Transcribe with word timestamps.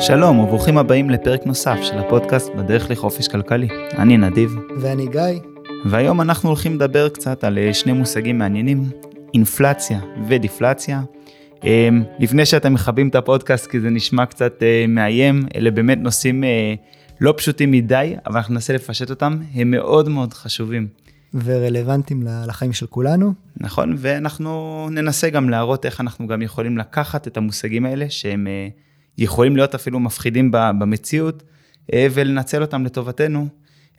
שלום 0.00 0.38
וברוכים 0.38 0.78
הבאים 0.78 1.10
לפרק 1.10 1.46
נוסף 1.46 1.78
של 1.82 1.98
הפודקאסט 1.98 2.50
בדרך 2.54 2.90
לחופש 2.90 3.28
כלכלי. 3.28 3.68
אני 3.98 4.16
נדיב. 4.16 4.56
ואני 4.80 5.06
גיא. 5.06 5.40
והיום 5.84 6.20
אנחנו 6.20 6.48
הולכים 6.48 6.74
לדבר 6.74 7.08
קצת 7.08 7.44
על 7.44 7.58
אה, 7.58 7.74
שני 7.74 7.92
מושגים 7.92 8.38
מעניינים, 8.38 8.84
אינפלציה 9.34 10.00
ודיפלציה. 10.28 11.02
אה, 11.64 11.88
לפני 12.18 12.46
שאתם 12.46 12.74
מכבים 12.74 13.08
את 13.08 13.14
הפודקאסט 13.14 13.70
כי 13.70 13.80
זה 13.80 13.90
נשמע 13.90 14.26
קצת 14.26 14.62
אה, 14.62 14.84
מאיים, 14.88 15.42
אלה 15.56 15.70
באמת 15.70 15.98
נושאים 15.98 16.44
לא 17.20 17.34
פשוטים 17.36 17.70
מדי, 17.70 18.14
אבל 18.26 18.36
אנחנו 18.36 18.54
ננסה 18.54 18.72
לפשט 18.72 19.10
אותם, 19.10 19.36
הם 19.54 19.70
מאוד 19.70 20.08
מאוד 20.08 20.34
חשובים. 20.34 20.86
ורלוונטיים 21.34 22.22
לחיים 22.46 22.72
של 22.72 22.86
כולנו. 22.86 23.32
נכון, 23.56 23.94
ואנחנו 23.98 24.88
ננסה 24.90 25.30
גם 25.30 25.50
להראות 25.50 25.86
איך 25.86 26.00
אנחנו 26.00 26.26
גם 26.26 26.42
יכולים 26.42 26.78
לקחת 26.78 27.26
את 27.26 27.36
המושגים 27.36 27.86
האלה 27.86 28.10
שהם 28.10 28.46
יכולים 29.18 29.56
להיות 29.56 29.74
אפילו 29.74 30.00
מפחידים 30.00 30.50
במציאות, 30.52 31.42
אה, 31.92 32.06
ולנצל 32.14 32.62
אותם 32.62 32.84
לטובתנו. 32.84 33.46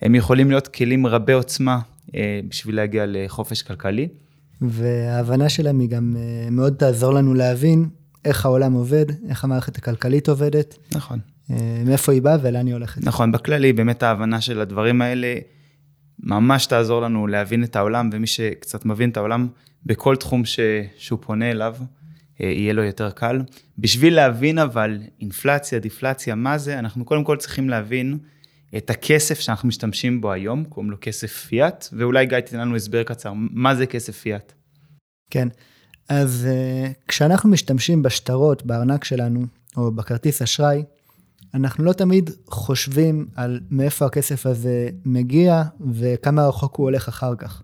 הם 0.02 0.16
יכולים 0.16 0.50
להיות 0.50 0.68
כלים 0.68 1.08
רבי 1.08 1.34
עוצמה 1.34 1.80
אה, 2.16 2.40
בשביל 2.50 2.76
להגיע 2.76 3.06
לחופש 3.08 3.62
כלכלי. 3.62 4.08
וההבנה 4.62 5.50
שלהם 5.50 5.80
היא 5.80 5.90
גם 5.90 6.16
אה, 6.18 6.50
מאוד 6.52 6.74
תעזור 6.74 7.14
לנו 7.14 7.34
להבין 7.34 7.86
איך 8.26 8.46
העולם 8.46 8.74
עובד, 8.74 9.06
איך 9.30 9.44
המערכת 9.44 9.78
הכלכלית 9.78 10.30
עובדת. 10.30 10.78
נכון. 10.96 11.20
מאיפה 11.86 12.12
היא 12.12 12.22
באה 12.22 12.38
ולאן 12.42 12.68
היא 12.68 12.74
הולכת. 12.74 13.04
נכון, 13.04 13.32
בכללי 13.32 13.74
באמת 13.74 14.04
ההבנה 14.04 14.42
של 14.42 14.62
הדברים 14.62 15.02
האלה 15.02 15.36
ממש 16.24 16.66
תעזור 16.66 17.02
לנו 17.02 17.28
להבין 17.28 17.64
את 17.64 17.76
העולם, 17.76 18.10
ומי 18.14 18.28
שקצת 18.28 18.86
מבין 18.86 19.10
את 19.10 19.18
העולם 19.18 19.48
בכל 19.86 20.16
תחום 20.16 20.46
ש... 20.46 20.60
שהוא 20.98 21.20
פונה 21.22 21.52
אליו, 21.52 21.76
אה, 22.42 22.46
יהיה 22.46 22.74
לו 22.74 22.84
יותר 22.84 23.12
קל. 23.12 23.42
בשביל 23.78 24.16
להבין 24.16 24.60
אבל 24.60 25.00
אינפלציה, 25.22 25.80
דיפלציה, 25.80 26.36
מה 26.36 26.58
זה, 26.58 26.80
אנחנו 26.80 27.06
קודם 27.06 27.24
כל 27.24 27.38
צריכים 27.38 27.70
להבין 27.70 28.18
את 28.78 28.90
הכסף 28.90 29.40
שאנחנו 29.40 29.68
משתמשים 29.68 30.22
בו 30.22 30.32
היום, 30.32 30.64
קוראים 30.64 30.92
לו 30.92 30.98
כסף 31.02 31.32
פיאט, 31.32 31.88
ואולי 31.94 32.26
גיא 32.26 32.40
תיתן 32.40 32.60
לנו 32.60 32.76
הסבר 32.76 33.04
קצר, 33.04 33.34
מה 33.36 33.76
זה 33.76 33.86
כסף 33.86 34.18
פיאט? 34.18 34.54
כן, 35.30 35.48
אז 36.10 36.48
uh, 36.50 36.94
כשאנחנו 37.08 37.50
משתמשים 37.50 38.04
בשטרות 38.04 38.66
בארנק 38.66 39.04
שלנו, 39.04 39.46
או 39.78 39.92
בכרטיס 39.92 40.42
אשראי, 40.42 40.84
אנחנו 41.54 41.84
לא 41.84 41.94
תמיד 41.94 42.30
חושבים 42.48 43.28
על 43.36 43.60
מאיפה 43.70 44.06
הכסף 44.06 44.46
הזה 44.46 44.90
מגיע 45.06 45.64
וכמה 45.92 46.48
רחוק 46.48 46.76
הוא 46.76 46.84
הולך 46.84 47.08
אחר 47.08 47.36
כך. 47.36 47.64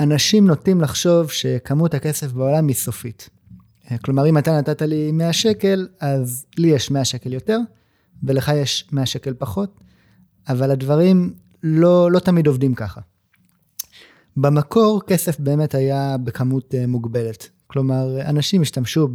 אנשים 0.00 0.46
נוטים 0.46 0.80
לחשוב 0.80 1.30
שכמות 1.30 1.94
הכסף 1.94 2.32
בעולם 2.32 2.68
היא 2.68 2.76
סופית. 2.76 3.28
כלומר, 4.04 4.28
אם 4.28 4.38
אתה 4.38 4.58
נתת 4.58 4.82
לי 4.82 5.12
100 5.12 5.32
שקל, 5.32 5.88
אז 6.00 6.46
לי 6.58 6.68
יש 6.68 6.90
100 6.90 7.04
שקל 7.04 7.32
יותר, 7.32 7.58
ולך 8.22 8.52
יש 8.54 8.88
100 8.92 9.06
שקל 9.06 9.34
פחות, 9.38 9.80
אבל 10.48 10.70
הדברים 10.70 11.34
לא, 11.62 12.10
לא 12.12 12.18
תמיד 12.18 12.46
עובדים 12.46 12.74
ככה. 12.74 13.00
במקור, 14.36 15.02
כסף 15.06 15.40
באמת 15.40 15.74
היה 15.74 16.16
בכמות 16.24 16.74
אה, 16.74 16.86
מוגבלת. 16.86 17.48
כלומר, 17.66 18.20
אנשים 18.20 18.62
השתמשו 18.62 19.08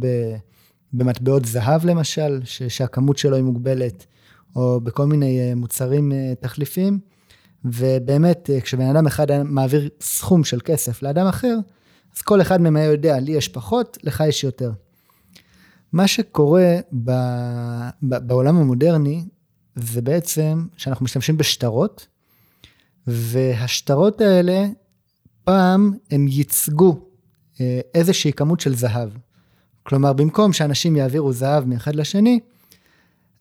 במטבעות 0.92 1.44
זהב 1.44 1.86
למשל, 1.86 2.40
שהכמות 2.44 3.18
שלו 3.18 3.36
היא 3.36 3.44
מוגבלת, 3.44 4.06
או 4.56 4.80
בכל 4.80 5.06
מיני 5.06 5.40
אה, 5.40 5.54
מוצרים 5.54 6.12
אה, 6.12 6.32
תחליפיים, 6.40 6.98
ובאמת, 7.64 8.50
אה, 8.50 8.60
כשבן 8.60 8.86
אדם 8.86 9.06
אחד 9.06 9.42
מעביר 9.42 9.88
סכום 10.00 10.44
של 10.44 10.60
כסף 10.64 11.02
לאדם 11.02 11.26
אחר, 11.26 11.56
אז 12.16 12.22
כל 12.22 12.40
אחד 12.40 12.60
מהם 12.60 12.76
היה 12.76 12.90
יודע, 12.90 13.20
לי 13.20 13.32
יש 13.32 13.48
פחות, 13.48 13.98
לך 14.02 14.22
יש 14.28 14.44
יותר. 14.44 14.72
מה 15.92 16.06
שקורה 16.06 16.76
ב, 17.04 17.10
ב, 18.02 18.16
בעולם 18.26 18.56
המודרני, 18.56 19.24
זה 19.76 20.02
בעצם 20.02 20.66
שאנחנו 20.76 21.04
משתמשים 21.04 21.36
בשטרות, 21.36 22.06
והשטרות 23.06 24.20
האלה, 24.20 24.66
פעם 25.44 25.92
הם 26.10 26.28
ייצגו 26.28 27.00
איזושהי 27.94 28.32
כמות 28.32 28.60
של 28.60 28.74
זהב. 28.74 29.08
כלומר, 29.82 30.12
במקום 30.12 30.52
שאנשים 30.52 30.96
יעבירו 30.96 31.32
זהב 31.32 31.64
מאחד 31.64 31.94
לשני, 31.94 32.40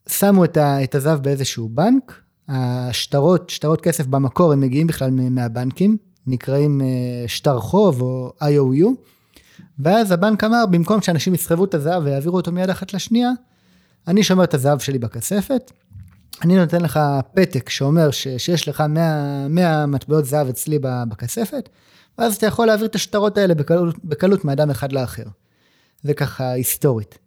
שמו 0.09 0.45
את 0.55 0.95
הזהב 0.95 1.23
באיזשהו 1.23 1.69
בנק, 1.69 2.21
השטרות, 2.47 3.49
שטרות 3.49 3.81
כסף 3.81 4.05
במקור, 4.05 4.53
הם 4.53 4.59
מגיעים 4.59 4.87
בכלל 4.87 5.09
מהבנקים, 5.11 5.97
נקראים 6.27 6.81
אה, 6.81 7.27
שטר 7.27 7.59
חוב 7.59 8.01
או 8.01 8.33
IOU, 8.43 8.87
ואז 9.79 10.11
הבנק 10.11 10.43
אמר, 10.43 10.65
במקום 10.65 11.01
שאנשים 11.01 11.33
יסחבו 11.33 11.65
את 11.65 11.73
הזהב 11.73 12.03
ויעבירו 12.05 12.35
אותו 12.37 12.51
מיד 12.51 12.69
אחת 12.69 12.93
לשנייה, 12.93 13.29
אני 14.07 14.23
שומר 14.23 14.43
את 14.43 14.53
הזהב 14.53 14.79
שלי 14.79 14.99
בכספת, 14.99 15.71
אני 16.43 16.55
נותן 16.55 16.81
לך 16.81 16.99
פתק 17.33 17.69
שאומר 17.69 18.11
ש, 18.11 18.27
שיש 18.27 18.67
לך 18.67 18.83
100, 18.89 19.47
100 19.49 19.85
מטבעות 19.85 20.25
זהב 20.25 20.47
אצלי 20.47 20.79
בכספת, 20.81 21.69
ואז 22.17 22.35
אתה 22.35 22.45
יכול 22.45 22.67
להעביר 22.67 22.85
את 22.85 22.95
השטרות 22.95 23.37
האלה 23.37 23.53
בקלות, 23.53 24.05
בקלות 24.05 24.45
מאדם 24.45 24.69
אחד 24.69 24.91
לאחר. 24.91 25.23
זה 26.03 26.13
ככה 26.13 26.51
היסטורית. 26.51 27.17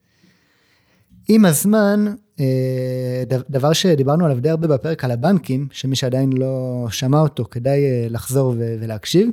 עם 1.28 1.44
הזמן, 1.44 2.14
אה, 2.40 3.24
דבר 3.50 3.72
שדיברנו 3.72 4.24
עליו 4.24 4.40
די 4.40 4.50
הרבה 4.50 4.68
בפרק 4.68 5.04
על 5.04 5.10
הבנקים, 5.10 5.68
שמי 5.72 5.96
שעדיין 5.96 6.32
לא 6.32 6.86
שמע 6.90 7.20
אותו, 7.20 7.44
כדאי 7.50 7.84
אה, 7.84 8.06
לחזור 8.10 8.54
ולהקשיב. 8.58 9.30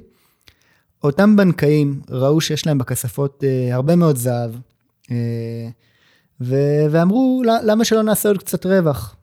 אותם 1.04 1.36
בנקאים 1.36 2.02
ראו 2.10 2.42
שיש 2.42 2.68
להם 2.68 2.78
בכספות 2.78 3.44
אה, 3.44 3.76
הרבה 3.76 3.96
מאוד 3.96 4.18
זהב, 4.18 4.52
ואמרו, 6.40 7.44
למה 7.64 7.86
שלא 7.86 8.02
נעשה 8.02 8.30
עוד 8.30 8.38
קצת 8.38 8.66
רווח? 8.66 9.16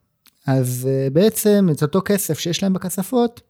אז 0.47 0.89
בעצם 1.13 1.69
את 1.73 1.83
אותו 1.83 2.01
כסף 2.05 2.39
שיש 2.39 2.63
להם 2.63 2.73
בכספות, 2.73 3.41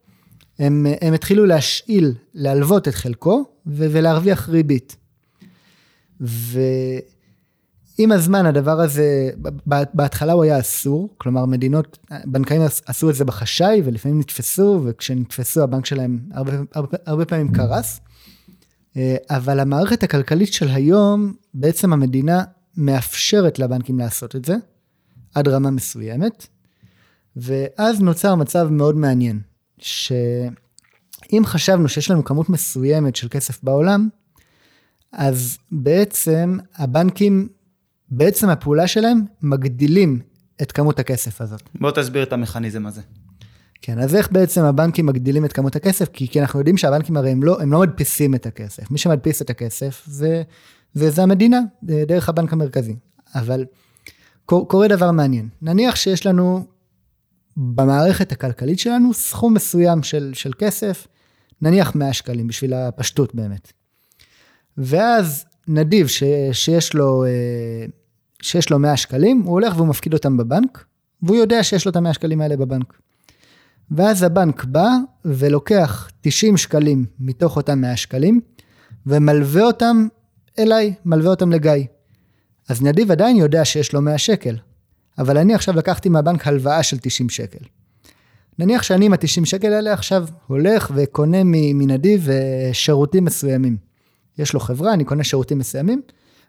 הם, 0.58 0.86
הם 1.00 1.14
התחילו 1.14 1.46
להשאיל, 1.46 2.14
להלוות 2.34 2.88
את 2.88 2.94
חלקו 2.94 3.44
ולהרוויח 3.66 4.48
ריבית. 4.48 4.96
ו... 6.20 6.60
עם 7.98 8.12
הזמן 8.12 8.46
הדבר 8.46 8.80
הזה, 8.80 9.30
בהתחלה 9.94 10.32
הוא 10.32 10.42
היה 10.42 10.60
אסור, 10.60 11.14
כלומר 11.18 11.46
מדינות, 11.46 11.98
בנקאים 12.24 12.62
עשו 12.86 13.10
את 13.10 13.14
זה 13.14 13.24
בחשאי 13.24 13.82
ולפעמים 13.84 14.18
נתפסו, 14.18 14.80
וכשנתפסו 14.84 15.62
הבנק 15.62 15.86
שלהם 15.86 16.18
הרבה, 16.32 16.52
הרבה, 16.74 16.96
הרבה 17.06 17.24
פעמים 17.24 17.52
קרס. 17.52 18.00
אה, 18.96 19.16
אבל 19.30 19.60
המערכת 19.60 20.02
הכלכלית 20.02 20.52
של 20.52 20.68
היום, 20.68 21.32
בעצם 21.54 21.92
המדינה 21.92 22.44
מאפשרת 22.76 23.58
לבנקים 23.58 23.98
לעשות 23.98 24.36
את 24.36 24.44
זה, 24.44 24.54
עד 25.34 25.48
רמה 25.48 25.70
מסוימת, 25.70 26.46
ואז 27.36 28.00
נוצר 28.00 28.34
מצב 28.34 28.68
מאוד 28.70 28.96
מעניין, 28.96 29.40
שאם 29.78 31.42
חשבנו 31.44 31.88
שיש 31.88 32.10
לנו 32.10 32.24
כמות 32.24 32.48
מסוימת 32.48 33.16
של 33.16 33.28
כסף 33.28 33.62
בעולם, 33.62 34.08
אז 35.12 35.58
בעצם 35.72 36.58
הבנקים 36.76 37.48
בעצם 38.10 38.48
הפעולה 38.48 38.86
שלהם 38.86 39.20
מגדילים 39.42 40.20
את 40.62 40.72
כמות 40.72 40.98
הכסף 40.98 41.40
הזאת. 41.40 41.62
בוא 41.74 41.90
תסביר 41.90 42.22
את 42.22 42.32
המכניזם 42.32 42.86
הזה. 42.86 43.00
כן, 43.82 43.98
אז 43.98 44.14
איך 44.14 44.32
בעצם 44.32 44.64
הבנקים 44.64 45.06
מגדילים 45.06 45.44
את 45.44 45.52
כמות 45.52 45.76
הכסף? 45.76 46.08
כי, 46.12 46.28
כי 46.28 46.40
אנחנו 46.40 46.58
יודעים 46.58 46.76
שהבנקים 46.76 47.16
הרי 47.16 47.30
הם 47.30 47.42
לא, 47.42 47.60
הם 47.62 47.72
לא 47.72 47.80
מדפיסים 47.80 48.34
את 48.34 48.46
הכסף. 48.46 48.90
מי 48.90 48.98
שמדפיס 48.98 49.42
את 49.42 49.50
הכסף 49.50 50.02
זה, 50.06 50.42
זה, 50.94 51.10
זה 51.10 51.22
המדינה, 51.22 51.60
דרך 51.82 52.28
הבנק 52.28 52.52
המרכזי. 52.52 52.96
אבל 53.34 53.64
קורה 54.44 54.88
דבר 54.88 55.10
מעניין. 55.10 55.48
נניח 55.62 55.96
שיש 55.96 56.26
לנו 56.26 56.66
במערכת 57.56 58.32
הכלכלית 58.32 58.78
שלנו 58.78 59.14
סכום 59.14 59.54
מסוים 59.54 60.02
של, 60.02 60.30
של 60.34 60.52
כסף, 60.58 61.06
נניח 61.62 61.94
100 61.94 62.12
שקלים, 62.12 62.46
בשביל 62.46 62.74
הפשטות 62.74 63.34
באמת. 63.34 63.72
ואז 64.78 65.44
נדיב 65.68 66.06
ש, 66.06 66.22
שיש 66.52 66.94
לו 66.94 67.24
אה, 67.24 67.30
שיש 68.42 68.70
לו 68.70 68.78
100 68.78 68.96
שקלים, 68.96 69.42
הוא 69.42 69.52
הולך 69.52 69.76
והוא 69.76 69.88
מפקיד 69.88 70.14
אותם 70.14 70.36
בבנק, 70.36 70.84
והוא 71.22 71.36
יודע 71.36 71.62
שיש 71.62 71.86
לו 71.86 71.90
את 71.90 71.96
ה-100 71.96 72.12
שקלים 72.12 72.40
האלה 72.40 72.56
בבנק. 72.56 72.98
ואז 73.90 74.22
הבנק 74.22 74.64
בא 74.64 74.88
ולוקח 75.24 76.10
90 76.20 76.56
שקלים 76.56 77.04
מתוך 77.20 77.56
אותם 77.56 77.80
100 77.80 77.96
שקלים, 77.96 78.40
ומלווה 79.06 79.62
אותם 79.62 80.08
אליי, 80.58 80.94
מלווה 81.04 81.30
אותם 81.30 81.52
לגיא. 81.52 81.84
אז 82.68 82.82
נדיב 82.82 83.10
עדיין 83.10 83.36
יודע 83.36 83.64
שיש 83.64 83.92
לו 83.92 84.02
100 84.02 84.18
שקל, 84.18 84.56
אבל 85.18 85.38
אני 85.38 85.54
עכשיו 85.54 85.76
לקחתי 85.76 86.08
מהבנק 86.08 86.46
הלוואה 86.46 86.82
של 86.82 86.98
90 86.98 87.28
שקל. 87.28 87.64
נניח 88.58 88.82
שאני 88.82 89.06
עם 89.06 89.12
ה-90 89.12 89.44
שקל 89.44 89.72
האלה 89.72 89.92
עכשיו 89.92 90.26
הולך 90.46 90.90
וקונה 90.94 91.38
מנדיב 91.44 92.30
אה, 92.30 92.70
שירותים 92.72 93.24
מסוימים. 93.24 93.87
יש 94.38 94.52
לו 94.52 94.60
חברה, 94.60 94.92
אני 94.92 95.04
קונה 95.04 95.24
שירותים 95.24 95.58
מסוימים, 95.58 96.02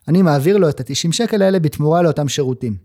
אני 0.07 0.21
מעביר 0.21 0.57
לו 0.57 0.69
את 0.69 0.79
ה-90 0.79 1.11
שקל 1.11 1.41
האלה 1.41 1.59
בתמורה 1.59 2.01
לאותם 2.01 2.27
שירותים. 2.27 2.77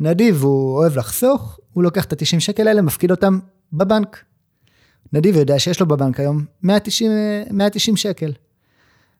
נדיב 0.00 0.42
הוא 0.42 0.76
אוהב 0.76 0.96
לחסוך, 0.96 1.60
הוא 1.72 1.84
לוקח 1.84 2.04
את 2.04 2.12
ה-90 2.12 2.40
שקל 2.40 2.68
האלה, 2.68 2.82
מפקיד 2.82 3.10
אותם 3.10 3.38
בבנק. 3.72 4.24
נדיב 5.12 5.36
יודע 5.36 5.58
שיש 5.58 5.80
לו 5.80 5.86
בבנק 5.86 6.20
היום 6.20 6.44
190, 6.62 7.12
190 7.50 7.96
שקל. 7.96 8.32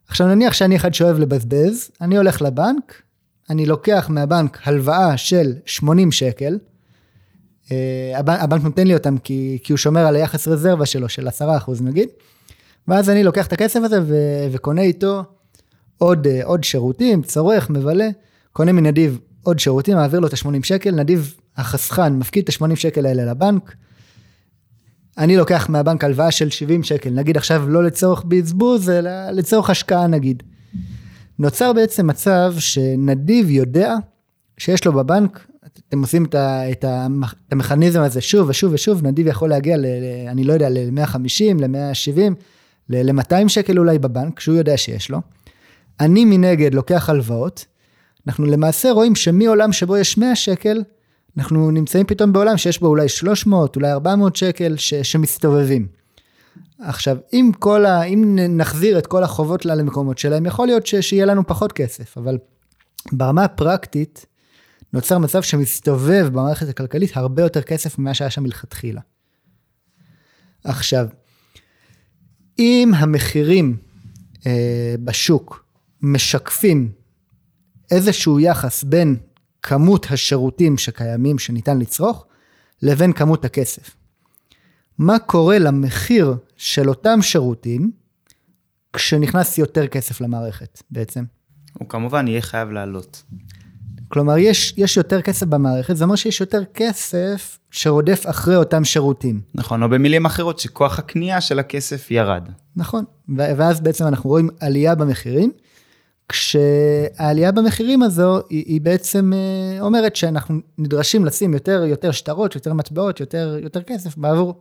עכשיו 0.08 0.26
נניח 0.26 0.52
שאני 0.52 0.76
אחד 0.76 0.94
שאוהב 0.94 1.18
לבזבז, 1.18 1.90
אני 2.00 2.16
הולך 2.16 2.42
לבנק, 2.42 3.02
אני 3.50 3.66
לוקח 3.66 4.06
מהבנק 4.08 4.58
הלוואה 4.64 5.16
של 5.16 5.52
80 5.66 6.12
שקל, 6.12 6.58
אה, 7.72 8.12
הבנק 8.18 8.62
נותן 8.62 8.86
לי 8.86 8.94
אותם 8.94 9.18
כי, 9.18 9.58
כי 9.62 9.72
הוא 9.72 9.78
שומר 9.78 10.06
על 10.06 10.16
היחס 10.16 10.48
רזרבה 10.48 10.86
שלו, 10.86 11.08
של 11.08 11.28
10% 11.28 11.82
נגיד, 11.82 12.08
ואז 12.90 13.10
אני 13.10 13.24
לוקח 13.24 13.46
את 13.46 13.52
הכסף 13.52 13.80
הזה 13.82 13.98
ו, 14.02 14.14
וקונה 14.52 14.82
איתו 14.82 15.22
עוד, 15.98 16.26
אה, 16.26 16.44
עוד 16.44 16.64
שירותים, 16.64 17.22
צורך, 17.22 17.70
מבלה, 17.70 18.08
קונה 18.52 18.72
מנדיב 18.72 19.18
עוד 19.42 19.58
שירותים, 19.58 19.96
מעביר 19.96 20.20
לו 20.20 20.26
את 20.26 20.32
ה-80 20.32 20.62
שקל, 20.62 20.90
נדיב 20.90 21.34
החסכן 21.56 22.12
מפקיד 22.12 22.48
את 22.48 22.62
ה-80 22.62 22.76
שקל 22.76 23.06
האלה 23.06 23.24
לבנק, 23.24 23.74
אני 25.18 25.36
לוקח 25.36 25.68
מהבנק 25.68 26.04
הלוואה 26.04 26.30
של 26.30 26.50
70 26.50 26.82
שקל, 26.82 27.10
נגיד 27.10 27.36
עכשיו 27.36 27.68
לא 27.68 27.84
לצורך 27.84 28.24
בזבוז, 28.28 28.90
אלא 28.90 29.30
לצורך 29.30 29.70
השקעה 29.70 30.06
נגיד. 30.06 30.42
נוצר 31.38 31.72
בעצם 31.72 32.06
מצב 32.06 32.54
שנדיב 32.58 33.50
יודע 33.50 33.94
שיש 34.58 34.84
לו 34.84 34.92
בבנק, 34.92 35.46
אתם 35.88 36.00
עושים 36.00 36.24
את, 36.24 36.34
ה, 36.34 36.70
את, 36.70 36.84
ה, 36.84 37.06
את 37.48 37.52
המכניזם 37.52 38.00
הזה 38.00 38.20
שוב 38.20 38.48
ושוב 38.48 38.72
ושוב, 38.72 39.06
נדיב 39.06 39.26
יכול 39.26 39.48
להגיע, 39.48 39.76
ל, 39.76 39.84
אני 40.28 40.44
לא 40.44 40.52
יודע, 40.52 40.68
ל-150, 40.68 41.60
ל-170, 41.60 42.34
ל-200 42.90 43.48
שקל 43.48 43.78
אולי 43.78 43.98
בבנק, 43.98 44.40
שהוא 44.40 44.56
יודע 44.56 44.76
שיש 44.76 45.10
לו. 45.10 45.20
אני 46.00 46.24
מנגד 46.24 46.74
לוקח 46.74 47.08
הלוואות, 47.08 47.66
אנחנו 48.26 48.46
למעשה 48.46 48.90
רואים 48.90 49.14
שמעולם 49.14 49.72
שבו 49.72 49.96
יש 49.96 50.18
100 50.18 50.36
שקל, 50.36 50.82
אנחנו 51.38 51.70
נמצאים 51.70 52.06
פתאום 52.06 52.32
בעולם 52.32 52.56
שיש 52.56 52.80
בו 52.80 52.86
אולי 52.86 53.08
300, 53.08 53.76
אולי 53.76 53.92
400 53.92 54.36
שקל 54.36 54.76
ש, 54.76 54.94
שמסתובבים. 54.94 55.86
עכשיו, 56.80 57.16
אם, 57.32 57.50
כל 57.58 57.86
ה, 57.86 58.02
אם 58.02 58.38
נחזיר 58.48 58.98
את 58.98 59.06
כל 59.06 59.22
החובות 59.22 59.64
לה 59.64 59.74
למקומות 59.74 60.18
שלהם, 60.18 60.46
יכול 60.46 60.66
להיות 60.66 60.86
ש, 60.86 60.94
שיהיה 60.94 61.26
לנו 61.26 61.46
פחות 61.46 61.72
כסף, 61.72 62.18
אבל 62.18 62.38
ברמה 63.12 63.44
הפרקטית, 63.44 64.26
נוצר 64.92 65.18
מצב 65.18 65.42
שמסתובב 65.42 66.28
במערכת 66.32 66.68
הכלכלית 66.68 67.16
הרבה 67.16 67.42
יותר 67.42 67.62
כסף 67.62 67.98
ממה 67.98 68.14
שהיה 68.14 68.30
שם 68.30 68.42
מלכתחילה. 68.42 69.00
עכשיו, 70.64 71.06
אם 72.60 72.92
המחירים 72.96 73.76
אה, 74.46 74.94
בשוק 75.04 75.64
משקפים 76.02 76.92
איזשהו 77.90 78.40
יחס 78.40 78.84
בין 78.84 79.16
כמות 79.62 80.06
השירותים 80.10 80.78
שקיימים 80.78 81.38
שניתן 81.38 81.78
לצרוך, 81.78 82.26
לבין 82.82 83.12
כמות 83.12 83.44
הכסף. 83.44 83.96
מה 84.98 85.18
קורה 85.18 85.58
למחיר 85.58 86.34
של 86.56 86.88
אותם 86.88 87.22
שירותים 87.22 87.90
כשנכנס 88.92 89.58
יותר 89.58 89.86
כסף 89.86 90.20
למערכת 90.20 90.82
בעצם? 90.90 91.24
הוא 91.72 91.88
כמובן 91.88 92.28
יהיה 92.28 92.42
חייב 92.42 92.70
לעלות. 92.70 93.22
כלומר, 94.12 94.38
יש, 94.38 94.74
יש 94.76 94.96
יותר 94.96 95.22
כסף 95.22 95.46
במערכת, 95.46 95.96
זה 95.96 96.04
אומר 96.04 96.16
שיש 96.16 96.40
יותר 96.40 96.62
כסף 96.74 97.58
שרודף 97.70 98.22
אחרי 98.26 98.56
אותם 98.56 98.84
שירותים. 98.84 99.40
נכון, 99.54 99.82
או 99.82 99.88
במילים 99.88 100.26
אחרות, 100.26 100.58
שכוח 100.58 100.98
הקנייה 100.98 101.40
של 101.40 101.58
הכסף 101.58 102.10
ירד. 102.10 102.48
נכון, 102.76 103.04
ואז 103.36 103.80
בעצם 103.80 104.06
אנחנו 104.06 104.30
רואים 104.30 104.48
עלייה 104.60 104.94
במחירים, 104.94 105.50
כשהעלייה 106.28 107.52
במחירים 107.52 108.02
הזו 108.02 108.40
היא, 108.48 108.64
היא 108.66 108.80
בעצם 108.80 109.32
אה, 109.32 109.80
אומרת 109.80 110.16
שאנחנו 110.16 110.60
נדרשים 110.78 111.24
לשים 111.24 111.54
יותר, 111.54 111.84
יותר 111.86 112.10
שטרות, 112.10 112.54
יותר 112.54 112.72
מטבעות, 112.72 113.20
יותר, 113.20 113.58
יותר 113.62 113.82
כסף 113.82 114.16
בעבור, 114.16 114.60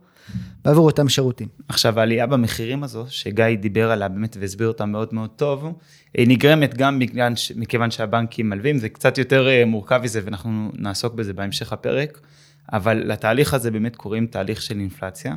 בעבור 0.64 0.86
אותם 0.86 1.08
שירותים. 1.08 1.48
עכשיו 1.68 1.98
העלייה 1.98 2.26
במחירים 2.26 2.84
הזו, 2.84 3.04
שגיא 3.08 3.44
דיבר 3.60 3.90
עליה 3.90 4.08
באמת 4.08 4.36
והסביר 4.40 4.68
אותה 4.68 4.86
מאוד 4.86 5.08
מאוד 5.12 5.30
טוב, 5.36 5.72
היא 6.14 6.28
נגרמת 6.28 6.74
גם 6.74 6.98
מכיוון, 6.98 7.32
מכיוון 7.56 7.90
שהבנקים 7.90 8.50
מלווים, 8.50 8.78
זה 8.78 8.88
קצת 8.88 9.18
יותר 9.18 9.48
אה, 9.48 9.64
מורכב 9.64 10.00
מזה 10.04 10.20
ואנחנו 10.24 10.70
נעסוק 10.74 11.14
בזה 11.14 11.32
בהמשך 11.32 11.72
הפרק, 11.72 12.20
אבל 12.72 13.02
לתהליך 13.06 13.54
הזה 13.54 13.70
באמת 13.70 13.96
קוראים 13.96 14.26
תהליך 14.26 14.62
של 14.62 14.78
אינפלציה, 14.80 15.34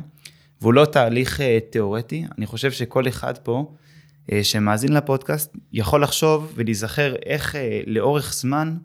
והוא 0.60 0.74
לא 0.74 0.84
תהליך 0.84 1.40
אה, 1.40 1.58
תיאורטי, 1.70 2.24
אני 2.38 2.46
חושב 2.46 2.72
שכל 2.72 3.08
אחד 3.08 3.38
פה, 3.38 3.74
אה, 4.32 4.44
שמאזין 4.44 4.92
לפודקאסט 4.92 5.56
יכול 5.72 6.02
לחשוב 6.02 6.52
ולהיזכר 6.54 7.14
איך 7.26 7.54
לאורך 7.86 8.34
זמן 8.34 8.76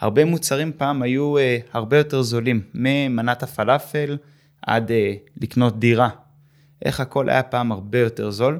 הרבה 0.00 0.24
מוצרים 0.24 0.72
פעם 0.76 1.02
היו 1.02 1.34
הרבה 1.72 1.98
יותר 1.98 2.22
זולים, 2.22 2.62
ממנת 2.74 3.42
הפלאפל 3.42 4.16
עד 4.62 4.90
לקנות 5.42 5.78
דירה. 5.78 6.08
איך 6.84 7.00
הכל 7.00 7.28
היה 7.28 7.42
פעם 7.42 7.72
הרבה 7.72 7.98
יותר 7.98 8.30
זול, 8.30 8.58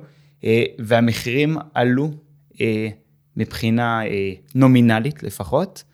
והמחירים 0.79 1.57
עלו 1.75 2.11
מבחינה 3.37 4.01
נומינלית 4.55 5.23
לפחות, 5.23 5.85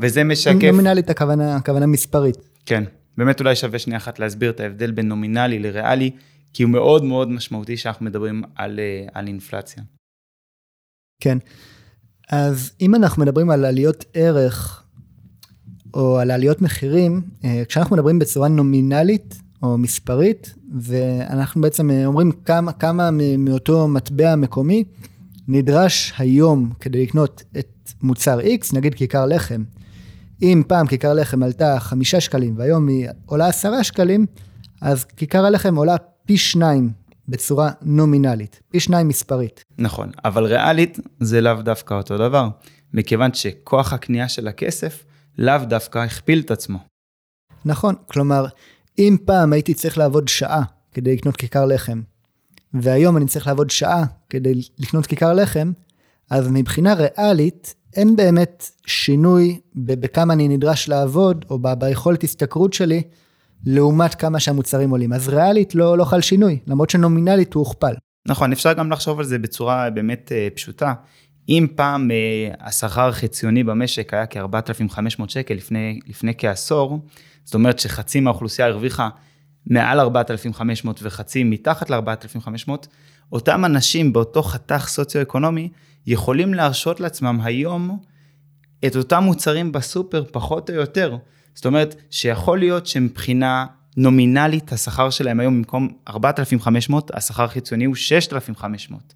וזה 0.00 0.24
משקף... 0.24 0.62
נומינלית 0.62 1.10
הכוונה, 1.10 1.56
הכוונה 1.56 1.86
מספרית. 1.86 2.36
כן, 2.66 2.84
באמת 3.16 3.40
אולי 3.40 3.56
שווה 3.56 3.78
שנייה 3.78 3.98
אחת 3.98 4.18
להסביר 4.18 4.50
את 4.50 4.60
ההבדל 4.60 4.90
בין 4.90 5.08
נומינלי 5.08 5.58
לריאלי. 5.58 6.10
כי 6.56 6.62
הוא 6.62 6.70
מאוד 6.70 7.04
מאוד 7.04 7.28
משמעותי 7.28 7.76
שאנחנו 7.76 8.06
מדברים 8.06 8.42
על, 8.54 8.80
אה, 8.80 9.06
על 9.14 9.26
אינפלציה. 9.26 9.82
כן, 11.22 11.38
אז 12.28 12.72
אם 12.80 12.94
אנחנו 12.94 13.22
מדברים 13.22 13.50
על 13.50 13.64
עליות 13.64 14.04
ערך, 14.14 14.85
או 15.94 16.18
על 16.18 16.30
עליות 16.30 16.62
מחירים, 16.62 17.22
אה, 17.44 17.62
כשאנחנו 17.68 17.96
מדברים 17.96 18.18
בצורה 18.18 18.48
נומינלית 18.48 19.38
או 19.62 19.78
מספרית, 19.78 20.54
ואנחנו 20.80 21.60
בעצם 21.60 21.90
אה, 21.90 22.06
אומרים 22.06 22.32
כמה, 22.32 22.72
כמה 22.72 23.10
מאותו 23.38 23.88
מטבע 23.88 24.36
מקומי 24.36 24.84
נדרש 25.48 26.12
היום 26.18 26.72
כדי 26.80 27.02
לקנות 27.02 27.42
את 27.58 27.92
מוצר 28.02 28.40
X, 28.40 28.76
נגיד 28.76 28.94
כיכר 28.94 29.26
לחם. 29.26 29.62
אם 30.42 30.62
פעם 30.68 30.86
כיכר 30.86 31.14
לחם 31.14 31.42
עלתה 31.42 31.80
חמישה 31.80 32.20
שקלים 32.20 32.54
והיום 32.56 32.88
היא 32.88 33.08
עולה 33.26 33.46
עשרה 33.46 33.84
שקלים, 33.84 34.26
אז 34.80 35.04
כיכר 35.04 35.44
הלחם 35.44 35.76
עולה 35.76 35.96
פי 36.26 36.36
שניים 36.36 36.90
בצורה 37.28 37.70
נומינלית, 37.82 38.60
פי 38.70 38.80
שניים 38.80 39.08
מספרית. 39.08 39.64
נכון, 39.78 40.10
אבל 40.24 40.44
ריאלית 40.44 40.98
זה 41.20 41.40
לאו 41.40 41.62
דווקא 41.62 41.94
אותו 41.94 42.18
דבר, 42.18 42.48
מכיוון 42.94 43.34
שכוח 43.34 43.92
הקנייה 43.92 44.28
של 44.28 44.48
הכסף 44.48 45.04
לאו 45.38 45.58
דווקא 45.68 45.98
הכפיל 45.98 46.40
את 46.40 46.50
עצמו. 46.50 46.78
נכון, 47.64 47.94
כלומר, 48.06 48.46
אם 48.98 49.16
פעם 49.24 49.52
הייתי 49.52 49.74
צריך 49.74 49.98
לעבוד 49.98 50.28
שעה 50.28 50.62
כדי 50.92 51.16
לקנות 51.16 51.36
כיכר 51.36 51.64
לחם, 51.64 52.00
והיום 52.74 53.16
אני 53.16 53.26
צריך 53.26 53.46
לעבוד 53.46 53.70
שעה 53.70 54.04
כדי 54.30 54.54
לקנות 54.78 55.06
כיכר 55.06 55.32
לחם, 55.32 55.72
אז 56.30 56.48
מבחינה 56.50 56.94
ריאלית 56.94 57.74
אין 57.96 58.16
באמת 58.16 58.70
שינוי 58.86 59.60
בכמה 59.74 60.32
אני 60.32 60.48
נדרש 60.48 60.88
לעבוד, 60.88 61.44
או 61.50 61.58
ביכולת 61.78 62.24
השתכרות 62.24 62.72
שלי, 62.72 63.02
לעומת 63.66 64.14
כמה 64.14 64.40
שהמוצרים 64.40 64.90
עולים. 64.90 65.12
אז 65.12 65.28
ריאלית 65.28 65.74
לא, 65.74 65.98
לא 65.98 66.04
חל 66.04 66.20
שינוי, 66.20 66.58
למרות 66.66 66.90
שנומינלית 66.90 67.54
הוא 67.54 67.60
הוכפל. 67.60 67.94
נכון, 68.28 68.52
אפשר 68.52 68.72
גם 68.72 68.92
לחשוב 68.92 69.18
על 69.18 69.24
זה 69.24 69.38
בצורה 69.38 69.90
באמת 69.90 70.32
אה, 70.32 70.48
פשוטה. 70.54 70.94
אם 71.48 71.66
פעם 71.74 72.10
אה, 72.10 72.16
השכר 72.60 73.08
החציוני 73.08 73.64
במשק 73.64 74.14
היה 74.14 74.26
כ-4,500 74.26 75.28
שקל 75.28 75.54
לפני, 75.54 76.00
לפני 76.06 76.32
כעשור, 76.38 77.00
זאת 77.44 77.54
אומרת 77.54 77.78
שחצי 77.78 78.20
מהאוכלוסייה 78.20 78.68
הרוויחה 78.68 79.08
מעל 79.66 80.00
4,500 80.00 81.00
וחצי 81.02 81.44
מתחת 81.44 81.90
ל-4,500, 81.90 82.70
אותם 83.32 83.64
אנשים 83.64 84.12
באותו 84.12 84.42
חתך 84.42 84.84
סוציו-אקונומי 84.88 85.68
יכולים 86.06 86.54
להרשות 86.54 87.00
לעצמם 87.00 87.40
היום 87.42 87.98
את 88.86 88.96
אותם 88.96 89.22
מוצרים 89.22 89.72
בסופר 89.72 90.24
פחות 90.32 90.70
או 90.70 90.74
יותר. 90.74 91.16
זאת 91.54 91.66
אומרת, 91.66 91.94
שיכול 92.10 92.58
להיות 92.58 92.86
שמבחינה 92.86 93.66
נומינלית 93.96 94.72
השכר 94.72 95.10
שלהם 95.10 95.40
היום 95.40 95.56
במקום 95.56 95.88
4,500, 96.08 97.10
השכר 97.14 97.44
החיצוני 97.44 97.84
הוא 97.84 97.94
6,500. 97.94 99.15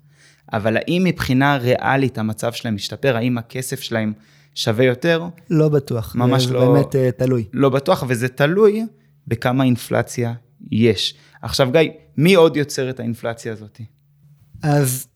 אבל 0.52 0.76
האם 0.76 1.02
מבחינה 1.04 1.56
ריאלית 1.56 2.18
המצב 2.18 2.52
שלהם 2.52 2.74
משתפר? 2.74 3.16
האם 3.16 3.38
הכסף 3.38 3.80
שלהם 3.80 4.12
שווה 4.54 4.84
יותר? 4.84 5.24
לא 5.50 5.68
בטוח. 5.68 6.14
ממש 6.14 6.46
זה 6.46 6.52
לא... 6.54 6.72
באמת 6.72 6.94
uh, 6.94 7.18
תלוי. 7.18 7.44
לא 7.52 7.68
בטוח, 7.68 8.04
וזה 8.08 8.28
תלוי 8.28 8.86
בכמה 9.26 9.64
אינפלציה 9.64 10.34
יש. 10.70 11.14
עכשיו 11.42 11.68
גיא, 11.72 11.80
מי 12.16 12.34
עוד 12.34 12.56
יוצר 12.56 12.90
את 12.90 13.00
האינפלציה 13.00 13.52
הזאת? 13.52 13.80
אז 14.62 15.06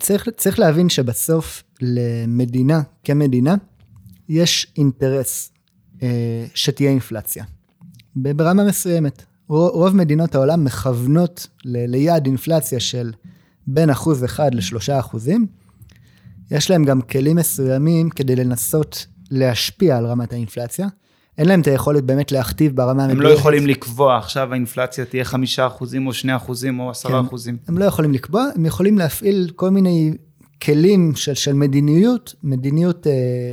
צריך, 0.00 0.28
צריך 0.36 0.58
להבין 0.58 0.88
שבסוף 0.88 1.62
למדינה 1.80 2.82
כמדינה, 3.04 3.54
יש 4.28 4.66
אינטרס 4.76 5.52
אה, 6.02 6.44
שתהיה 6.54 6.90
אינפלציה. 6.90 7.44
ברמה 8.16 8.64
מסוימת. 8.64 9.22
רוב 9.48 9.96
מדינות 9.96 10.34
העולם 10.34 10.64
מכוונות 10.64 11.46
ליעד 11.64 12.26
אינפלציה 12.26 12.80
של 12.80 13.12
בין 13.66 13.90
אחוז 13.90 14.24
אחד 14.24 14.54
לשלושה 14.54 14.98
אחוזים. 14.98 15.46
יש 16.50 16.70
להם 16.70 16.84
גם 16.84 17.00
כלים 17.00 17.36
מסוימים 17.36 18.10
כדי 18.10 18.36
לנסות 18.36 19.06
להשפיע 19.30 19.96
על 19.96 20.06
רמת 20.06 20.32
האינפלציה. 20.32 20.86
אין 21.38 21.48
להם 21.48 21.60
את 21.60 21.66
היכולת 21.66 22.04
באמת 22.04 22.32
להכתיב 22.32 22.76
ברמה 22.76 23.04
הם 23.04 23.10
המדויקת. 23.10 23.30
לא 23.30 23.38
יכולים 23.38 23.66
לקבוע 23.66 24.18
עכשיו 24.18 24.52
האינפלציה 24.52 25.04
תהיה 25.04 25.24
חמישה 25.24 25.66
אחוזים 25.66 26.06
או 26.06 26.12
שני 26.12 26.36
אחוזים 26.36 26.80
או 26.80 26.90
עשרה 26.90 27.20
כן. 27.20 27.26
אחוזים. 27.26 27.56
הם 27.68 27.78
לא 27.78 27.84
יכולים 27.84 28.12
לקבוע, 28.12 28.44
הם 28.54 28.66
יכולים 28.66 28.98
להפעיל 28.98 29.50
כל 29.56 29.70
מיני 29.70 30.12
כלים 30.62 31.12
של, 31.16 31.34
של 31.34 31.52
מדיניות, 31.52 32.34
מדיניות 32.42 33.06
אה, 33.06 33.52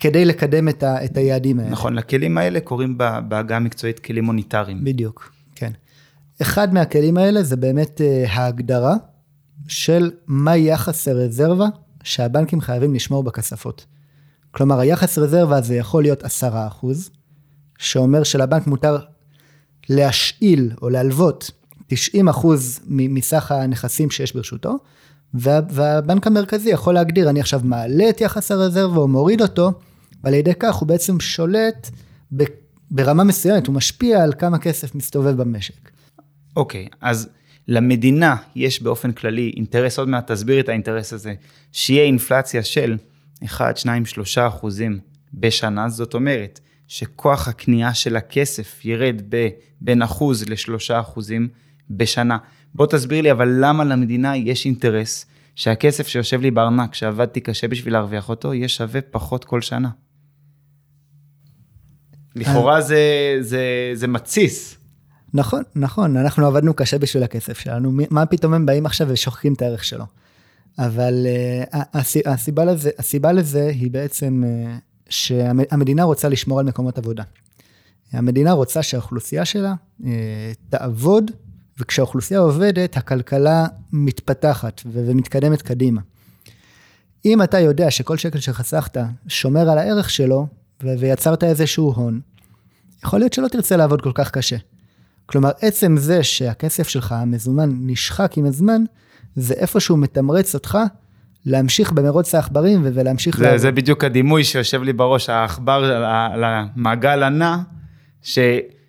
כדי 0.00 0.24
לקדם 0.24 0.68
את, 0.68 0.82
ה, 0.82 1.04
את 1.04 1.16
היעדים 1.16 1.58
האלה. 1.58 1.70
נכון, 1.70 1.94
לכלים 1.94 2.38
האלה 2.38 2.60
קוראים 2.60 2.98
בעגה 3.28 3.56
המקצועית 3.56 3.98
כלים 3.98 4.24
מוניטריים. 4.24 4.84
בדיוק, 4.84 5.32
כן. 5.54 5.72
אחד 6.42 6.74
מהכלים 6.74 7.16
האלה 7.16 7.42
זה 7.42 7.56
באמת 7.56 8.00
אה, 8.00 8.24
ההגדרה 8.28 8.94
של 9.68 10.10
מה 10.26 10.56
יחס 10.56 11.08
הרזרבה 11.08 11.66
שהבנקים 12.02 12.60
חייבים 12.60 12.94
לשמור 12.94 13.22
בכספות. 13.22 13.86
כלומר, 14.50 14.78
היחס 14.78 15.18
רזרבה 15.18 15.56
הזה 15.56 15.74
יכול 15.74 16.02
להיות 16.02 16.24
10 16.24 16.66
אחוז, 16.66 17.10
שאומר 17.78 18.22
שלבנק 18.22 18.66
מותר 18.66 18.98
להשאיל 19.88 20.70
או 20.82 20.88
להלוות 20.88 21.50
90 21.86 22.28
אחוז 22.28 22.80
מ- 22.86 23.14
מסך 23.14 23.52
הנכסים 23.52 24.10
שיש 24.10 24.34
ברשותו, 24.34 24.76
וה, 25.34 25.60
והבנק 25.70 26.26
המרכזי 26.26 26.70
יכול 26.70 26.94
להגדיר, 26.94 27.30
אני 27.30 27.40
עכשיו 27.40 27.60
מעלה 27.64 28.08
את 28.08 28.20
יחס 28.20 28.50
הרזרבה 28.50 29.00
או 29.00 29.08
מוריד 29.08 29.42
אותו, 29.42 29.72
ועל 30.24 30.34
ידי 30.34 30.52
כך 30.60 30.74
הוא 30.74 30.88
בעצם 30.88 31.20
שולט 31.20 31.90
ברמה 32.90 33.24
מסוימת, 33.24 33.66
הוא 33.66 33.74
משפיע 33.74 34.22
על 34.22 34.32
כמה 34.38 34.58
כסף 34.58 34.94
מסתובב 34.94 35.42
במשק. 35.42 35.90
אוקיי, 36.56 36.88
אז 37.00 37.28
למדינה 37.68 38.36
יש 38.56 38.82
באופן 38.82 39.12
כללי 39.12 39.52
אינטרס, 39.56 39.98
עוד 39.98 40.08
מעט 40.08 40.30
תסביר 40.30 40.60
את 40.60 40.68
האינטרס 40.68 41.12
הזה, 41.12 41.34
שיהיה 41.72 42.04
אינפלציה 42.04 42.62
של 42.62 42.96
1, 43.44 43.76
2, 43.76 44.06
3 44.06 44.38
אחוזים 44.38 44.98
בשנה, 45.34 45.88
זאת 45.88 46.14
אומרת 46.14 46.60
שכוח 46.88 47.48
הקנייה 47.48 47.94
של 47.94 48.16
הכסף 48.16 48.84
ירד 48.84 49.22
בין 49.80 50.02
אחוז 50.02 50.48
לשלושה 50.48 51.00
אחוזים 51.00 51.48
בשנה. 51.90 52.38
בוא 52.74 52.86
תסביר 52.86 53.22
לי, 53.22 53.32
אבל 53.32 53.56
למה 53.60 53.84
למדינה 53.84 54.36
יש 54.36 54.66
אינטרס 54.66 55.26
שהכסף 55.54 56.08
שיושב 56.08 56.40
לי 56.40 56.50
בארנק, 56.50 56.94
שעבדתי 56.94 57.40
קשה 57.40 57.68
בשביל 57.68 57.92
להרוויח 57.92 58.28
אותו, 58.28 58.54
יהיה 58.54 58.68
שווה 58.68 59.00
פחות 59.00 59.44
כל 59.44 59.60
שנה? 59.60 59.90
לכאורה 62.36 62.80
זה, 62.80 63.36
זה, 63.40 63.90
זה 63.94 64.06
מתסיס. 64.06 64.77
נכון, 65.34 65.62
נכון, 65.74 66.16
אנחנו 66.16 66.46
עבדנו 66.46 66.74
קשה 66.74 66.98
בשביל 66.98 67.22
הכסף 67.22 67.58
שלנו, 67.58 67.92
מה 68.10 68.26
פתאום 68.26 68.54
הם 68.54 68.66
באים 68.66 68.86
עכשיו 68.86 69.06
ושוכחים 69.10 69.52
את 69.52 69.62
הערך 69.62 69.84
שלו. 69.84 70.04
אבל 70.78 71.26
הס- 71.72 72.26
הסיבה, 72.26 72.64
לזה, 72.64 72.90
הסיבה 72.98 73.32
לזה 73.32 73.68
היא 73.68 73.90
בעצם 73.90 74.44
uh, 74.44 74.80
שהמדינה 75.08 76.02
רוצה 76.02 76.28
לשמור 76.28 76.60
על 76.60 76.66
מקומות 76.66 76.98
עבודה. 76.98 77.22
המדינה 78.12 78.52
רוצה 78.52 78.82
שהאוכלוסייה 78.82 79.44
שלה 79.44 79.74
uh, 80.00 80.04
תעבוד, 80.70 81.30
וכשהאוכלוסייה 81.78 82.40
עובדת, 82.40 82.96
הכלכלה 82.96 83.66
מתפתחת 83.92 84.80
ומתקדמת 84.92 85.62
קדימה. 85.62 86.00
אם 87.24 87.42
אתה 87.42 87.60
יודע 87.60 87.90
שכל 87.90 88.16
שקל 88.16 88.38
שחסכת 88.38 88.96
שומר 89.28 89.70
על 89.70 89.78
הערך 89.78 90.10
שלו, 90.10 90.46
ויצרת 90.82 91.44
איזשהו 91.44 91.92
הון, 91.92 92.20
יכול 93.04 93.18
להיות 93.18 93.32
שלא 93.32 93.48
תרצה 93.48 93.76
לעבוד 93.76 94.00
כל 94.02 94.12
כך 94.14 94.30
קשה. 94.30 94.56
כלומר, 95.30 95.50
עצם 95.60 95.96
זה 95.96 96.22
שהכסף 96.22 96.88
שלך, 96.88 97.12
המזומן, 97.12 97.70
נשחק 97.80 98.32
עם 98.36 98.44
הזמן, 98.44 98.82
זה 99.36 99.54
איפשהו 99.54 99.96
מתמרץ 99.96 100.54
אותך 100.54 100.78
להמשיך 101.46 101.92
במרוץ 101.92 102.34
העכברים 102.34 102.80
ולהמשיך... 102.84 103.36
זה. 103.36 103.58
זה 103.58 103.72
בדיוק 103.72 104.04
הדימוי 104.04 104.44
שיושב 104.44 104.82
לי 104.82 104.92
בראש, 104.92 105.28
העכבר 105.28 106.04
המעגל 106.44 107.22
הנע, 107.22 107.56
ש, 108.22 108.38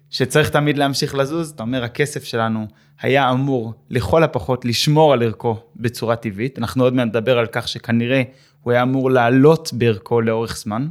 שצריך 0.09 0.49
תמיד 0.49 0.77
להמשיך 0.77 1.15
לזוז. 1.15 1.49
אתה 1.49 1.63
אומר, 1.63 1.83
הכסף 1.83 2.23
שלנו 2.23 2.67
היה 3.01 3.31
אמור 3.31 3.73
לכל 3.89 4.23
הפחות 4.23 4.65
לשמור 4.65 5.13
על 5.13 5.23
ערכו 5.23 5.57
בצורה 5.75 6.15
טבעית. 6.15 6.59
אנחנו 6.59 6.83
עוד 6.83 6.93
מעט 6.93 7.07
נדבר 7.07 7.37
על 7.37 7.47
כך 7.51 7.67
שכנראה 7.67 8.23
הוא 8.61 8.71
היה 8.71 8.83
אמור 8.83 9.11
לעלות 9.11 9.69
בערכו 9.73 10.21
לאורך 10.21 10.57
זמן, 10.57 10.87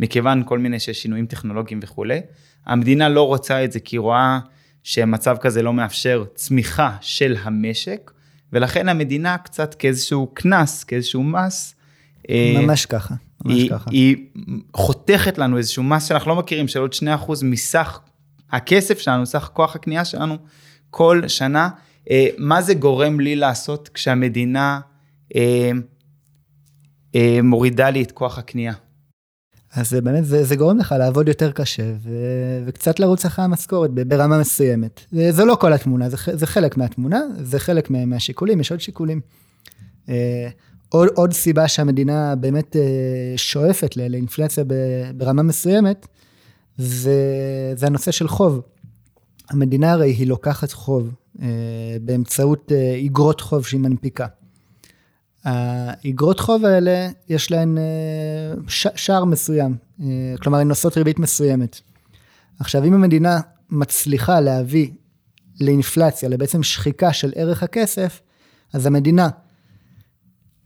מכיוון 0.00 0.42
כל 0.46 0.58
מיני 0.58 0.80
שיש 0.80 1.02
שינויים 1.02 1.26
טכנולוגיים 1.26 1.80
וכולי. 1.82 2.20
המדינה 2.66 3.08
לא 3.08 3.26
רוצה 3.26 3.64
את 3.64 3.72
זה 3.72 3.80
כי 3.80 3.96
היא 3.96 4.00
רואה 4.00 4.38
שמצב 4.88 5.36
כזה 5.40 5.62
לא 5.62 5.72
מאפשר 5.72 6.24
צמיחה 6.34 6.96
של 7.00 7.36
המשק, 7.42 8.10
ולכן 8.52 8.88
המדינה 8.88 9.38
קצת 9.38 9.74
כאיזשהו 9.74 10.26
קנס, 10.34 10.84
כאיזשהו 10.84 11.22
מס, 11.22 11.74
אה, 12.30 12.54
ממש 12.62 12.86
ככה, 12.86 13.14
ממש 13.44 13.54
היא, 13.54 13.70
ככה. 13.70 13.90
היא 13.90 14.16
חותכת 14.74 15.38
לנו 15.38 15.58
איזשהו 15.58 15.82
מס 15.82 16.04
שאנחנו 16.04 16.30
לא 16.30 16.36
מכירים, 16.36 16.68
של 16.68 16.80
עוד 16.80 16.92
2% 16.92 17.44
מסך 17.44 18.00
הכסף 18.50 18.98
שלנו, 18.98 19.26
סך 19.26 19.50
כוח 19.52 19.76
הקנייה 19.76 20.04
שלנו, 20.04 20.36
כל 20.90 21.22
שנה. 21.26 21.68
אה, 22.10 22.26
מה 22.38 22.62
זה 22.62 22.74
גורם 22.74 23.20
לי 23.20 23.36
לעשות 23.36 23.88
כשהמדינה 23.88 24.80
אה, 25.36 25.70
אה, 27.14 27.38
מורידה 27.42 27.90
לי 27.90 28.02
את 28.02 28.12
כוח 28.12 28.38
הקנייה? 28.38 28.72
אז 29.78 29.92
באמת, 29.92 30.24
זה, 30.24 30.44
זה 30.44 30.56
גורם 30.56 30.78
לך 30.78 30.94
לעבוד 30.98 31.28
יותר 31.28 31.52
קשה 31.52 31.92
ו, 32.02 32.10
וקצת 32.66 33.00
לרוץ 33.00 33.24
אחרי 33.24 33.44
המשכורת 33.44 33.90
ברמה 33.90 34.38
מסוימת. 34.38 35.00
זה, 35.12 35.32
זה 35.32 35.44
לא 35.44 35.54
כל 35.60 35.72
התמונה, 35.72 36.08
זה, 36.10 36.16
זה 36.32 36.46
חלק 36.46 36.76
מהתמונה, 36.76 37.20
זה 37.42 37.58
חלק 37.58 37.90
מה- 37.90 38.04
מהשיקולים, 38.06 38.60
יש 38.60 38.70
עוד 38.70 38.80
שיקולים. 38.80 39.20
אה, 40.08 40.48
עוד, 40.88 41.08
עוד 41.14 41.32
סיבה 41.32 41.68
שהמדינה 41.68 42.34
באמת 42.34 42.76
אה, 42.76 42.82
שואפת 43.36 43.96
לאינפלציה 43.96 44.64
ברמה 45.16 45.42
מסוימת, 45.42 46.06
זה, 46.78 47.12
זה 47.76 47.86
הנושא 47.86 48.10
של 48.10 48.28
חוב. 48.28 48.60
המדינה 49.50 49.92
הרי 49.92 50.10
היא 50.10 50.26
לוקחת 50.26 50.72
חוב 50.72 51.14
אה, 51.42 51.46
באמצעות 52.02 52.72
איגרות 52.94 53.40
חוב 53.40 53.66
שהיא 53.66 53.80
מנפיקה. 53.80 54.26
האיגרות 55.48 56.40
חוב 56.40 56.64
האלה, 56.64 57.08
יש 57.28 57.50
להן 57.50 57.78
אה, 57.78 57.82
ש- 58.68 58.86
שער 58.96 59.24
מסוים, 59.24 59.76
אה, 60.02 60.06
כלומר, 60.42 60.58
הן 60.58 60.68
נושאות 60.68 60.96
ריבית 60.96 61.18
מסוימת. 61.18 61.80
עכשיו, 62.60 62.84
אם 62.84 62.94
המדינה 62.94 63.40
מצליחה 63.70 64.40
להביא 64.40 64.90
לאינפלציה, 65.60 66.28
לבעצם 66.28 66.62
שחיקה 66.62 67.12
של 67.12 67.32
ערך 67.34 67.62
הכסף, 67.62 68.20
אז 68.72 68.86
המדינה 68.86 69.28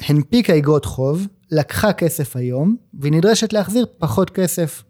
הנפיקה 0.01 0.53
איגרות 0.53 0.85
חוב, 0.85 1.27
לקחה 1.51 1.93
כסף 1.93 2.37
היום, 2.37 2.77
והיא 2.95 3.13
נדרשת 3.13 3.53
להחזיר 3.53 3.87
פחות 3.99 4.31
כסף 4.31 4.83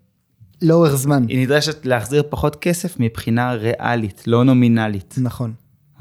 לאורך 0.63 0.95
זמן. 0.95 1.25
היא 1.29 1.43
נדרשת 1.43 1.87
להחזיר 1.87 2.23
פחות 2.31 2.57
כסף 2.57 2.97
מבחינה 2.99 3.53
ריאלית, 3.53 4.23
לא 4.27 4.45
נומינלית. 4.45 5.15
נכון. 5.19 5.53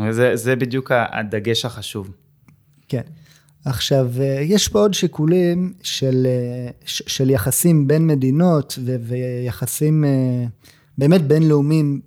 זה, 0.09 0.35
זה 0.35 0.55
בדיוק 0.55 0.91
הדגש 0.95 1.65
החשוב. 1.65 2.11
כן. 2.87 3.01
עכשיו, 3.65 4.09
אה, 4.19 4.41
יש 4.41 4.67
פה 4.67 4.79
עוד 4.79 4.93
שיקולים 4.93 5.73
של, 5.83 6.25
אה, 6.25 6.71
של 6.85 7.29
יחסים 7.29 7.87
בין 7.87 8.07
מדינות 8.07 8.79
ו- 8.85 8.95
ויחסים 9.01 10.05
אה, 10.05 10.45
באמת 10.97 11.21
בינלאומיים 11.21 12.01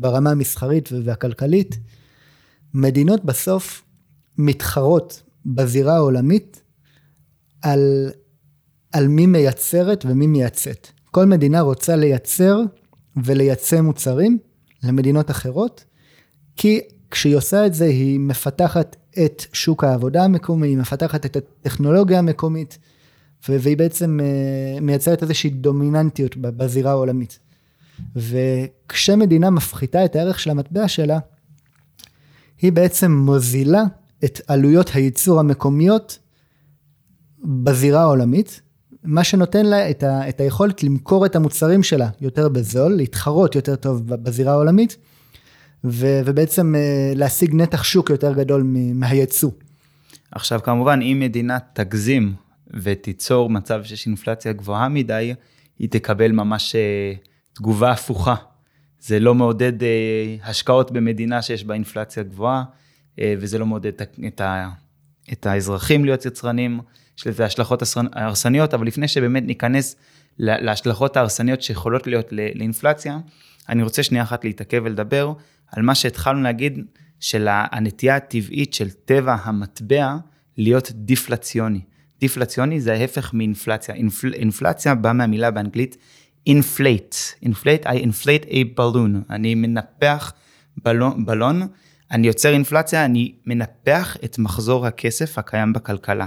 ברמה 0.00 0.30
המסחרית 0.30 0.88
והכלכלית. 1.04 1.78
מדינות 2.74 3.24
בסוף 3.24 3.82
מתחרות 4.38 5.22
בזירה 5.46 5.96
העולמית 5.96 6.62
על, 7.62 8.10
על 8.92 9.08
מי 9.08 9.26
מייצרת 9.26 10.04
ומי 10.08 10.26
מייצאת. 10.26 10.88
כל 11.10 11.26
מדינה 11.26 11.60
רוצה 11.60 11.96
לייצר 11.96 12.60
ולייצא 13.24 13.80
מוצרים 13.80 14.38
למדינות 14.82 15.30
אחרות, 15.30 15.84
כי 16.56 16.80
כשהיא 17.10 17.36
עושה 17.36 17.66
את 17.66 17.74
זה, 17.74 17.84
היא 17.84 18.20
מפתחת 18.20 18.96
את 19.24 19.44
שוק 19.52 19.84
העבודה 19.84 20.24
המקומי, 20.24 20.68
היא 20.68 20.76
מפתחת 20.76 21.26
את 21.26 21.36
הטכנולוגיה 21.36 22.18
המקומית, 22.18 22.78
והיא 23.48 23.76
בעצם 23.76 24.20
אה, 24.22 24.80
מייצרת 24.80 25.22
איזושהי 25.22 25.50
דומיננטיות 25.50 26.36
בזירה 26.36 26.90
העולמית. 26.90 27.38
וכשמדינה 28.16 29.50
מפחיתה 29.50 30.04
את 30.04 30.16
הערך 30.16 30.40
של 30.40 30.50
המטבע 30.50 30.88
שלה, 30.88 31.18
היא 32.62 32.72
בעצם 32.72 33.12
מוזילה 33.12 33.82
את 34.24 34.40
עלויות 34.46 34.90
הייצור 34.94 35.40
המקומיות 35.40 36.18
בזירה 37.44 38.00
העולמית, 38.00 38.60
מה 39.04 39.24
שנותן 39.24 39.66
לה 39.66 39.90
את, 39.90 40.02
ה, 40.02 40.28
את 40.28 40.40
היכולת 40.40 40.82
למכור 40.82 41.26
את 41.26 41.36
המוצרים 41.36 41.82
שלה 41.82 42.08
יותר 42.20 42.48
בזול, 42.48 42.92
להתחרות 42.92 43.54
יותר 43.54 43.76
טוב 43.76 44.06
בזירה 44.06 44.52
העולמית, 44.52 44.96
ו, 45.84 46.20
ובעצם 46.24 46.74
אה, 46.74 47.12
להשיג 47.14 47.54
נתח 47.54 47.82
שוק 47.82 48.10
יותר 48.10 48.32
גדול 48.34 48.62
מהייצוא. 48.94 49.50
עכשיו, 50.30 50.60
כמובן, 50.62 51.00
אם 51.02 51.20
מדינה 51.20 51.58
תגזים 51.72 52.34
ותיצור 52.70 53.50
מצב 53.50 53.84
שיש 53.84 54.06
אינפלציה 54.06 54.52
גבוהה 54.52 54.88
מדי, 54.88 55.34
היא 55.78 55.88
תקבל 55.90 56.32
ממש 56.32 56.74
אה, 56.74 57.12
תגובה 57.52 57.90
הפוכה. 57.90 58.34
זה 59.00 59.20
לא 59.20 59.34
מעודד 59.34 59.82
אה, 59.82 60.36
השקעות 60.44 60.90
במדינה 60.90 61.42
שיש 61.42 61.64
בה 61.64 61.74
אינפלציה 61.74 62.22
גבוהה, 62.22 62.64
וזה 63.38 63.58
לא 63.58 63.66
מעודד 63.66 63.92
את, 64.26 64.40
ה, 64.40 64.68
את 65.32 65.46
האזרחים 65.46 66.04
להיות 66.04 66.26
יצרנים, 66.26 66.80
יש 67.18 67.26
לזה 67.26 67.44
השלכות 67.44 67.82
הרסניות, 68.12 68.74
אבל 68.74 68.86
לפני 68.86 69.08
שבאמת 69.08 69.42
ניכנס 69.42 69.96
להשלכות 70.38 71.16
ההרסניות 71.16 71.62
שיכולות 71.62 72.06
להיות 72.06 72.26
לאינפלציה, 72.54 73.18
אני 73.68 73.82
רוצה 73.82 74.02
שנייה 74.02 74.24
אחת 74.24 74.44
להתעכב 74.44 74.82
ולדבר 74.84 75.32
על 75.72 75.82
מה 75.82 75.94
שהתחלנו 75.94 76.42
להגיד, 76.42 76.78
של 77.20 77.48
הנטייה 77.50 78.16
הטבעית 78.16 78.74
של 78.74 78.90
טבע 78.90 79.36
המטבע 79.42 80.16
להיות 80.56 80.92
דיפלציוני. 80.94 81.80
דיפלציוני 82.20 82.80
זה 82.80 82.92
ההפך 82.92 83.34
מאינפלציה. 83.34 83.94
אינפל, 83.94 84.34
אינפלציה 84.34 84.94
באה 84.94 85.12
מהמילה 85.12 85.50
באנגלית 85.50 85.96
inflate. 86.48 87.44
inflate, 87.44 87.86
I 87.86 87.96
inflate 88.02 88.50
a 88.50 88.78
balloon. 88.78 89.30
אני 89.30 89.54
מנפח 89.54 90.32
בלון, 90.84 91.26
בלון, 91.26 91.68
אני 92.10 92.26
יוצר 92.26 92.52
אינפלציה, 92.52 93.04
אני 93.04 93.34
מנפח 93.46 94.16
את 94.24 94.38
מחזור 94.38 94.86
הכסף 94.86 95.38
הקיים 95.38 95.72
בכלכלה. 95.72 96.26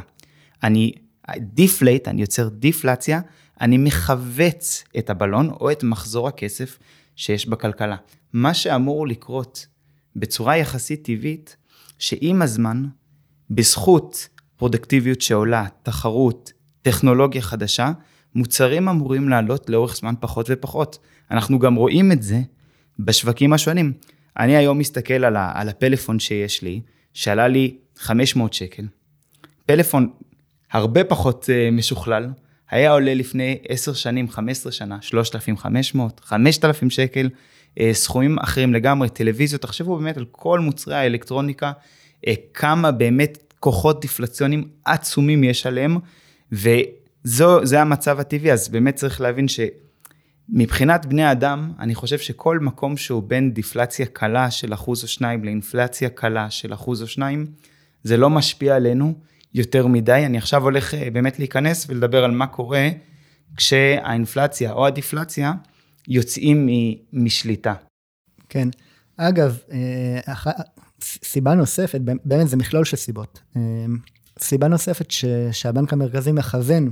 אני 0.64 0.92
deflate, 1.38 2.08
אני 2.08 2.22
יוצר 2.22 2.50
דיפלציה, 2.50 3.22
אני 3.62 3.78
מכווץ 3.78 4.84
את 4.98 5.10
הבלון 5.10 5.50
או 5.50 5.72
את 5.72 5.84
מחזור 5.84 6.28
הכסף 6.28 6.80
שיש 7.15 7.48
בכלכלה. 7.48 7.96
מה 8.34 8.53
שאמור 8.53 9.08
לקרות 9.08 9.68
בצורה 10.15 10.58
יחסית 10.58 11.03
טבעית, 11.06 11.56
שעם 12.00 12.41
הזמן, 12.41 12.86
בזכות 13.50 14.30
פרודקטיביות 14.58 15.22
שעולה, 15.22 15.65
תחרות, 15.84 16.51
טכנולוגיה 16.82 17.41
חדשה, 17.41 17.91
מוצרים 18.36 18.89
אמורים 18.89 19.30
לעלות 19.30 19.70
לאורך 19.70 19.96
זמן 19.96 20.13
פחות 20.20 20.46
ופחות. 20.50 20.98
אנחנו 21.32 21.60
גם 21.60 21.75
רואים 21.75 22.12
את 22.12 22.24
זה 22.24 22.41
בשווקים 23.00 23.53
השונים. 23.53 23.94
אני 24.39 24.56
היום 24.56 24.77
מסתכל 24.77 25.13
על, 25.13 25.36
ה, 25.36 25.51
על 25.56 25.70
הפלאפון 25.70 26.20
שיש 26.20 26.62
לי, 26.62 26.82
שעלה 27.13 27.48
לי 27.48 27.77
500 27.98 28.53
שקל. 28.53 28.88
פלאפון 29.65 30.12
הרבה 30.72 31.03
פחות 31.03 31.44
uh, 31.44 31.75
משוכלל, 31.75 32.30
היה 32.72 32.92
עולה 32.92 33.13
לפני 33.13 33.58
10 33.68 33.94
שנים, 33.94 34.30
15 34.30 34.72
שנה, 34.72 34.98
3,500, 35.01 36.22
5,000 36.24 36.90
שקל, 36.90 37.30
uh, 37.30 37.82
סכומים 37.94 38.40
אחרים 38.40 38.74
לגמרי, 38.74 39.10
טלוויזיות, 39.10 39.62
תחשבו 39.62 39.98
באמת 39.98 40.18
על 40.18 40.25
כל 40.32 40.60
מוצרי 40.60 40.96
האלקטרוניקה, 40.96 41.72
uh, 42.25 42.30
כמה 42.54 42.92
באמת 42.92 43.54
כוחות 43.60 44.01
דיפלציוניים 44.01 44.68
עצומים 44.86 45.44
יש 45.44 45.66
עליהם, 45.66 45.98
וזה 46.51 47.82
המצב 47.82 48.20
הטבעי, 48.20 48.51
אז 48.51 48.70
באמת 48.70 48.96
צריך 48.96 49.22
להבין 49.22 49.48
ש... 49.48 49.60
מבחינת 50.50 51.06
בני 51.06 51.32
אדם, 51.32 51.72
אני 51.80 51.96
חושב 51.96 52.18
שכל 52.18 52.60
מקום 52.60 52.98
שהוא 52.98 53.24
בין 53.24 53.54
דיפלציה 53.54 54.06
קלה 54.06 54.51
של 54.51 54.74
אחוז 54.74 55.04
או 55.04 55.08
שניים 55.08 55.44
לאינפלציה 55.44 56.10
קלה 56.10 56.50
של 56.50 56.74
אחוז 56.74 57.01
או 57.01 57.08
שניים, 57.08 57.46
זה 58.04 58.18
לא 58.18 58.30
משפיע 58.30 58.75
עלינו 58.75 59.13
יותר 59.53 59.88
מדי. 59.88 60.24
אני 60.25 60.38
עכשיו 60.38 60.63
הולך 60.63 60.93
אה, 60.93 61.10
באמת 61.13 61.39
להיכנס 61.39 61.86
ולדבר 61.89 62.24
על 62.24 62.31
מה 62.31 62.48
קורה 62.48 62.89
כשהאינפלציה 63.58 64.72
או 64.72 64.88
הדיפלציה 64.88 65.53
יוצאים 66.08 66.70
משליטה. 67.13 67.74
כן. 68.50 68.70
אגב, 69.17 69.58
אה, 69.72 70.34
סיבה 71.01 71.53
נוספת, 71.53 72.01
באמת 72.25 72.48
זה 72.48 72.58
מכלול 72.58 72.86
של 72.86 72.98
סיבות. 72.98 73.39
אה, 73.55 73.62
סיבה 74.39 74.67
נוספת 74.67 75.12
שהבנק 75.51 75.93
המרכזי 75.93 76.31
מכוון 76.31 76.91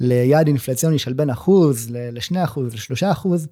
ליעד 0.00 0.46
אינפלציוני 0.46 0.98
של 0.98 1.12
בין 1.12 1.30
אחוז 1.30 1.90
ל-2 1.90 2.44
אחוז, 2.44 2.74
ל-3 2.74 3.12
אחוז, 3.12 3.48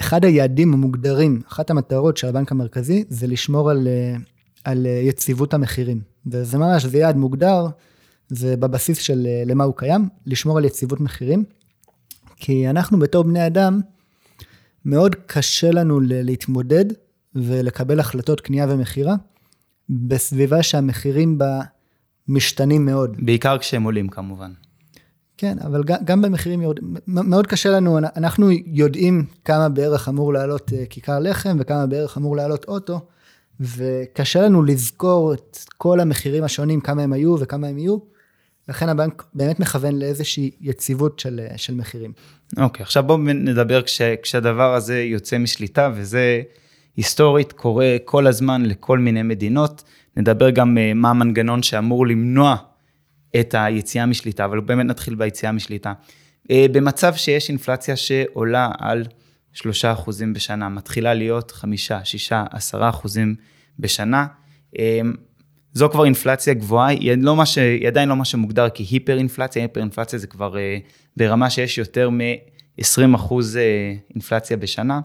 אחד 0.00 0.24
היעדים 0.24 0.72
המוגדרים, 0.72 1.40
אחת 1.48 1.70
המטרות 1.70 2.16
של 2.16 2.26
הבנק 2.26 2.52
המרכזי, 2.52 3.04
זה 3.08 3.26
לשמור 3.26 3.70
על, 3.70 3.88
על 4.64 4.86
יציבות 4.86 5.54
המחירים. 5.54 6.09
וזה 6.26 6.58
ממש, 6.58 6.84
זה 6.84 6.98
יעד 6.98 7.16
מוגדר, 7.16 7.66
זה 8.28 8.56
בבסיס 8.56 8.98
של 8.98 9.26
למה 9.46 9.64
הוא 9.64 9.74
קיים, 9.76 10.08
לשמור 10.26 10.58
על 10.58 10.64
יציבות 10.64 11.00
מחירים. 11.00 11.44
כי 12.36 12.70
אנחנו 12.70 12.98
בתור 12.98 13.24
בני 13.24 13.46
אדם, 13.46 13.80
מאוד 14.84 15.16
קשה 15.26 15.70
לנו 15.70 16.00
להתמודד 16.00 16.84
ולקבל 17.34 18.00
החלטות 18.00 18.40
קנייה 18.40 18.66
ומכירה, 18.68 19.14
בסביבה 19.88 20.62
שהמחירים 20.62 21.38
בה 21.38 21.60
משתנים 22.28 22.86
מאוד. 22.86 23.16
בעיקר 23.18 23.58
כשהם 23.58 23.82
עולים 23.82 24.08
כמובן. 24.08 24.52
כן, 25.36 25.56
אבל 25.66 25.82
גם 26.04 26.22
במחירים 26.22 26.62
יורדים, 26.62 26.96
מאוד 27.06 27.46
קשה 27.46 27.70
לנו, 27.70 27.98
אנחנו 27.98 28.50
יודעים 28.66 29.26
כמה 29.44 29.68
בערך 29.68 30.08
אמור 30.08 30.32
לעלות 30.32 30.72
אה, 30.72 30.86
כיכר 30.90 31.18
לחם 31.18 31.56
וכמה 31.60 31.86
בערך 31.86 32.16
אמור 32.16 32.36
לעלות 32.36 32.64
אוטו, 32.64 33.00
וקשה 33.60 34.42
לנו 34.42 34.62
לזכור 34.62 35.34
את 35.34 35.58
כל 35.76 36.00
המחירים 36.00 36.44
השונים, 36.44 36.80
כמה 36.80 37.02
הם 37.02 37.12
היו 37.12 37.36
וכמה 37.40 37.66
הם 37.66 37.78
יהיו, 37.78 37.98
לכן 38.68 38.88
הבנק 38.88 39.24
באמת 39.34 39.60
מכוון 39.60 39.98
לאיזושהי 39.98 40.50
יציבות 40.60 41.18
של, 41.18 41.40
של 41.56 41.74
מחירים. 41.74 42.12
אוקיי, 42.58 42.82
okay, 42.82 42.82
עכשיו 42.82 43.02
בואו 43.02 43.18
נדבר 43.18 43.82
כש, 43.82 44.02
כשהדבר 44.22 44.74
הזה 44.74 45.02
יוצא 45.02 45.38
משליטה, 45.38 45.90
וזה 45.94 46.42
היסטורית 46.96 47.52
קורה 47.52 47.96
כל 48.04 48.26
הזמן 48.26 48.66
לכל 48.66 48.98
מיני 48.98 49.22
מדינות. 49.22 49.82
נדבר 50.16 50.50
גם 50.50 50.78
אה, 50.78 50.94
מה 50.94 51.10
המנגנון 51.10 51.62
שאמור 51.62 52.06
למנוע 52.06 52.56
את 53.40 53.54
היציאה 53.58 54.06
משליטה, 54.06 54.44
אבל 54.44 54.60
באמת 54.60 54.86
נתחיל 54.86 55.14
ביציאה 55.14 55.52
משליטה. 55.52 55.92
אה, 56.50 56.66
במצב 56.72 57.14
שיש 57.14 57.48
אינפלציה 57.48 57.96
שעולה 57.96 58.70
על 58.78 59.04
3 59.52 59.84
אחוזים 59.84 60.32
בשנה, 60.32 60.68
מתחילה 60.68 61.14
להיות 61.14 61.50
5, 61.50 61.92
6, 62.04 62.32
10 62.50 62.88
אחוזים 62.88 63.34
בשנה, 63.78 64.26
אה, 64.78 65.00
זו 65.72 65.88
כבר 65.90 66.04
אינפלציה 66.04 66.54
גבוהה, 66.54 66.88
היא, 66.88 67.14
לא 67.18 67.36
מה 67.36 67.46
ש, 67.46 67.58
היא 67.58 67.88
עדיין 67.88 68.08
לא 68.08 68.16
מה 68.16 68.24
שמוגדר 68.24 68.68
כהיפר 68.74 69.18
אינפלציה, 69.18 69.62
היפר 69.62 69.80
אינפלציה 69.80 70.18
זה 70.18 70.26
כבר 70.26 70.58
אה, 70.58 70.78
ברמה 71.16 71.50
שיש 71.50 71.78
יותר 71.78 72.10
מ-20 72.10 73.14
אחוז 73.14 73.58
אינפלציה 74.14 74.56
בשנה, 74.56 75.00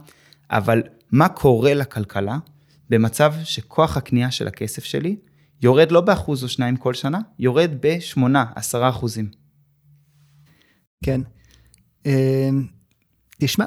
אבל 0.51 0.83
מה 1.11 1.29
קורה 1.29 1.73
לכלכלה? 1.73 2.37
במצב 2.89 3.33
שכוח 3.43 3.97
הקנייה 3.97 4.31
של 4.31 4.47
הכסף 4.47 4.83
שלי 4.83 5.15
יורד 5.61 5.91
לא 5.91 6.01
באחוז 6.01 6.43
או 6.43 6.49
שניים 6.49 6.77
כל 6.77 6.93
שנה, 6.93 7.19
יורד 7.39 7.71
בשמונה, 7.81 8.45
עשרה 8.55 8.89
אחוזים. 8.89 9.29
כן. 11.05 11.21
אמ, 12.05 12.67
תשמע, 13.39 13.65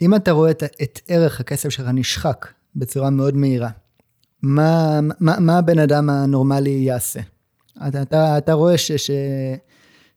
אם 0.00 0.14
אתה 0.14 0.30
רואה 0.30 0.50
את, 0.50 0.62
את 0.82 1.00
ערך 1.08 1.40
הכסף 1.40 1.68
שלך 1.68 1.86
נשחק 1.94 2.46
בצורה 2.76 3.10
מאוד 3.10 3.36
מהירה, 3.36 3.70
מה, 4.42 5.00
מה, 5.20 5.40
מה 5.40 5.58
הבן 5.58 5.78
אדם 5.78 6.10
הנורמלי 6.10 6.70
יעשה? 6.70 7.20
אתה, 7.88 8.02
אתה, 8.02 8.38
אתה 8.38 8.52
רואה 8.52 8.78
ש, 8.78 8.92
ש, 8.92 9.10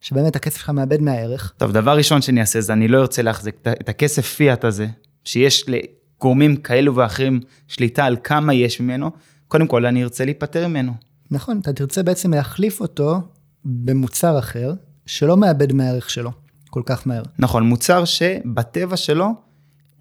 שבאמת 0.02 0.36
הכסף 0.36 0.58
שלך 0.58 0.70
מאבד 0.70 1.02
מהערך. 1.02 1.54
טוב, 1.58 1.72
דבר 1.72 1.98
ראשון 1.98 2.22
שאני 2.22 2.42
אעשה 2.42 2.62
זה 2.62 2.74
אני 2.74 2.88
לא 2.88 3.02
ארצה 3.02 3.22
להחזיק 3.22 3.56
את 3.68 3.90
הכסף 3.90 4.26
פיאט 4.26 4.64
הזה, 4.64 4.88
שיש 5.26 5.66
לגורמים 5.68 6.56
כאלו 6.56 6.96
ואחרים 6.96 7.40
שליטה 7.68 8.06
על 8.06 8.18
כמה 8.24 8.54
יש 8.54 8.80
ממנו, 8.82 9.12
קודם 9.48 9.68
כל 9.68 9.86
אני 9.86 10.04
ארצה 10.04 10.26
להיפטר 10.26 10.68
ממנו. 10.68 10.94
נכון, 11.32 11.60
אתה 11.60 11.74
תרצה 11.74 12.04
בעצם 12.04 12.34
להחליף 12.34 12.82
אותו 12.82 13.22
במוצר 13.66 14.40
אחר, 14.40 14.74
שלא 15.06 15.38
מאבד 15.38 15.74
מהערך 15.74 16.10
שלו 16.10 16.32
כל 16.70 16.82
כך 16.86 17.08
מהר. 17.08 17.24
נכון, 17.40 17.64
מוצר 17.64 18.06
שבטבע 18.06 18.98
שלו 18.98 19.47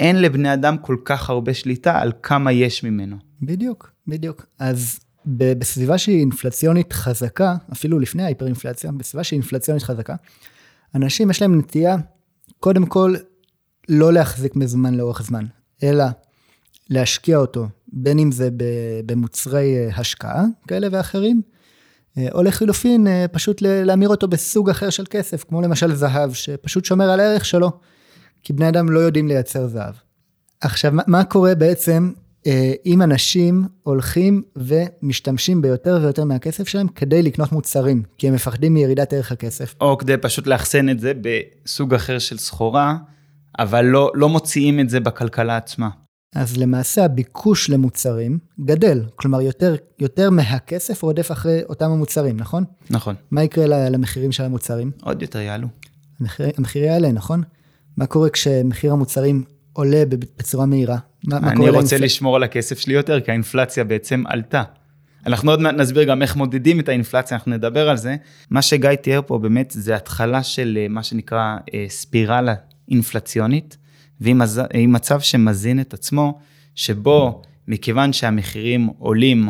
אין 0.01 0.23
לבני 0.23 0.55
אדם 0.55 0.79
כל 0.79 0.97
כך 1.05 1.31
הרבה 1.31 1.55
שליטה 1.55 2.01
על 2.01 2.13
כמה 2.23 2.53
יש 2.53 2.85
ממנו. 2.85 3.17
בדיוק, 3.43 3.93
בדיוק. 4.07 4.47
אז 4.59 4.99
בסביבה 5.27 5.99
שהיא 5.99 6.21
אינפלציונית 6.21 6.93
חזקה, 6.93 7.57
אפילו 7.73 7.99
לפני 7.99 8.23
ההיפר-אינפלציה, 8.23 8.93
בסביבה 8.93 9.25
שהיא 9.25 9.37
אינפלציונית 9.37 9.83
חזקה, 9.83 10.15
אנשים 10.95 11.31
יש 11.31 11.43
להם 11.43 11.59
נטייה, 11.59 11.97
קודם 12.61 12.87
כל, 12.87 13.15
לא 13.89 14.13
להחזיק 14.13 14.57
מזומן 14.57 14.95
לאורך 14.95 15.23
זמן, 15.23 15.45
אלא 15.83 16.05
להשקיע 16.91 17.37
אותו, 17.37 17.69
בין 17.89 18.19
אם 18.19 18.33
זה 18.33 18.49
במוצרי 19.07 19.77
אה, 19.77 19.97
השקעה 19.97 20.45
כאלה 20.69 20.89
ואחרים, 20.91 21.43
אה, 22.19 22.29
או 22.33 22.43
לחילופין, 22.43 23.07
אה, 23.07 23.29
פשוט 23.33 23.63
להמיר 23.63 24.09
אותו 24.09 24.29
בסוג 24.29 24.71
אחר 24.71 24.91
של 24.91 25.05
כסף, 25.11 25.45
כמו 25.45 25.63
למשל 25.63 25.95
זהב, 25.95 26.33
שפשוט 26.33 26.85
שומר 26.85 27.11
על 27.11 27.21
הערך 27.21 27.45
שלו, 27.45 27.71
כי 28.47 28.53
בני 28.53 28.69
אדם 28.69 28.91
לא 28.91 28.99
יודעים 28.99 29.29
לייצר 29.29 29.67
זהב. 29.67 29.95
עכשיו, 30.61 30.93
מה 31.07 31.25
קורה 31.25 31.55
בעצם 31.55 32.13
אם 32.87 33.03
אנשים 33.03 33.65
הולכים 33.83 34.43
ומשתמשים 34.57 35.63
ביותר 35.63 35.99
ויותר 36.03 36.25
מהכסף 36.25 36.69
שלהם 36.69 36.89
כדי 36.89 37.23
לקנות 37.23 37.53
מוצרים, 37.53 38.03
כי 38.19 38.29
הם 38.29 38.35
מפחדים 38.35 38.75
מירידת 38.75 39.13
ערך 39.13 39.33
הכסף. 39.33 39.75
או 39.81 39.99
כדי 39.99 40.17
פשוט 40.17 40.47
לאחסן 40.47 40.89
את 40.89 41.01
זה 41.01 41.13
בסוג 41.21 41.95
אחר 41.95 42.19
של 42.19 42.39
סחורה, 42.39 42.97
אבל 43.59 43.85
לא, 43.85 44.11
לא 44.15 44.29
מוציאים 44.29 44.81
את 44.81 44.91
זה 44.91 45.01
בכלכלה 45.01 45.57
עצמה. 45.57 45.89
אז 46.35 46.57
למעשה 46.57 47.05
הביקוש 47.05 47.71
למוצרים 47.71 48.39
גדל, 48.61 49.03
כלומר 49.17 49.41
יותר, 49.41 49.75
יותר 49.99 50.31
מהכסף 50.31 51.03
רודף 51.03 51.33
אחרי 51.33 51.61
אותם 51.69 51.91
המוצרים, 51.91 52.37
נכון? 52.37 52.65
נכון. 52.91 53.15
מה 53.31 53.43
יקרה 53.43 53.89
למחירים 53.91 54.33
של 54.33 54.45
המוצרים? 54.45 54.91
עוד 55.03 55.23
יותר 55.23 55.39
יעלו. 55.39 55.69
המחיר, 56.21 56.47
המחיר 56.57 56.85
יעלה, 56.85 57.13
נכון? 57.13 57.43
מה 57.97 58.07
קורה 58.07 58.31
כשמחיר 58.31 58.93
המוצרים 58.93 59.45
עולה 59.73 60.03
בצורה 60.39 60.67
מהירה? 60.67 60.99
מה, 61.25 61.37
אני 61.37 61.71
רוצה 61.71 61.97
לאינפ... 61.97 62.05
לשמור 62.05 62.37
על 62.37 62.43
הכסף 62.43 62.79
שלי 62.79 62.95
יותר, 62.95 63.21
כי 63.21 63.31
האינפלציה 63.31 63.85
בעצם 63.85 64.23
עלתה. 64.27 64.63
אנחנו 65.27 65.51
עוד 65.51 65.61
מעט 65.61 65.75
נסביר 65.75 66.05
גם 66.05 66.23
איך 66.23 66.37
מודדים 66.37 66.81
את 66.81 66.89
האינפלציה, 66.89 67.37
אנחנו 67.37 67.53
נדבר 67.53 67.89
על 67.89 67.97
זה. 67.97 68.17
מה 68.51 68.63
שגיא 68.63 68.95
תיאר 68.95 69.21
פה 69.27 69.39
באמת 69.39 69.71
זה 69.71 69.97
התחלה 69.97 70.43
של 70.43 70.79
אה, 70.81 70.87
מה 70.89 71.03
שנקרא 71.03 71.57
אה, 71.75 71.85
ספירלה 71.89 72.55
אינפלציונית, 72.91 73.77
והיא 74.21 74.89
מצב 74.89 75.21
שמזין 75.21 75.81
את 75.81 75.95
עצמו, 75.95 76.39
שבו 76.75 77.43
מכיוון 77.69 78.13
שהמחירים 78.13 78.89
עולים, 78.99 79.49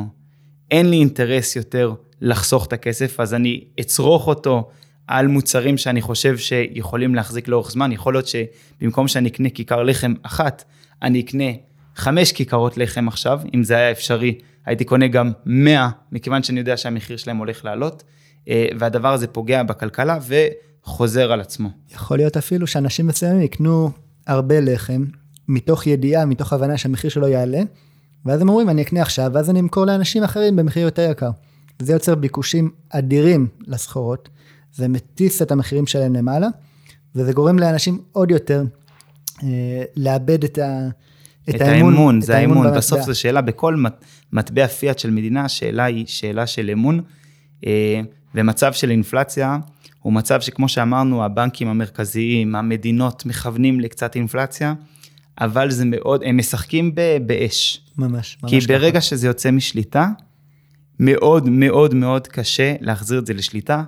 אין 0.71 0.91
לי 0.91 0.97
אינטרס 0.97 1.57
יותר 1.57 1.95
לחסוך 2.21 2.67
את 2.67 2.73
הכסף, 2.73 3.21
אז 3.21 3.35
אני 3.35 3.65
אצרוך 3.81 4.27
אותו 4.29 4.69
על 5.07 5.27
מוצרים 5.27 5.79
שאני 5.79 6.01
חושב 6.01 6.39
שיכולים 6.39 7.15
להחזיק 7.15 7.49
לאורך 7.49 7.71
זמן. 7.71 7.93
יכול 7.93 8.15
להיות 8.15 8.27
שבמקום 8.27 9.09
שאני 9.09 9.29
אקנה 9.29 9.51
כיכר 9.51 9.83
לחם 9.83 10.15
אחת, 10.23 10.65
אני 11.03 11.21
אקנה 11.21 11.45
חמש 11.97 12.33
כיכרות 12.33 12.77
לחם 12.77 13.09
עכשיו, 13.09 13.41
אם 13.55 13.65
זה 13.65 13.77
היה 13.77 13.91
אפשרי, 13.91 14.39
הייתי 14.67 14.85
קונה 14.85 15.09
גם 15.09 15.33
100, 15.47 15.89
מכיוון 16.13 16.43
שאני 16.43 16.59
יודע 16.61 16.77
שהמחיר 16.77 17.17
שלהם 17.17 17.37
הולך 17.37 17.65
לעלות, 17.65 18.03
אה, 18.49 18.67
והדבר 18.79 19.13
הזה 19.13 19.27
פוגע 19.27 19.63
בכלכלה 19.63 20.19
וחוזר 20.27 21.33
על 21.33 21.41
עצמו. 21.41 21.69
יכול 21.95 22.17
להיות 22.17 22.37
אפילו 22.37 22.67
שאנשים 22.67 23.07
מסוימים 23.07 23.43
יקנו 23.43 23.91
הרבה 24.27 24.61
לחם, 24.61 25.05
מתוך 25.49 25.87
ידיעה, 25.87 26.25
מתוך 26.25 26.53
הבנה 26.53 26.79
שהמחיר 26.79 27.11
שלו 27.11 27.29
יעלה, 27.29 27.61
ואז 28.25 28.41
הם 28.41 28.49
אומרים, 28.49 28.71
אני 28.71 28.83
אקנה 28.83 29.03
עכשיו, 29.03 29.31
ואז 29.35 29.51
אני 29.51 29.61
אמכור 29.61 29.85
לאנשים 29.85 30.23
אחרים 30.23 30.57
במחיר 30.57 30.83
יותר 30.83 31.11
יקר. 31.11 31.31
זה 31.79 31.93
יוצר 31.93 32.15
ביקושים 32.15 32.71
אדירים 32.91 33.49
לסחורות, 33.67 34.29
זה 34.77 34.89
מטיס 34.89 35.43
את 35.43 35.51
המחירים 35.51 35.87
שלהם 35.87 36.15
למעלה, 36.15 36.49
וזה 37.15 37.33
גורם 37.33 37.59
לאנשים 37.59 38.01
עוד 38.13 38.31
יותר 38.31 38.65
אה, 39.43 39.83
לאבד 39.97 40.45
את, 40.45 40.59
ה, 40.59 40.89
את, 41.49 41.55
את 41.55 41.61
האמון. 41.61 41.95
האמון, 41.95 42.21
זה 42.21 42.37
האמון, 42.37 42.77
בסוף 42.77 43.01
זו 43.01 43.15
שאלה, 43.15 43.41
בכל 43.41 43.77
מטבע 44.33 44.67
פיאט 44.67 44.99
של 44.99 45.11
מדינה, 45.11 45.45
השאלה 45.45 45.85
היא 45.85 46.07
שאלה 46.07 46.47
של 46.47 46.71
אמון, 46.71 47.01
אה, 47.67 48.01
ומצב 48.35 48.73
של 48.73 48.91
אינפלציה 48.91 49.59
הוא 50.01 50.13
מצב 50.13 50.41
שכמו 50.41 50.69
שאמרנו, 50.69 51.25
הבנקים 51.25 51.69
המרכזיים, 51.69 52.55
המדינות 52.55 53.27
מכוונים 53.27 53.81
לקצת 53.81 54.15
אינפלציה, 54.15 54.75
אבל 55.41 55.71
זה 55.71 55.85
מאוד, 55.85 56.23
הם 56.25 56.37
משחקים 56.37 56.95
באש. 57.27 57.81
ממש, 57.99 58.39
ממש 58.43 58.51
כי 58.51 58.61
ברגע 58.67 59.01
ככה. 59.01 59.01
שזה 59.01 59.27
יוצא 59.27 59.51
משליטה, 59.51 60.09
מאוד 61.01 61.49
מאוד 61.49 61.95
מאוד 61.95 62.27
קשה 62.27 62.75
להחזיר 62.81 63.19
את 63.19 63.27
זה 63.27 63.35
לשליטה. 63.35 63.83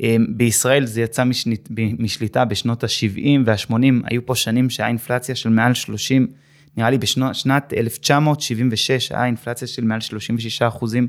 אמ, 0.00 0.26
בישראל 0.28 0.86
זה 0.86 1.00
יצא 1.00 1.24
משנית, 1.24 1.68
משליטה 1.98 2.44
בשנות 2.44 2.84
ה-70 2.84 3.40
וה-80, 3.44 3.74
היו 4.04 4.26
פה 4.26 4.34
שנים 4.34 4.70
שהיה 4.70 4.88
אינפלציה 4.88 5.34
של 5.34 5.48
מעל 5.48 5.74
30, 5.74 6.26
נראה 6.76 6.90
לי 6.90 6.98
בשנת 6.98 7.72
1976 7.76 9.12
היה 9.12 9.24
אינפלציה 9.24 9.68
של 9.68 9.84
מעל 9.84 10.00
36 10.00 10.62
אחוזים 10.62 11.06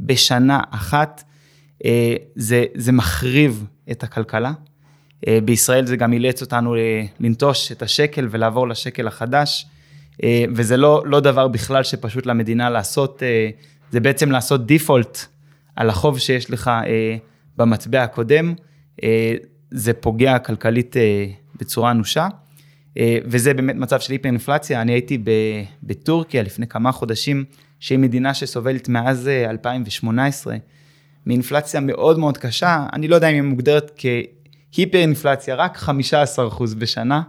בשנה 0.00 0.60
אחת. 0.70 1.24
אה, 1.84 2.16
זה, 2.36 2.64
זה 2.74 2.92
מחריב 2.92 3.64
את 3.90 4.02
הכלכלה. 4.02 4.52
אה, 5.28 5.38
בישראל 5.44 5.86
זה 5.86 5.96
גם 5.96 6.12
אילץ 6.12 6.42
אותנו 6.42 6.74
לנטוש 7.20 7.72
את 7.72 7.82
השקל 7.82 8.28
ולעבור 8.30 8.68
לשקל 8.68 9.06
החדש, 9.06 9.66
אה, 10.22 10.44
וזה 10.54 10.76
לא, 10.76 11.02
לא 11.06 11.20
דבר 11.20 11.48
בכלל 11.48 11.82
שפשוט 11.82 12.26
למדינה 12.26 12.70
לעשות, 12.70 13.22
זה 13.90 14.00
בעצם 14.00 14.30
לעשות 14.30 14.66
דיפולט 14.66 15.18
על 15.76 15.90
החוב 15.90 16.18
שיש 16.18 16.50
לך 16.50 16.70
במטבע 17.56 18.02
הקודם, 18.02 18.54
זה 19.70 19.92
פוגע 19.92 20.38
כלכלית 20.38 20.96
בצורה 21.56 21.90
אנושה, 21.90 22.28
וזה 23.24 23.54
באמת 23.54 23.76
מצב 23.76 24.00
של 24.00 24.12
היפר-אינפלציה. 24.12 24.82
אני 24.82 24.92
הייתי 24.92 25.18
בטורקיה 25.82 26.42
לפני 26.42 26.66
כמה 26.66 26.92
חודשים, 26.92 27.44
שהיא 27.80 27.98
מדינה 27.98 28.34
שסובלת 28.34 28.88
מאז 28.88 29.28
2018, 29.28 30.56
מאינפלציה 31.26 31.80
מאוד 31.80 32.18
מאוד 32.18 32.38
קשה, 32.38 32.86
אני 32.92 33.08
לא 33.08 33.14
יודע 33.14 33.28
אם 33.28 33.34
היא 33.34 33.42
מוגדרת 33.42 34.00
כהיפר 34.72 34.98
אינפלציה, 34.98 35.54
רק 35.54 35.78
15% 35.78 35.90
בשנה, 36.78 37.22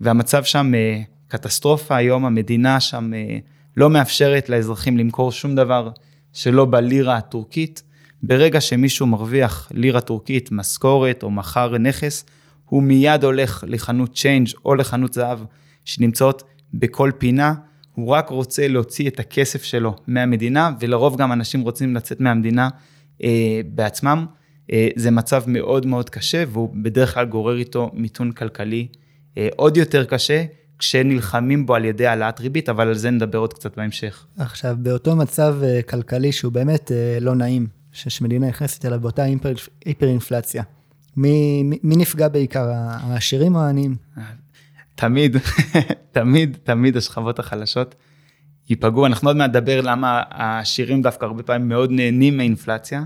והמצב 0.00 0.44
שם 0.44 0.74
אה, 0.74 1.00
קטסטרופה, 1.28 1.96
היום 1.96 2.24
המדינה 2.24 2.80
שם 2.80 3.14
אה, 3.14 3.38
לא 3.76 3.90
מאפשרת 3.90 4.48
לאזרחים 4.48 4.98
למכור 4.98 5.32
שום 5.32 5.54
דבר 5.54 5.90
שלא 6.32 6.64
בלירה 6.64 7.16
הטורקית. 7.16 7.82
ברגע 8.22 8.60
שמישהו 8.60 9.06
מרוויח 9.06 9.68
לירה 9.74 10.00
טורקית, 10.00 10.52
משכורת 10.52 11.22
או 11.22 11.30
מכר 11.30 11.78
נכס, 11.78 12.24
הוא 12.64 12.82
מיד 12.82 13.24
הולך 13.24 13.64
לחנות 13.66 14.16
צ'יינג' 14.16 14.48
או 14.64 14.74
לחנות 14.74 15.12
זהב 15.14 15.38
שנמצאות 15.84 16.42
בכל 16.74 17.10
פינה, 17.18 17.54
הוא 17.94 18.08
רק 18.08 18.28
רוצה 18.28 18.68
להוציא 18.68 19.08
את 19.08 19.20
הכסף 19.20 19.62
שלו 19.62 19.96
מהמדינה, 20.06 20.70
ולרוב 20.80 21.16
גם 21.16 21.32
אנשים 21.32 21.60
רוצים 21.60 21.94
לצאת 21.94 22.20
מהמדינה 22.20 22.68
אה, 23.22 23.60
בעצמם. 23.66 24.26
אה, 24.72 24.88
זה 24.96 25.10
מצב 25.10 25.42
מאוד 25.46 25.86
מאוד 25.86 26.10
קשה, 26.10 26.44
והוא 26.48 26.70
בדרך 26.82 27.14
כלל 27.14 27.24
גורר 27.24 27.56
איתו 27.56 27.90
מיתון 27.94 28.32
כלכלי 28.32 28.88
אה, 29.38 29.48
עוד 29.56 29.76
יותר 29.76 30.04
קשה, 30.04 30.44
כשנלחמים 30.78 31.66
בו 31.66 31.74
על 31.74 31.84
ידי 31.84 32.06
העלאת 32.06 32.40
ריבית, 32.40 32.68
אבל 32.68 32.88
על 32.88 32.94
זה 32.94 33.10
נדבר 33.10 33.38
עוד 33.38 33.52
קצת 33.52 33.76
בהמשך. 33.76 34.26
עכשיו, 34.38 34.76
באותו 34.78 35.16
מצב 35.16 35.56
אה, 35.62 35.82
כלכלי 35.82 36.32
שהוא 36.32 36.52
באמת 36.52 36.92
אה, 36.92 37.18
לא 37.20 37.34
נעים, 37.34 37.66
שמדינה 38.08 38.48
נכנסת 38.48 38.84
אליו 38.84 39.00
באותה 39.00 39.22
היפר, 39.22 39.54
היפר 39.84 40.06
אינפלציה, 40.06 40.62
מי, 41.16 41.62
מי, 41.62 41.78
מי 41.82 41.96
נפגע 41.96 42.28
בעיקר, 42.28 42.68
העשירים 42.70 43.54
או 43.54 43.60
העניים? 43.60 43.96
תמיד, 44.94 45.36
תמיד, 46.12 46.56
תמיד 46.62 46.96
השכבות 46.96 47.38
החלשות 47.38 47.94
ייפגעו. 48.70 49.06
אנחנו 49.06 49.28
עוד 49.28 49.36
מעט 49.36 49.50
נדבר 49.50 49.80
למה 49.80 50.22
העשירים 50.30 51.02
דווקא 51.02 51.24
הרבה 51.24 51.42
פעמים 51.42 51.68
מאוד 51.68 51.90
נהנים 51.90 52.36
מאינפלציה, 52.36 53.02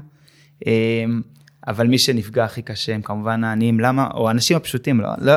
אמ, 0.67 1.23
אבל 1.67 1.87
מי 1.87 1.99
שנפגע 1.99 2.45
הכי 2.45 2.63
קשה 2.63 2.95
הם 2.95 3.03
כמובן 3.03 3.45
העניים. 3.45 3.81
למה? 3.81 4.09
או 4.15 4.29
האנשים 4.29 4.57
הפשוטים, 4.57 5.01
לא, 5.01 5.09
לא. 5.19 5.33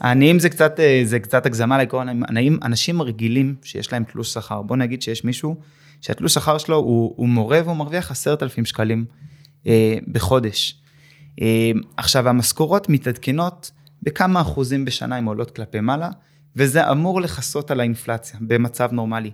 העניים 0.00 0.38
זה 0.38 0.48
קצת, 0.48 0.80
אה, 0.80 1.00
זה 1.04 1.20
קצת 1.20 1.46
הגזמה 1.46 1.78
עניים, 2.28 2.58
אנשים 2.62 3.02
רגילים 3.02 3.54
שיש 3.62 3.92
להם 3.92 4.04
תלוש 4.04 4.32
שכר. 4.32 4.62
בוא 4.62 4.76
נגיד 4.76 5.02
שיש 5.02 5.24
מישהו 5.24 5.56
שהתלוש 6.04 6.34
שכר 6.34 6.58
שלו 6.58 6.76
הוא, 6.76 7.14
הוא 7.16 7.28
מורה 7.28 7.60
והוא 7.64 7.76
מרוויח 7.76 8.10
עשרת 8.10 8.42
אלפים 8.42 8.64
שקלים 8.64 9.04
אה, 9.66 9.96
בחודש. 10.12 10.82
אה, 11.42 11.70
עכשיו, 11.96 12.28
המשכורות 12.28 12.88
מתעדכנות 12.88 13.70
בכמה 14.02 14.40
אחוזים 14.40 14.84
בשנה 14.84 15.16
הן 15.16 15.24
עולות 15.24 15.50
כלפי 15.50 15.80
מעלה, 15.80 16.10
וזה 16.56 16.90
אמור 16.90 17.20
לכסות 17.20 17.70
על 17.70 17.80
האינפלציה 17.80 18.38
במצב 18.42 18.92
נורמלי. 18.92 19.30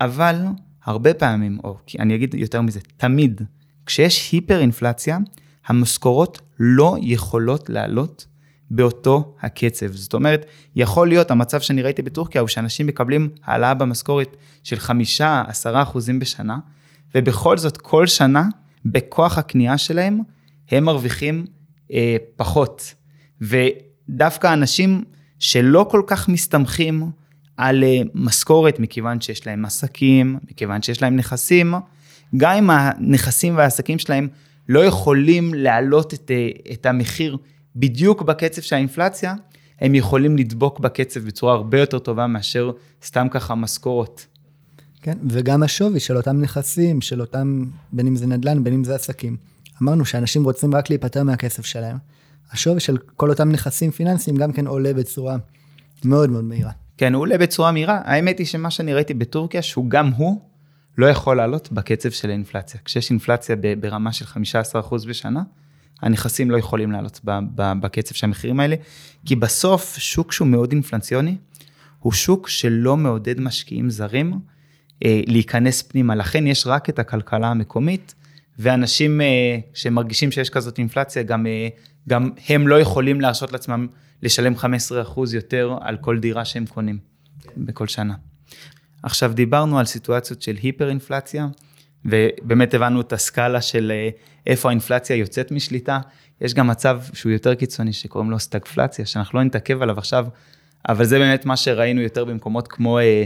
אבל 0.00 0.36
הרבה 0.84 1.14
פעמים, 1.14 1.58
או 1.64 1.78
אני 1.98 2.14
אגיד 2.14 2.34
יותר 2.34 2.62
מזה, 2.62 2.80
תמיד, 2.96 3.42
כשיש 3.86 4.32
היפר 4.32 4.60
אינפלציה, 4.60 5.18
המשכורות 5.66 6.40
לא 6.60 6.96
יכולות 7.02 7.70
לעלות 7.70 8.26
באותו 8.70 9.34
הקצב. 9.40 9.86
זאת 9.92 10.14
אומרת, 10.14 10.46
יכול 10.76 11.08
להיות, 11.08 11.30
המצב 11.30 11.60
שאני 11.60 11.82
ראיתי 11.82 12.02
בטורקיה 12.02 12.40
הוא 12.40 12.48
שאנשים 12.48 12.86
מקבלים 12.86 13.28
העלאה 13.44 13.74
במשכורת 13.74 14.36
של 14.62 14.78
חמישה, 14.78 15.42
עשרה 15.46 15.82
אחוזים 15.82 16.18
בשנה, 16.18 16.58
ובכל 17.14 17.58
זאת, 17.58 17.76
כל 17.76 18.06
שנה, 18.06 18.44
בכוח 18.84 19.38
הקנייה 19.38 19.78
שלהם, 19.78 20.20
הם 20.70 20.84
מרוויחים 20.84 21.46
אה, 21.92 22.16
פחות. 22.36 22.94
ו... 23.42 23.56
דווקא 24.08 24.52
אנשים 24.52 25.04
שלא 25.38 25.86
כל 25.90 26.02
כך 26.06 26.28
מסתמכים 26.28 27.10
על 27.56 27.84
אה, 27.84 28.00
משכורת, 28.14 28.80
מכיוון 28.80 29.20
שיש 29.20 29.46
להם 29.46 29.64
עסקים, 29.64 30.38
מכיוון 30.50 30.82
שיש 30.82 31.02
להם 31.02 31.16
נכסים, 31.16 31.74
גם 32.36 32.56
אם 32.56 32.70
הנכסים 32.70 33.56
והעסקים 33.56 33.98
שלהם 33.98 34.28
לא 34.68 34.84
יכולים 34.84 35.54
להעלות 35.54 36.14
את, 36.14 36.30
אה, 36.30 36.48
את 36.72 36.86
המחיר 36.86 37.36
בדיוק 37.76 38.22
בקצב 38.22 38.62
של 38.62 38.74
האינפלציה, 38.74 39.34
הם 39.80 39.94
יכולים 39.94 40.36
לדבוק 40.36 40.80
בקצב 40.80 41.20
בצורה 41.20 41.54
הרבה 41.54 41.80
יותר 41.80 41.98
טובה 41.98 42.26
מאשר 42.26 42.70
סתם 43.04 43.26
ככה 43.30 43.54
משכורת. 43.54 44.24
כן, 45.02 45.18
וגם 45.28 45.62
השווי 45.62 46.00
של 46.00 46.16
אותם 46.16 46.40
נכסים, 46.40 47.00
של 47.00 47.20
אותם, 47.20 47.64
בין 47.92 48.06
אם 48.06 48.16
זה 48.16 48.26
נדל"ן, 48.26 48.64
בין 48.64 48.74
אם 48.74 48.84
זה 48.84 48.94
עסקים. 48.94 49.36
אמרנו 49.82 50.04
שאנשים 50.04 50.44
רוצים 50.44 50.74
רק 50.74 50.90
להיפטר 50.90 51.22
מהכסף 51.22 51.64
שלהם. 51.64 51.96
השווי 52.52 52.80
של 52.80 52.96
כל 53.16 53.30
אותם 53.30 53.48
נכסים 53.48 53.90
פיננסיים 53.90 54.36
גם 54.36 54.52
כן 54.52 54.66
עולה 54.66 54.94
בצורה 54.94 55.36
מאוד 56.04 56.30
מאוד 56.30 56.44
מהירה. 56.44 56.70
כן, 56.98 57.14
הוא 57.14 57.20
עולה 57.20 57.38
בצורה 57.38 57.72
מהירה. 57.72 58.00
האמת 58.04 58.38
היא 58.38 58.46
שמה 58.46 58.70
שאני 58.70 58.94
ראיתי 58.94 59.14
בטורקיה, 59.14 59.62
שהוא 59.62 59.90
גם 59.90 60.08
הוא 60.08 60.40
לא 60.98 61.06
יכול 61.06 61.36
לעלות 61.36 61.72
בקצב 61.72 62.10
של 62.10 62.30
האינפלציה. 62.30 62.80
כשיש 62.84 63.10
אינפלציה 63.10 63.56
ברמה 63.80 64.12
של 64.12 64.24
15% 64.24 65.06
בשנה, 65.08 65.42
הנכסים 66.02 66.50
לא 66.50 66.58
יכולים 66.58 66.92
לעלות 66.92 67.20
בקצב 67.54 68.14
של 68.14 68.26
המחירים 68.26 68.60
האלה, 68.60 68.76
כי 69.26 69.36
בסוף 69.36 69.96
שוק 69.98 70.32
שהוא 70.32 70.48
מאוד 70.48 70.72
אינפלציוני, 70.72 71.36
הוא 71.98 72.12
שוק 72.12 72.48
שלא 72.48 72.96
מעודד 72.96 73.40
משקיעים 73.40 73.90
זרים 73.90 74.38
אה, 75.04 75.20
להיכנס 75.26 75.82
פנימה. 75.82 76.14
לכן 76.14 76.46
יש 76.46 76.66
רק 76.66 76.88
את 76.88 76.98
הכלכלה 76.98 77.48
המקומית, 77.48 78.14
ואנשים 78.58 79.20
אה, 79.20 79.58
שמרגישים 79.74 80.30
שיש 80.30 80.50
כזאת 80.50 80.78
אינפלציה, 80.78 81.22
גם 81.22 81.46
אה, 81.46 81.68
גם 82.08 82.30
הם 82.48 82.68
לא 82.68 82.80
יכולים 82.80 83.20
להרשות 83.20 83.52
לעצמם 83.52 83.86
לשלם 84.22 84.54
15% 84.54 84.64
יותר 85.34 85.76
על 85.80 85.96
כל 85.96 86.18
דירה 86.18 86.44
שהם 86.44 86.66
קונים 86.66 86.98
בכל 87.56 87.86
שנה. 87.86 88.14
עכשיו 89.02 89.32
דיברנו 89.34 89.78
על 89.78 89.84
סיטואציות 89.84 90.42
של 90.42 90.56
היפר 90.62 90.88
אינפלציה 90.88 91.46
ובאמת 92.06 92.74
הבנו 92.74 93.00
את 93.00 93.12
הסקאלה 93.12 93.60
של 93.60 93.92
אה, 93.94 94.08
איפה 94.46 94.68
האינפלציה 94.68 95.16
יוצאת 95.16 95.50
משליטה. 95.50 95.98
יש 96.40 96.54
גם 96.54 96.66
מצב 96.66 97.00
שהוא 97.12 97.32
יותר 97.32 97.54
קיצוני 97.54 97.92
שקוראים 97.92 98.30
לו 98.30 98.38
סטגפלציה, 98.38 99.06
שאנחנו 99.06 99.38
לא 99.38 99.44
נתעכב 99.44 99.82
עליו 99.82 99.98
עכשיו, 99.98 100.26
אבל 100.88 101.04
זה 101.04 101.18
באמת 101.18 101.46
מה 101.46 101.56
שראינו 101.56 102.00
יותר 102.00 102.24
במקומות 102.24 102.68
כמו 102.68 102.98
אה, 102.98 103.24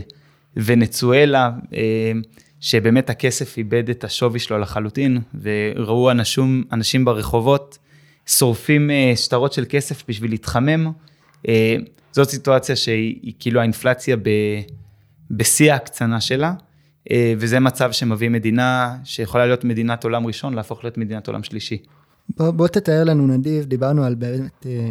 ונצואלה, 0.57 1.51
אה, 1.75 2.13
שבאמת 2.61 3.11
הכסף 3.11 3.59
איבד 3.59 3.91
את 3.91 4.05
השווי 4.05 4.39
שלו 4.39 4.59
לחלוטין, 4.59 5.19
וראו 5.43 6.11
אנשים, 6.11 6.65
אנשים 6.73 7.05
ברחובות 7.05 7.79
שורפים 8.27 8.91
אה, 8.91 9.13
שטרות 9.17 9.53
של 9.53 9.65
כסף 9.69 10.05
בשביל 10.09 10.31
להתחמם. 10.31 10.93
אה, 11.49 11.77
זאת 12.13 12.29
סיטואציה 12.29 12.77
שהיא 12.77 13.33
כאילו 13.39 13.61
האינפלציה 13.61 14.17
בשיא 15.31 15.73
ההקצנה 15.73 16.21
שלה, 16.21 16.53
וזה 17.39 17.61
מצב 17.61 17.93
שמביא 17.93 18.29
מדינה 18.29 18.97
שיכולה 19.05 19.47
להיות 19.47 19.65
מדינת 19.65 20.05
עולם 20.05 20.27
ראשון, 20.27 20.55
להפוך 20.55 20.85
להיות 20.85 20.99
מדינת 20.99 21.27
עולם 21.29 21.43
שלישי. 21.43 21.79
בוא, 22.37 22.51
בוא 22.51 22.69
תתאר 22.69 23.05
לנו 23.05 23.27
נדיב, 23.27 23.65
דיברנו 23.65 24.05
על 24.05 24.15
באמת 24.15 24.67
אה, 24.67 24.91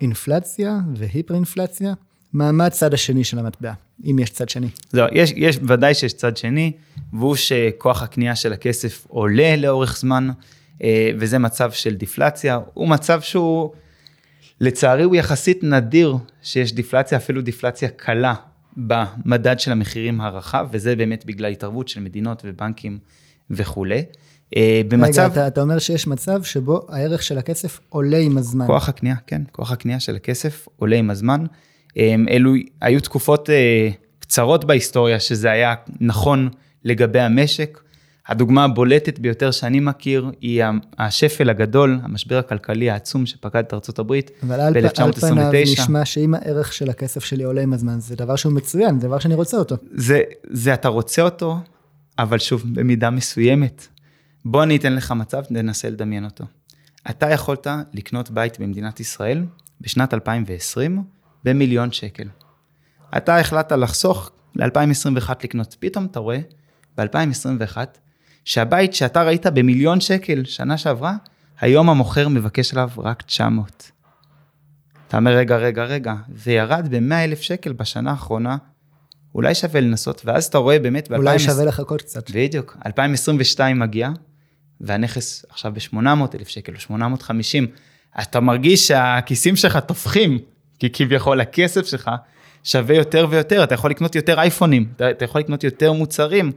אינפלציה 0.00 0.78
והיפר 0.94 1.34
אינפלציה. 1.34 1.94
מה, 2.32 2.52
מה 2.52 2.66
הצד 2.66 2.94
השני 2.94 3.24
של 3.24 3.38
המטבע, 3.38 3.72
אם 4.04 4.18
יש 4.18 4.30
צד 4.30 4.48
שני? 4.48 4.68
זהו, 4.90 5.06
יש, 5.12 5.32
יש, 5.36 5.58
ודאי 5.68 5.94
שיש 5.94 6.12
צד 6.12 6.36
שני, 6.36 6.72
והוא 7.12 7.36
שכוח 7.36 8.02
הקנייה 8.02 8.36
של 8.36 8.52
הכסף 8.52 9.06
עולה 9.08 9.56
לאורך 9.56 9.98
זמן, 9.98 10.30
אה, 10.82 11.10
וזה 11.18 11.38
מצב 11.38 11.72
של 11.72 11.94
דיפלציה. 11.94 12.60
הוא 12.74 12.88
מצב 12.88 13.20
שהוא, 13.20 13.70
לצערי 14.60 15.02
הוא 15.02 15.16
יחסית 15.16 15.64
נדיר 15.64 16.16
שיש 16.42 16.72
דיפלציה, 16.72 17.18
אפילו 17.18 17.42
דיפלציה 17.42 17.88
קלה 17.88 18.34
במדד 18.86 19.60
של 19.60 19.72
המחירים 19.72 20.20
הרחב, 20.20 20.68
וזה 20.70 20.96
באמת 20.96 21.26
בגלל 21.26 21.50
התערבות 21.50 21.88
של 21.88 22.00
מדינות 22.00 22.42
ובנקים 22.44 22.98
וכולי. 23.50 24.02
אה, 24.56 24.82
במצב... 24.88 25.22
רגע, 25.22 25.26
אתה, 25.26 25.46
אתה 25.46 25.62
אומר 25.62 25.78
שיש 25.78 26.06
מצב 26.06 26.42
שבו 26.42 26.86
הערך 26.88 27.22
של 27.22 27.38
הכסף 27.38 27.80
עולה 27.88 28.18
עם 28.18 28.38
הזמן. 28.38 28.66
כוח 28.66 28.88
הקנייה, 28.88 29.16
כן, 29.26 29.42
כוח 29.52 29.72
הקנייה 29.72 30.00
של 30.00 30.16
הכסף 30.16 30.68
עולה 30.76 30.96
עם 30.96 31.10
הזמן. 31.10 31.44
אמ, 31.96 32.26
אלו 32.30 32.52
היו 32.80 33.00
תקופות 33.00 33.50
אה, 33.50 33.88
קצרות 34.18 34.64
בהיסטוריה 34.64 35.20
שזה 35.20 35.50
היה 35.50 35.74
נכון 36.00 36.48
לגבי 36.84 37.20
המשק. 37.20 37.78
הדוגמה 38.28 38.64
הבולטת 38.64 39.18
ביותר 39.18 39.50
שאני 39.50 39.80
מכיר 39.80 40.30
היא 40.40 40.64
השפל 40.98 41.50
הגדול, 41.50 42.00
המשבר 42.02 42.38
הכלכלי 42.38 42.90
העצום 42.90 43.26
שפקד 43.26 43.62
את 43.64 43.72
הברית 43.98 44.30
ב-1929. 44.30 44.46
אבל 44.46 44.60
על 44.60 45.12
פניו 45.12 45.50
נשמע 45.62 46.04
שאם 46.04 46.34
הערך 46.34 46.72
של 46.72 46.90
הכסף 46.90 47.24
שלי 47.24 47.44
עולה 47.44 47.62
עם 47.62 47.72
הזמן, 47.72 48.00
זה 48.00 48.16
דבר 48.16 48.36
שהוא 48.36 48.52
מצוין, 48.52 49.00
זה 49.00 49.06
דבר 49.06 49.18
שאני 49.18 49.34
רוצה 49.34 49.56
אותו. 49.56 49.76
זה, 49.92 50.20
זה 50.50 50.74
אתה 50.74 50.88
רוצה 50.88 51.22
אותו, 51.22 51.58
אבל 52.18 52.38
שוב, 52.38 52.64
במידה 52.72 53.10
מסוימת. 53.10 53.86
בוא 54.44 54.62
אני 54.62 54.76
אתן 54.76 54.92
לך 54.92 55.12
מצב, 55.12 55.42
ננסה 55.50 55.90
לדמיין 55.90 56.24
אותו. 56.24 56.44
אתה 57.10 57.30
יכולת 57.30 57.66
לקנות 57.92 58.30
בית 58.30 58.60
במדינת 58.60 59.00
ישראל 59.00 59.44
בשנת 59.80 60.14
2020 60.14 61.02
במיליון 61.44 61.92
שקל. 61.92 62.28
אתה 63.16 63.38
החלטת 63.38 63.72
לחסוך 63.72 64.30
ל-2021 64.56 65.30
לקנות, 65.44 65.76
פתאום 65.80 66.04
אתה 66.04 66.18
רואה 66.18 66.38
ב-2021 66.98 67.76
שהבית 68.50 68.94
שאתה 68.94 69.22
ראית 69.22 69.46
במיליון 69.46 70.00
שקל 70.00 70.44
שנה 70.44 70.78
שעברה, 70.78 71.14
היום 71.60 71.90
המוכר 71.90 72.28
מבקש 72.28 72.72
עליו 72.72 72.90
רק 72.98 73.22
900. 73.22 73.90
אתה 75.08 75.16
אומר, 75.16 75.30
רגע, 75.30 75.56
רגע, 75.56 75.84
רגע, 75.84 76.14
זה 76.34 76.52
ירד 76.52 76.88
ב-100 76.90 77.14
אלף 77.14 77.40
שקל 77.40 77.72
בשנה 77.72 78.10
האחרונה, 78.10 78.56
אולי 79.34 79.54
שווה 79.54 79.80
לנסות, 79.80 80.22
ואז 80.24 80.44
אתה 80.44 80.58
רואה 80.58 80.78
באמת 80.78 81.08
ב-2020... 81.08 81.18
אולי 81.18 81.38
שווה 81.38 81.64
לחכות 81.64 82.02
קצת. 82.02 82.30
בדיוק, 82.30 82.76
2022 82.86 83.78
מגיע, 83.78 84.10
והנכס 84.80 85.44
עכשיו 85.50 85.72
ב-800 85.74 86.36
אלף 86.36 86.48
שקל 86.48 86.74
או 86.74 86.80
850, 86.80 87.66
אתה 88.20 88.40
מרגיש 88.40 88.88
שהכיסים 88.88 89.56
שלך 89.56 89.76
תופחים, 89.76 90.38
כי 90.78 90.90
כביכול 90.92 91.40
הכסף 91.40 91.86
שלך 91.86 92.10
שווה 92.64 92.96
יותר 92.96 93.26
ויותר, 93.30 93.64
אתה 93.64 93.74
יכול 93.74 93.90
לקנות 93.90 94.14
יותר 94.14 94.38
אייפונים, 94.38 94.88
אתה, 94.96 95.10
אתה 95.10 95.24
יכול 95.24 95.40
לקנות 95.40 95.64
יותר 95.64 95.92
מוצרים, 95.92 96.52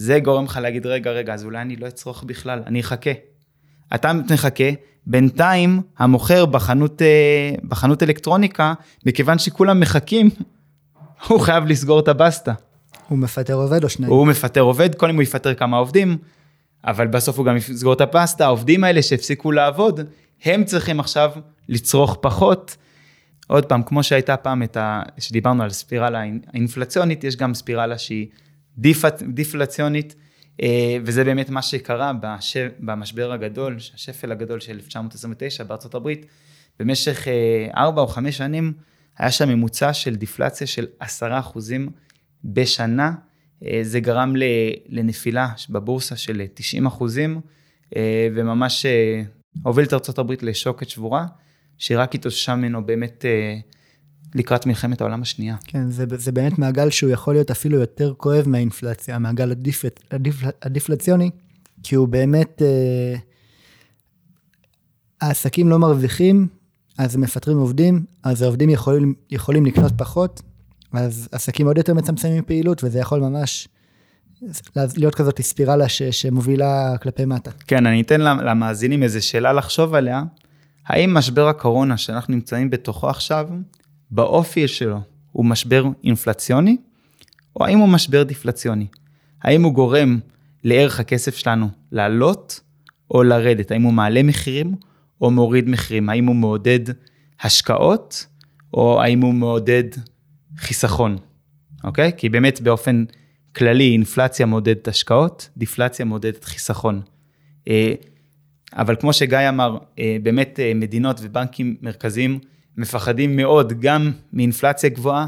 זה 0.00 0.20
גורם 0.20 0.44
לך 0.44 0.58
להגיד, 0.62 0.86
רגע, 0.86 1.10
רגע, 1.10 1.34
אז 1.34 1.44
אולי 1.44 1.60
אני 1.60 1.76
לא 1.76 1.88
אצרוך 1.88 2.24
בכלל, 2.26 2.62
אני 2.66 2.80
אחכה. 2.80 3.10
אתה 3.94 4.12
מחכה, 4.12 4.64
בינתיים 5.06 5.80
המוכר 5.98 6.46
בחנות, 6.46 7.02
אה, 7.02 7.52
בחנות 7.68 8.02
אלקטרוניקה, 8.02 8.74
מכיוון 9.06 9.38
שכולם 9.38 9.80
מחכים, 9.80 10.30
הוא 11.28 11.40
חייב 11.40 11.64
לסגור 11.66 12.00
את 12.00 12.08
הבסטה. 12.08 12.52
הוא 13.08 13.18
מפטר 13.18 13.54
עובד 13.54 13.84
או 13.84 13.88
שניים? 13.88 14.12
הוא 14.12 14.26
מפטר 14.26 14.60
עובד, 14.60 14.94
קודם 14.94 15.14
הוא 15.14 15.22
יפטר 15.22 15.54
כמה 15.54 15.76
עובדים, 15.76 16.18
אבל 16.84 17.06
בסוף 17.06 17.38
הוא 17.38 17.46
גם 17.46 17.56
יסגור 17.56 17.92
את 17.92 18.00
הפסטה, 18.00 18.44
העובדים 18.44 18.84
האלה 18.84 19.02
שהפסיקו 19.02 19.52
לעבוד, 19.52 20.00
הם 20.44 20.64
צריכים 20.64 21.00
עכשיו 21.00 21.30
לצרוך 21.68 22.18
פחות. 22.20 22.76
עוד 23.46 23.66
פעם, 23.66 23.82
כמו 23.82 24.02
שהייתה 24.02 24.36
פעם 24.36 24.62
ה... 24.76 25.02
שדיברנו 25.18 25.62
על 25.62 25.70
ספירלה 25.70 26.22
אינפלציונית, 26.54 27.24
יש 27.24 27.36
גם 27.36 27.54
ספירלה 27.54 27.98
שהיא. 27.98 28.26
דיפלציונית, 29.34 30.14
אה, 30.62 30.96
וזה 31.04 31.24
באמת 31.24 31.50
מה 31.50 31.62
שקרה 31.62 32.12
בש... 32.12 32.56
במשבר 32.78 33.32
הגדול, 33.32 33.76
השפל 33.94 34.32
הגדול 34.32 34.60
של 34.60 34.72
1929 34.72 35.64
בארצות 35.64 35.94
הברית. 35.94 36.26
במשך 36.78 37.28
אה, 37.28 37.66
ארבע 37.76 38.02
או 38.02 38.06
חמש 38.06 38.36
שנים 38.36 38.72
היה 39.18 39.30
שם 39.30 39.48
ממוצע 39.48 39.92
של 39.92 40.16
דיפלציה 40.16 40.66
של 40.66 40.86
עשרה 41.00 41.38
אחוזים 41.38 41.90
בשנה. 42.44 43.12
אה, 43.64 43.80
זה 43.82 44.00
גרם 44.00 44.34
לנפילה 44.88 45.48
בבורסה 45.70 46.16
של 46.16 46.42
90 46.54 46.86
אחוזים, 46.86 47.40
וממש 48.34 48.86
הוביל 49.62 49.84
את 49.84 49.92
ארה"ב 49.92 50.32
לשוקת 50.42 50.88
שבורה. 50.88 51.26
שרק 51.78 52.14
התאוששה 52.14 52.54
ממנו 52.54 52.86
באמת 52.86 53.24
לקראת 54.34 54.66
מלחמת 54.66 55.00
העולם 55.00 55.22
השנייה. 55.22 55.56
כן, 55.64 55.90
זה, 55.90 56.04
זה 56.16 56.32
באמת 56.32 56.58
מעגל 56.58 56.90
שהוא 56.90 57.10
יכול 57.10 57.34
להיות 57.34 57.50
אפילו 57.50 57.78
יותר 57.78 58.14
כואב 58.16 58.48
מהאינפלציה, 58.48 59.16
המעגל 59.16 59.50
הדיפ, 59.50 59.84
הדיפ, 60.10 60.36
הדיפלציוני, 60.62 61.30
כי 61.82 61.94
הוא 61.94 62.08
באמת, 62.08 62.62
אה, 62.62 63.16
העסקים 65.20 65.68
לא 65.68 65.78
מרוויחים, 65.78 66.48
אז 66.98 67.14
הם 67.14 67.20
מפטרים 67.20 67.58
עובדים, 67.58 68.04
אז 68.22 68.42
העובדים 68.42 68.70
יכולים, 68.70 69.14
יכולים 69.30 69.66
לקנות 69.66 69.92
פחות, 69.96 70.42
אז 70.92 71.28
עסקים 71.32 71.66
עוד 71.66 71.78
יותר 71.78 71.94
מצמצמים 71.94 72.42
פעילות, 72.44 72.84
וזה 72.84 72.98
יכול 72.98 73.20
ממש 73.20 73.68
להיות 74.96 75.14
כזאת 75.14 75.40
ספירלה 75.40 75.88
ש, 75.88 76.02
שמובילה 76.02 76.98
כלפי 77.02 77.24
מטה. 77.24 77.50
כן, 77.66 77.86
אני 77.86 78.00
אתן 78.00 78.20
למאזינים 78.20 79.02
איזו 79.02 79.26
שאלה 79.26 79.52
לחשוב 79.52 79.94
עליה. 79.94 80.22
האם 80.86 81.14
משבר 81.14 81.48
הקורונה 81.48 81.96
שאנחנו 81.96 82.34
נמצאים 82.34 82.70
בתוכו 82.70 83.08
עכשיו, 83.10 83.48
באופי 84.10 84.68
שלו 84.68 85.00
הוא 85.32 85.44
משבר 85.44 85.84
אינפלציוני, 86.04 86.76
או 87.56 87.64
האם 87.64 87.78
הוא 87.78 87.88
משבר 87.88 88.22
דיפלציוני? 88.22 88.86
האם 89.42 89.62
הוא 89.62 89.74
גורם 89.74 90.18
לערך 90.64 91.00
הכסף 91.00 91.36
שלנו 91.36 91.68
לעלות 91.92 92.60
או 93.10 93.22
לרדת? 93.22 93.70
האם 93.70 93.82
הוא 93.82 93.92
מעלה 93.92 94.22
מחירים 94.22 94.74
או 95.20 95.30
מוריד 95.30 95.68
מחירים? 95.68 96.08
האם 96.08 96.26
הוא 96.26 96.36
מעודד 96.36 96.80
השקעות 97.40 98.26
או 98.74 99.02
האם 99.02 99.20
הוא 99.20 99.34
מעודד 99.34 99.84
חיסכון? 100.56 101.16
אוקיי? 101.84 102.12
כי 102.16 102.28
באמת 102.28 102.60
באופן 102.60 103.04
כללי 103.56 103.92
אינפלציה 103.92 104.46
מעודדת 104.46 104.88
השקעות, 104.88 105.50
דיפלציה 105.56 106.04
מעודדת 106.04 106.44
חיסכון. 106.44 107.00
אה, 107.68 107.92
אבל 108.72 108.96
כמו 109.00 109.12
שגיא 109.12 109.48
אמר, 109.48 109.78
אה, 109.98 110.16
באמת 110.22 110.60
אה, 110.60 110.72
מדינות 110.74 111.20
ובנקים 111.22 111.76
מרכזיים 111.82 112.38
מפחדים 112.80 113.36
מאוד 113.36 113.80
גם 113.80 114.12
מאינפלציה 114.32 114.90
גבוהה, 114.90 115.26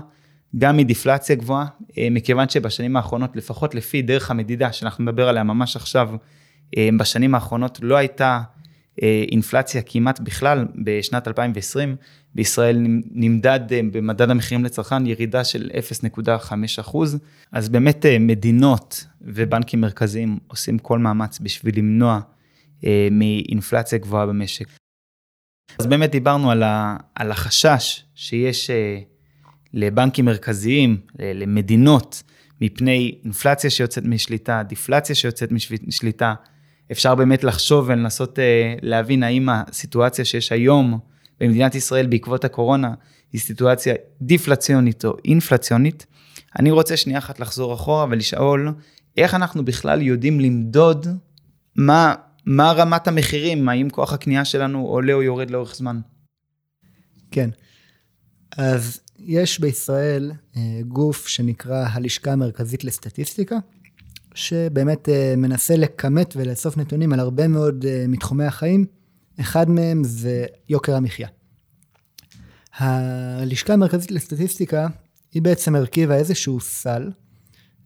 גם 0.59 0.77
מדיפלציה 0.77 1.37
גבוהה, 1.37 1.67
אה, 1.99 2.09
מכיוון 2.11 2.49
שבשנים 2.49 2.97
האחרונות, 2.97 3.37
לפחות 3.37 3.75
לפי 3.75 4.03
דרך 4.03 4.31
המדידה 4.31 4.73
שאנחנו 4.73 5.05
נדבר 5.05 5.29
עליה 5.29 5.43
ממש 5.43 5.77
עכשיו, 5.77 6.11
בשנים 6.99 7.35
האחרונות 7.35 7.79
לא 7.83 7.97
הייתה 7.97 8.41
אינפלציה 9.03 9.83
כמעט 9.83 10.21
בכלל 10.21 10.67
בשנת 10.85 11.29
2020. 11.29 11.97
בישראל 12.35 12.87
נמדד 13.11 13.61
במדד 13.93 14.31
המחירים 14.31 14.65
לצרכן 14.65 15.07
ירידה 15.07 15.45
של 15.45 15.71
0.5 16.19 16.53
אחוז. 16.81 17.19
אז 17.53 17.69
באמת 17.69 18.07
מדינות 18.21 19.07
ובנקים 19.21 19.81
מרכזיים 19.81 20.39
עושים 20.47 20.79
כל 20.79 20.99
מאמץ 20.99 21.39
בשביל 21.39 21.79
למנוע 21.79 22.21
אה, 22.85 23.09
מאינפלציה 23.11 23.99
גבוהה 23.99 24.27
במשק. 24.27 24.82
אז 25.79 25.87
באמת 25.87 26.11
דיברנו 26.11 26.51
על, 26.51 26.63
ה, 26.63 26.97
על 27.15 27.31
החשש 27.31 28.05
שיש 28.15 28.71
אה, 28.71 28.99
לבנקים 29.75 30.25
מרכזיים, 30.25 31.01
למדינות, 31.19 32.23
מפני 32.61 33.19
אינפלציה 33.25 33.71
שיוצאת 33.71 34.05
משליטה, 34.05 34.63
דיפלציה 34.63 35.15
שיוצאת 35.15 35.53
משליטה. 35.87 36.35
אפשר 36.93 37.15
באמת 37.15 37.45
לחשוב 37.45 37.85
ולנסות 37.89 38.39
אה, 38.39 38.75
להבין 38.83 39.23
האם 39.23 39.49
הסיטואציה 39.49 40.25
שיש 40.25 40.53
היום 40.53 40.99
במדינת 41.41 41.75
ישראל 41.75 42.07
בעקבות 42.07 42.45
הקורונה 42.45 42.95
היא 43.33 43.41
סיטואציה 43.41 43.95
דיפלציונית 44.23 45.05
או 45.05 45.17
אינפלציונית. 45.25 46.07
אני 46.59 46.71
רוצה 46.71 46.97
שנייה 46.97 47.19
אחת 47.19 47.41
לחזור 47.41 47.75
אחורה 47.75 48.07
ולשאול 48.11 48.75
איך 49.17 49.35
אנחנו 49.35 49.65
בכלל 49.65 50.03
יודעים 50.03 50.41
למדוד 50.41 51.07
מה, 51.77 52.15
מה 52.47 52.73
רמת 52.73 53.09
המחירים, 53.09 53.69
האם 53.69 53.91
כוח 53.91 54.13
הקנייה 54.13 54.45
שלנו 54.45 54.87
עולה 54.87 55.13
או 55.13 55.23
יורד 55.23 55.51
לאורך 55.51 55.75
זמן? 55.75 56.01
כן. 57.31 57.51
אז 58.57 59.01
יש 59.19 59.61
בישראל 59.61 60.33
אה, 60.57 60.81
גוף 60.89 61.27
שנקרא 61.27 61.87
הלשכה 61.89 62.33
המרכזית 62.33 62.85
לסטטיסטיקה, 62.85 63.57
שבאמת 64.35 65.09
אה, 65.09 65.35
מנסה 65.37 65.77
לכמת 65.77 66.37
ולאסוף 66.37 66.77
נתונים 66.77 67.13
על 67.13 67.21
הרבה 67.21 67.49
מאוד 67.49 67.85
אה, 67.89 68.05
מתחומי 68.09 68.45
החיים. 68.45 68.85
אחד 69.41 69.71
מהם 69.71 70.05
זה 70.05 70.47
יוקר 70.69 70.97
המחיה. 70.97 71.29
הלשכה 72.77 73.73
המרכזית 73.73 74.11
לסטטיסטיקה 74.11 74.89
היא 75.33 75.43
בעצם 75.43 75.75
הרכיבה 75.75 76.17
איזשהו 76.17 76.61
סל, 76.61 77.11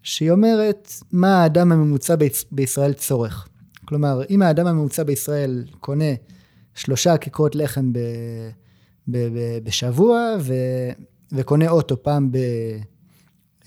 שהיא 0.03 0.31
אומרת 0.31 0.93
מה 1.13 1.43
האדם 1.43 1.73
הממוצע 1.73 2.15
בישראל 2.51 2.93
צורך. 2.93 3.49
כלומר, 3.87 4.23
אם 4.31 4.43
האדם 4.43 4.67
הממוצע 4.67 5.03
בישראל 5.03 5.65
קונה 5.81 6.15
שלושה 6.75 7.17
כיכרות 7.17 7.55
לחם 7.55 7.93
ב, 7.93 7.99
ב, 9.09 9.17
ב, 9.19 9.65
בשבוע 9.65 10.37
ו, 10.41 10.55
וקונה 11.33 11.69
אוטו 11.69 12.03
פעם 12.03 12.31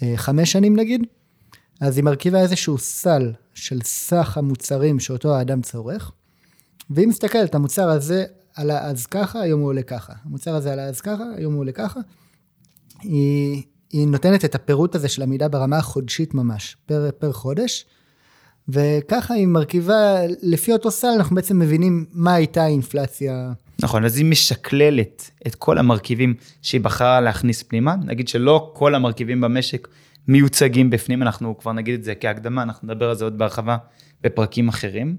בחמש 0.02 0.52
שנים 0.52 0.76
נגיד, 0.76 1.02
אז 1.82 1.98
היא 1.98 2.04
מרכיבה 2.04 2.42
איזשהו 2.42 2.78
סל 2.78 3.34
של 3.54 3.82
סך 3.82 4.38
המוצרים 4.38 5.00
שאותו 5.00 5.36
האדם 5.36 5.62
צורך, 5.62 6.12
והיא 6.90 7.08
מסתכלת, 7.08 7.56
המוצר 7.56 7.90
הזה 7.90 8.26
עלה 8.56 8.86
אז 8.86 9.06
ככה, 9.06 9.42
היום 9.42 9.62
הוא 9.62 9.68
עולה 9.68 9.84
ככה. 9.84 10.14
המוצר 10.24 10.56
הזה 10.56 10.74
עלה 10.74 10.84
אז 10.84 11.02
ככה, 11.02 11.24
היום 11.36 11.54
הוא 11.54 11.60
עולה 11.60 11.72
ככה. 11.72 12.00
היא, 13.02 13.64
היא 13.92 14.08
נותנת 14.08 14.46
את 14.46 14.56
הפירוט 14.56 14.96
הזה 14.96 15.08
של 15.08 15.22
המידה 15.22 15.48
ברמה 15.48 15.78
החודשית 15.78 16.34
ממש, 16.34 16.78
פר, 16.86 17.10
פר 17.20 17.32
חודש. 17.32 17.86
וככה 18.72 19.34
היא 19.34 19.48
מרכיבה, 19.48 20.16
לפי 20.42 20.74
אותו 20.74 20.92
סל 20.92 21.08
אנחנו 21.08 21.36
בעצם 21.36 21.60
מבינים 21.60 22.06
מה 22.12 22.34
הייתה 22.34 22.64
האינפלציה. 22.64 23.52
נכון, 23.82 24.06
אז 24.06 24.18
היא 24.18 24.26
משקללת 24.26 25.32
את 25.48 25.56
כל 25.56 25.78
המרכיבים 25.78 26.34
שהיא 26.62 26.82
בחרה 26.82 27.22
להכניס 27.22 27.64
פנימה. 27.64 27.96
נגיד 28.06 28.28
שלא 28.28 28.72
כל 28.76 28.96
המרכיבים 28.96 29.42
במשק 29.42 29.88
מיוצגים 30.28 30.90
בפנים, 30.90 31.22
אנחנו 31.22 31.58
כבר 31.58 31.74
נגיד 31.74 31.94
את 31.94 32.04
זה 32.04 32.16
כהקדמה, 32.16 32.64
אנחנו 32.64 32.88
נדבר 32.88 33.10
על 33.10 33.16
זה 33.16 33.24
עוד 33.24 33.38
בהרחבה 33.38 33.78
בפרקים 34.24 34.68
אחרים. 34.68 35.18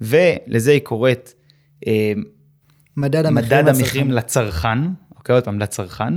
ולזה 0.00 0.70
היא 0.70 0.80
קוראת 0.80 1.32
אה, 1.86 2.12
מדד 2.96 3.26
המחירים, 3.26 3.64
מדד 3.64 3.68
המחירים 3.68 4.10
לצרכן, 4.10 4.78
אוקיי, 5.16 5.34
עוד 5.34 5.44
פעם, 5.44 5.58
לצרכן. 5.58 6.14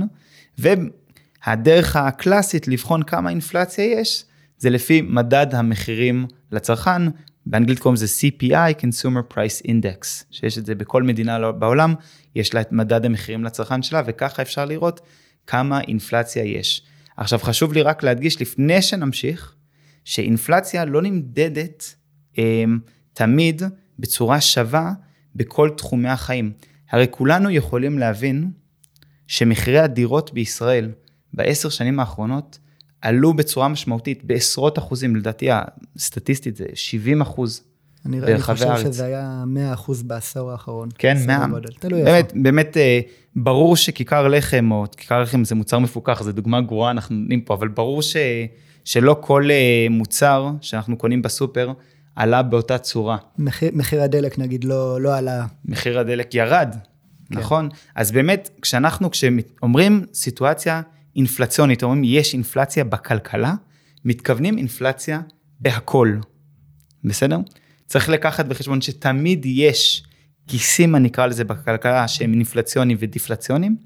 והדרך 0.58 1.96
הקלאסית 1.96 2.68
לבחון 2.68 3.02
כמה 3.02 3.30
אינפלציה 3.30 3.84
יש, 3.84 4.24
זה 4.58 4.70
לפי 4.70 5.02
מדד 5.02 5.46
המחירים 5.54 6.26
לצרכן, 6.52 7.02
באנגלית 7.46 7.78
קוראים 7.78 7.94
לזה 7.94 8.06
CPI, 8.06 8.80
Consumer 8.80 9.34
Price 9.34 9.66
Index, 9.66 10.24
שיש 10.30 10.58
את 10.58 10.66
זה 10.66 10.74
בכל 10.74 11.02
מדינה 11.02 11.52
בעולם, 11.52 11.94
יש 12.34 12.54
לה 12.54 12.60
את 12.60 12.72
מדד 12.72 13.04
המחירים 13.04 13.44
לצרכן 13.44 13.82
שלה, 13.82 14.02
וככה 14.06 14.42
אפשר 14.42 14.64
לראות 14.64 15.00
כמה 15.46 15.80
אינפלציה 15.80 16.44
יש. 16.44 16.82
עכשיו 17.16 17.38
חשוב 17.38 17.72
לי 17.72 17.82
רק 17.82 18.02
להדגיש 18.02 18.40
לפני 18.40 18.82
שנמשיך, 18.82 19.54
שאינפלציה 20.04 20.84
לא 20.84 21.02
נמדדת 21.02 21.94
אה, 22.38 22.64
תמיד 23.12 23.62
בצורה 23.98 24.40
שווה 24.40 24.92
בכל 25.34 25.70
תחומי 25.76 26.08
החיים. 26.08 26.52
הרי 26.90 27.06
כולנו 27.10 27.50
יכולים 27.50 27.98
להבין 27.98 28.50
שמחירי 29.26 29.78
הדירות 29.78 30.34
בישראל 30.34 30.92
בעשר 31.32 31.68
שנים 31.68 32.00
האחרונות 32.00 32.58
עלו 33.02 33.34
בצורה 33.34 33.68
משמעותית 33.68 34.24
בעשרות 34.24 34.78
אחוזים, 34.78 35.16
לדעתי 35.16 35.48
הסטטיסטית 35.96 36.56
זה 36.56 36.64
70 36.74 37.20
אחוז 37.20 37.62
אני, 38.06 38.18
אני 38.22 38.42
חושב 38.42 38.66
הארץ. 38.66 38.80
שזה 38.80 39.04
היה 39.04 39.44
100 39.46 39.72
אחוז 39.72 40.02
בעשור 40.02 40.52
האחרון. 40.52 40.88
כן, 40.98 41.16
100. 41.26 41.46
תלוי 41.78 42.02
באמת, 42.04 42.24
איפה. 42.24 42.38
באמת, 42.42 42.76
אה, 42.76 43.00
ברור 43.36 43.76
שכיכר 43.76 44.28
לחם, 44.28 44.68
או 44.72 44.84
כיכר 44.96 45.22
לחם 45.22 45.44
זה 45.44 45.54
מוצר 45.54 45.78
מפוקח, 45.78 46.22
זו 46.22 46.32
דוגמה 46.32 46.60
גרועה 46.60 46.90
אנחנו 46.90 47.16
נותנים 47.16 47.40
פה, 47.40 47.54
אבל 47.54 47.68
ברור 47.68 48.02
ש, 48.02 48.16
שלא 48.84 49.16
כל 49.20 49.48
אה, 49.50 49.86
מוצר 49.90 50.50
שאנחנו 50.60 50.96
קונים 50.96 51.22
בסופר, 51.22 51.72
עלה 52.16 52.42
באותה 52.42 52.78
צורה. 52.78 53.16
מחיר, 53.38 53.70
מחיר 53.72 54.02
הדלק 54.02 54.38
נגיד 54.38 54.64
לא, 54.64 55.00
לא 55.00 55.16
עלה. 55.16 55.46
מחיר 55.64 55.98
הדלק 55.98 56.34
ירד, 56.34 56.74
כן. 57.30 57.38
נכון? 57.38 57.68
אז 57.94 58.12
באמת, 58.12 58.50
כשאנחנו, 58.62 59.10
כשאומרים 59.10 60.04
סיטואציה 60.14 60.82
אינפלציונית, 61.16 61.82
אומרים 61.82 62.04
יש 62.04 62.34
אינפלציה 62.34 62.84
בכלכלה, 62.84 63.54
מתכוונים 64.04 64.58
אינפלציה 64.58 65.20
בהכל, 65.60 66.18
בסדר? 67.04 67.38
צריך 67.86 68.08
לקחת 68.08 68.46
בחשבון 68.46 68.80
שתמיד 68.80 69.46
יש 69.46 70.04
כיסים, 70.46 70.96
אני 70.96 71.08
אקרא 71.08 71.26
לזה 71.26 71.44
בכלכלה, 71.44 72.08
שהם 72.08 72.32
אינפלציוניים 72.32 72.98
ודיפלציוניים, 73.00 73.76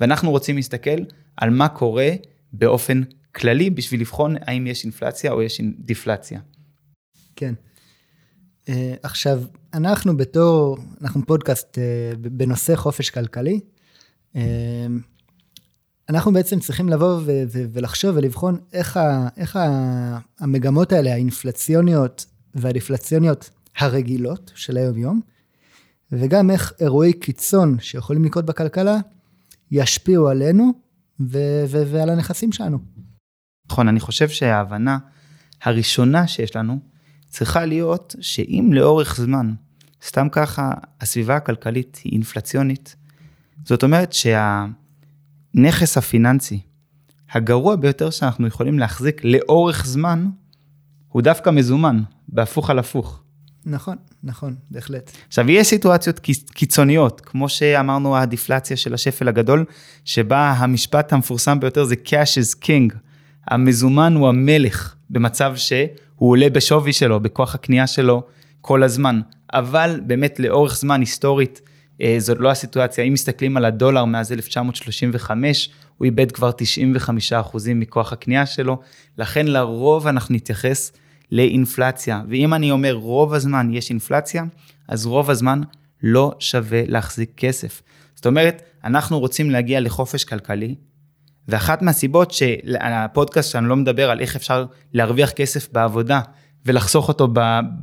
ואנחנו 0.00 0.30
רוצים 0.30 0.56
להסתכל 0.56 1.00
על 1.36 1.50
מה 1.50 1.68
קורה 1.68 2.10
באופן 2.52 3.02
כללי 3.34 3.70
בשביל 3.70 4.00
לבחון 4.00 4.36
האם 4.40 4.66
יש 4.66 4.84
אינפלציה 4.84 5.32
או 5.32 5.42
יש 5.42 5.60
דיפלציה. 5.78 6.40
כן. 7.36 7.54
Uh, 8.66 8.68
עכשיו, 9.02 9.42
אנחנו 9.74 10.16
בתור, 10.16 10.78
אנחנו 11.02 11.26
פודקאסט 11.26 11.78
uh, 11.78 12.16
בנושא 12.18 12.76
חופש 12.76 13.10
כלכלי. 13.10 13.60
Uh, 14.34 14.38
אנחנו 16.08 16.32
בעצם 16.32 16.60
צריכים 16.60 16.88
לבוא 16.88 17.16
ו- 17.16 17.42
ו- 17.52 17.64
ולחשוב 17.72 18.16
ולבחון 18.16 18.58
איך, 18.72 18.96
ה- 18.96 19.28
איך 19.36 19.56
ה- 19.56 20.18
המגמות 20.40 20.92
האלה, 20.92 21.12
האינפלציוניות 21.12 22.26
והדיפלציוניות 22.54 23.50
הרגילות 23.78 24.52
של 24.54 24.76
היום-יום, 24.76 25.20
וגם 26.12 26.50
איך 26.50 26.72
אירועי 26.80 27.12
קיצון 27.12 27.76
שיכולים 27.80 28.24
לקרות 28.24 28.46
בכלכלה, 28.46 28.96
ישפיעו 29.70 30.28
עלינו 30.28 30.72
ו- 31.20 31.64
ו- 31.68 31.82
ועל 31.92 32.10
הנכסים 32.10 32.52
שלנו. 32.52 32.78
נכון, 33.70 33.88
אני 33.88 34.00
חושב 34.00 34.28
שההבנה 34.28 34.98
הראשונה 35.62 36.26
שיש 36.26 36.56
לנו, 36.56 36.78
צריכה 37.28 37.66
להיות 37.66 38.14
שאם 38.20 38.70
לאורך 38.72 39.16
זמן, 39.16 39.54
סתם 40.06 40.28
ככה, 40.32 40.70
הסביבה 41.00 41.36
הכלכלית 41.36 42.00
היא 42.04 42.12
אינפלציונית, 42.12 42.96
זאת 43.64 43.82
אומרת 43.82 44.12
שהנכס 45.56 45.98
הפיננסי 45.98 46.60
הגרוע 47.32 47.76
ביותר 47.76 48.10
שאנחנו 48.10 48.46
יכולים 48.46 48.78
להחזיק 48.78 49.20
לאורך 49.24 49.86
זמן, 49.86 50.28
הוא 51.08 51.22
דווקא 51.22 51.50
מזומן, 51.50 52.02
בהפוך 52.28 52.70
על 52.70 52.78
הפוך. 52.78 53.22
נכון, 53.66 53.96
נכון, 54.24 54.54
בהחלט. 54.70 55.10
עכשיו, 55.28 55.50
יש 55.50 55.66
סיטואציות 55.66 56.20
קיצוניות, 56.54 57.20
כמו 57.20 57.48
שאמרנו, 57.48 58.16
הדיפלציה 58.16 58.76
של 58.76 58.94
השפל 58.94 59.28
הגדול, 59.28 59.64
שבה 60.04 60.52
המשפט 60.52 61.12
המפורסם 61.12 61.60
ביותר 61.60 61.84
זה 61.84 61.94
cash 62.04 62.40
is 62.42 62.64
king. 62.64 62.94
המזומן 63.46 64.14
הוא 64.14 64.28
המלך, 64.28 64.94
במצב 65.10 65.52
ש... 65.56 65.72
הוא 66.16 66.30
עולה 66.30 66.50
בשווי 66.50 66.92
שלו, 66.92 67.20
בכוח 67.20 67.54
הקנייה 67.54 67.86
שלו 67.86 68.22
כל 68.60 68.82
הזמן. 68.82 69.20
אבל 69.52 70.00
באמת 70.06 70.38
לאורך 70.40 70.76
זמן 70.76 71.00
היסטורית, 71.00 71.60
זאת 72.18 72.36
לא 72.40 72.50
הסיטואציה. 72.50 73.04
אם 73.04 73.12
מסתכלים 73.12 73.56
על 73.56 73.64
הדולר 73.64 74.04
מאז 74.04 74.32
1935, 74.32 75.70
הוא 75.98 76.04
איבד 76.04 76.32
כבר 76.32 76.50
95% 77.32 77.56
מכוח 77.74 78.12
הקנייה 78.12 78.46
שלו, 78.46 78.78
לכן 79.18 79.46
לרוב 79.46 80.06
אנחנו 80.06 80.34
נתייחס 80.34 80.92
לאינפלציה. 81.32 82.22
ואם 82.28 82.54
אני 82.54 82.70
אומר 82.70 82.92
רוב 82.92 83.34
הזמן 83.34 83.74
יש 83.74 83.90
אינפלציה, 83.90 84.44
אז 84.88 85.06
רוב 85.06 85.30
הזמן 85.30 85.60
לא 86.02 86.32
שווה 86.38 86.82
להחזיק 86.86 87.30
כסף. 87.36 87.82
זאת 88.14 88.26
אומרת, 88.26 88.62
אנחנו 88.84 89.18
רוצים 89.18 89.50
להגיע 89.50 89.80
לחופש 89.80 90.24
כלכלי, 90.24 90.74
ואחת 91.48 91.82
מהסיבות 91.82 92.30
שהפודקאסט 92.30 93.50
שאני 93.50 93.68
לא 93.68 93.76
מדבר 93.76 94.10
על 94.10 94.20
איך 94.20 94.36
אפשר 94.36 94.66
להרוויח 94.92 95.30
כסף 95.30 95.72
בעבודה 95.72 96.20
ולחסוך 96.66 97.08
אותו 97.08 97.28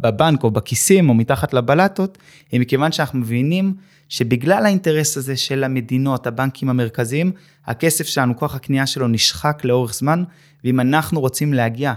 בבנק 0.01 0.43
או 0.43 0.51
בכיסים 0.51 1.09
או 1.09 1.13
מתחת 1.13 1.53
לבלטות, 1.53 2.17
היא 2.51 2.61
מכיוון 2.61 2.91
שאנחנו 2.91 3.19
מבינים 3.19 3.73
שבגלל 4.09 4.65
האינטרס 4.65 5.17
הזה 5.17 5.37
של 5.37 5.63
המדינות, 5.63 6.27
הבנקים 6.27 6.69
המרכזיים, 6.69 7.31
הכסף 7.65 8.07
שלנו, 8.07 8.37
כוח 8.37 8.55
הקנייה 8.55 8.87
שלו 8.87 9.07
נשחק 9.07 9.61
לאורך 9.63 9.93
זמן, 9.93 10.23
ואם 10.63 10.79
אנחנו 10.79 11.19
רוצים 11.19 11.53
להגיע 11.53 11.93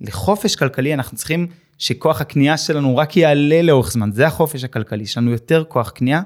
לחופש 0.00 0.56
כלכלי, 0.56 0.94
אנחנו 0.94 1.16
צריכים 1.16 1.46
שכוח 1.78 2.20
הקנייה 2.20 2.56
שלנו 2.56 2.96
רק 2.96 3.16
יעלה 3.16 3.62
לאורך 3.62 3.92
זמן, 3.92 4.12
זה 4.12 4.26
החופש 4.26 4.64
הכלכלי, 4.64 5.02
יש 5.02 5.18
לנו 5.18 5.30
יותר 5.30 5.64
כוח 5.68 5.90
קנייה, 5.90 6.22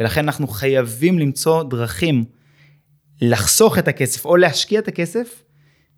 ולכן 0.00 0.24
אנחנו 0.24 0.46
חייבים 0.46 1.18
למצוא 1.18 1.62
דרכים 1.62 2.24
לחסוך 3.20 3.78
את 3.78 3.88
הכסף 3.88 4.24
או 4.24 4.36
להשקיע 4.36 4.80
את 4.80 4.88
הכסף 4.88 5.42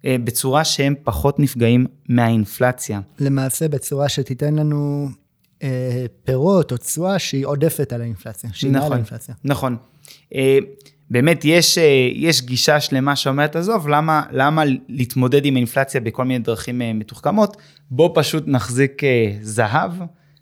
אה, 0.05 0.17
בצורה 0.25 0.65
שהם 0.65 0.95
פחות 1.05 1.41
נפגעים 1.41 1.87
מהאינפלציה. 2.09 3.01
למעשה 3.19 3.69
בצורה 3.69 4.09
שתיתן 4.09 4.55
לנו 4.55 5.09
אה, 5.63 6.07
פירות 6.25 6.73
או 6.73 6.77
תשואה 6.77 7.19
שהיא 7.19 7.47
עודפת 7.47 7.93
על 7.93 8.01
האינפלציה, 8.01 8.51
שהיא 8.53 8.71
נכון, 8.71 8.83
מעל 8.83 8.93
האינפלציה. 8.93 9.35
נכון. 9.45 9.77
אה, 10.35 10.59
באמת 11.11 11.45
יש, 11.45 11.79
אה, 11.79 12.09
יש 12.15 12.43
גישה 12.43 12.81
שלמה 12.81 13.17
שאומרת, 13.17 13.57
עזוב, 13.57 13.89
למה, 13.89 14.23
למה 14.31 14.63
להתמודד 14.89 15.45
עם 15.45 15.57
האינפלציה 15.57 16.01
בכל 16.01 16.25
מיני 16.25 16.45
דרכים 16.45 16.83
אה, 16.83 16.93
מתוחכמות? 16.93 17.57
בוא 17.91 18.11
פשוט 18.15 18.45
נחזיק 18.47 19.05
אה, 19.05 19.33
זהב. 19.41 19.93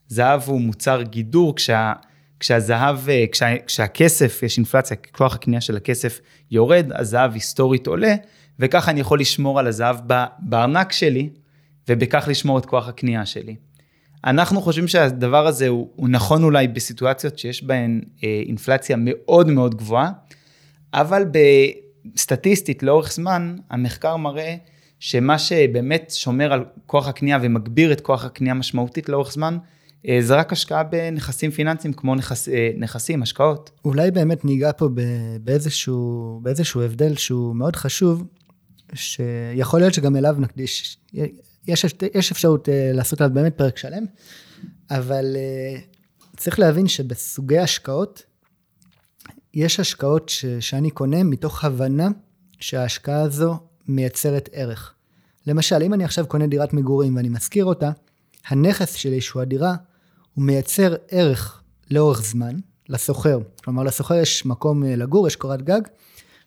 זהב 0.09 0.43
הוא 0.47 0.61
מוצר 0.61 1.03
גידור, 1.03 1.57
כשה, 1.57 1.93
כשהזהב, 2.41 2.99
כשה, 3.33 3.47
כשהכסף, 3.67 4.43
יש 4.43 4.57
אינפלציה, 4.57 4.97
כוח 4.97 5.35
הקנייה 5.35 5.61
של 5.61 5.77
הכסף 5.77 6.21
יורד, 6.51 6.87
הזהב 6.95 7.35
היסטורית 7.35 7.87
עולה, 7.87 8.14
וככה 8.59 8.91
אני 8.91 9.01
יכול 9.01 9.21
לשמור 9.21 9.59
על 9.59 9.67
הזהב 9.67 9.97
בארנק 10.39 10.93
שלי, 10.93 11.29
ובכך 11.89 12.29
לשמור 12.29 12.59
את 12.59 12.67
כוח 12.67 12.89
הקנייה 12.89 13.27
שלי. 13.27 13.57
אנחנו 14.27 14.61
חושבים 14.61 14.89
שהדבר 14.89 15.47
הזה 15.47 15.68
הוא, 15.68 15.89
הוא 15.97 16.09
נכון 16.09 16.43
אולי 16.43 16.68
בסיטואציות 16.68 17.39
שיש 17.39 17.64
בהן 17.64 18.01
אה, 18.24 18.43
אינפלציה 18.47 18.97
מאוד 18.99 19.49
מאוד 19.49 19.74
גבוהה, 19.74 20.11
אבל 20.95 21.24
סטטיסטית 22.16 22.83
לאורך 22.83 23.12
זמן, 23.12 23.57
המחקר 23.70 24.16
מראה 24.16 24.55
שמה 25.01 25.39
שבאמת 25.39 26.12
שומר 26.16 26.53
על 26.53 26.64
כוח 26.87 27.09
הקנייה 27.09 27.39
ומגביר 27.43 27.93
את 27.93 28.01
כוח 28.01 28.24
הקנייה 28.24 28.55
משמעותית 28.55 29.09
לאורך 29.09 29.33
זמן, 29.33 29.59
אה, 30.09 30.18
זה 30.20 30.37
רק 30.37 30.53
השקעה 30.53 30.83
בנכסים 30.83 31.51
פיננסיים 31.51 31.93
כמו 31.93 32.14
נכס, 32.14 32.49
אה, 32.49 32.70
נכסים, 32.77 33.22
השקעות. 33.22 33.70
אולי 33.85 34.11
באמת 34.11 34.45
ניגע 34.45 34.72
פה 34.72 34.89
באיזשהו, 35.41 36.41
באיזשהו 36.43 36.83
הבדל 36.83 37.16
שהוא 37.16 37.57
מאוד 37.57 37.77
חשוב, 37.77 38.24
שיכול 38.95 39.81
להיות 39.81 39.95
שגם 39.95 40.16
אליו 40.16 40.37
נקדיש, 40.39 40.99
יש, 41.69 41.85
יש 42.14 42.33
אפשרות 42.33 42.69
אה, 42.69 42.91
לעשות 42.95 43.21
עליו 43.21 43.35
באמת 43.35 43.55
פרק 43.57 43.79
שלם, 43.79 44.05
אבל 44.91 45.37
צריך 46.37 46.59
להבין 46.59 46.89
שבסוגי 46.89 47.59
השקעות, 47.59 48.23
יש 49.55 49.81
השקעות 49.81 50.29
ש, 50.29 50.45
שאני 50.47 50.91
קונה 50.91 51.23
מתוך 51.23 51.64
הבנה 51.64 52.09
שההשקעה 52.61 53.21
הזו 53.23 53.59
מייצרת 53.89 54.49
ערך. 54.53 54.95
למשל, 55.47 55.83
אם 55.83 55.95
אני 55.95 56.05
עכשיו 56.05 56.27
קונה 56.27 56.47
דירת 56.47 56.73
מגורים 56.73 57.17
ואני 57.17 57.29
משכיר 57.29 57.64
אותה, 57.64 57.91
הנכס 58.47 58.95
שלי, 58.95 59.21
שהוא 59.21 59.43
הדירה, 59.43 59.75
הוא 60.35 60.45
מייצר 60.45 60.95
ערך 61.09 61.62
לאורך 61.91 62.23
זמן 62.23 62.57
לשוכר. 62.89 63.39
כלומר, 63.64 63.83
לשוכר 63.83 64.14
יש 64.14 64.47
מקום 64.47 64.85
אה, 64.85 64.97
לגור, 64.97 65.27
יש 65.27 65.37
קורת 65.37 65.62
גג, 65.62 65.81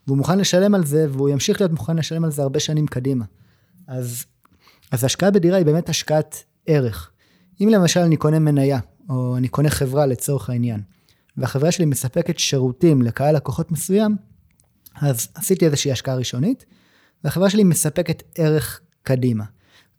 והוא 0.08 0.18
מוכן 0.18 0.38
לשלם 0.40 0.76
על 0.76 0.86
זה, 0.86 1.08
והוא 1.12 1.30
ימשיך 1.30 1.62
להיות 1.62 1.72
מוכן 1.72 1.96
לשלם 1.96 2.24
על 2.24 2.32
זה 2.32 2.42
הרבה 2.42 2.60
שנים 2.60 2.88
קדימה. 2.88 3.26
אז, 3.88 4.26
אז 4.92 5.04
השקעה 5.04 5.32
בדירה 5.32 5.58
היא 5.58 5.66
באמת 5.66 5.90
השקעת 5.90 6.44
ערך. 6.66 7.12
אם 7.62 7.70
למשל 7.72 8.00
אני 8.00 8.18
קונה 8.18 8.40
מניה, 8.40 8.80
או 9.10 9.38
אני 9.38 9.48
קונה 9.48 9.70
חברה 9.70 10.06
לצורך 10.06 10.50
העניין, 10.50 10.82
והחברה 11.38 11.72
שלי 11.72 11.86
מספקת 11.86 12.40
שירותים 12.40 13.02
לקהל 13.02 13.36
לקוחות 13.36 13.72
מסוים, 13.72 14.16
אז 15.02 15.28
עשיתי 15.36 15.66
איזושהי 15.66 15.92
השקעה 15.92 16.16
ראשונית, 16.16 16.66
והחברה 17.24 17.50
שלי 17.50 17.64
מספקת 17.64 18.24
ערך 18.36 18.82
קדימה. 19.04 19.44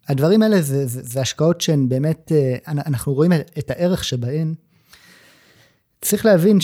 הדברים 0.08 0.42
האלה 0.42 0.62
זה, 0.62 0.86
זה, 0.86 1.02
זה 1.02 1.20
השקעות 1.20 1.60
שהן 1.60 1.88
באמת, 1.88 2.32
אה, 2.34 2.56
אנחנו 2.66 3.14
רואים 3.14 3.32
את 3.32 3.70
הערך 3.70 4.04
שבהן. 4.04 4.54
צריך 6.00 6.26
להבין 6.26 6.58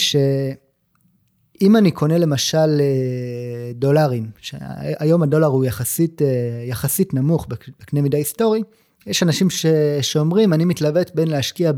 שאם 1.61 1.77
אני 1.77 1.91
קונה 1.91 2.19
למשל 2.19 2.81
אה, 2.81 3.73
דולרים, 3.75 4.31
שהיום 4.41 5.23
הדולר 5.23 5.47
הוא 5.47 5.65
יחסית, 5.65 6.23
אה, 6.23 6.27
יחסית 6.65 7.15
נמוך 7.15 7.47
בקנה 7.81 8.03
מידה 8.03 8.19
היסטורי, 8.19 8.63
יש 9.07 9.23
אנשים 9.23 9.51
ש, 9.51 9.67
שאומרים, 10.03 10.53
אני 10.53 10.65
מתלבט 10.65 11.15
בין 11.15 11.29
להשקיע 11.29 11.73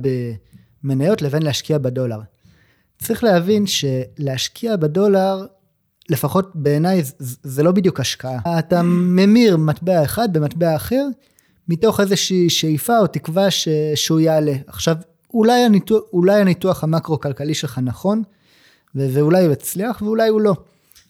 במניות 0.85 1.23
לבין 1.23 1.43
להשקיע 1.43 1.79
בדולר. 1.79 2.19
צריך 2.99 3.25
להבין 3.25 3.65
שלהשקיע 3.67 4.77
בדולר, 4.77 5.47
לפחות 6.11 6.51
בעיניי, 6.55 7.03
זה 7.43 7.63
לא 7.63 7.73
בדיוק 7.73 8.01
השקעה. 8.01 8.59
אתה 8.59 8.83
ממיר 8.83 9.57
מטבע 9.57 10.05
אחד 10.05 10.33
במטבע 10.33 10.77
אחר, 10.77 11.07
מתוך 11.69 12.01
איזושהי 12.01 12.51
שאיפה 12.51 12.99
או 12.99 13.07
תקווה 13.07 13.51
ש... 13.51 13.69
שהוא 13.95 14.21
יעלה. 14.21 14.53
עכשיו, 14.67 14.97
אולי 15.35 15.65
הניתוח, 15.65 16.03
אולי 16.13 16.41
הניתוח 16.41 16.85
המקרו-כלכלי 16.85 17.55
שלך 17.55 17.81
נכון. 17.83 18.23
ואולי 18.99 19.45
הוא 19.45 19.53
יצליח 19.53 20.03
ואולי 20.03 20.29
הוא 20.29 20.41
לא. 20.41 20.55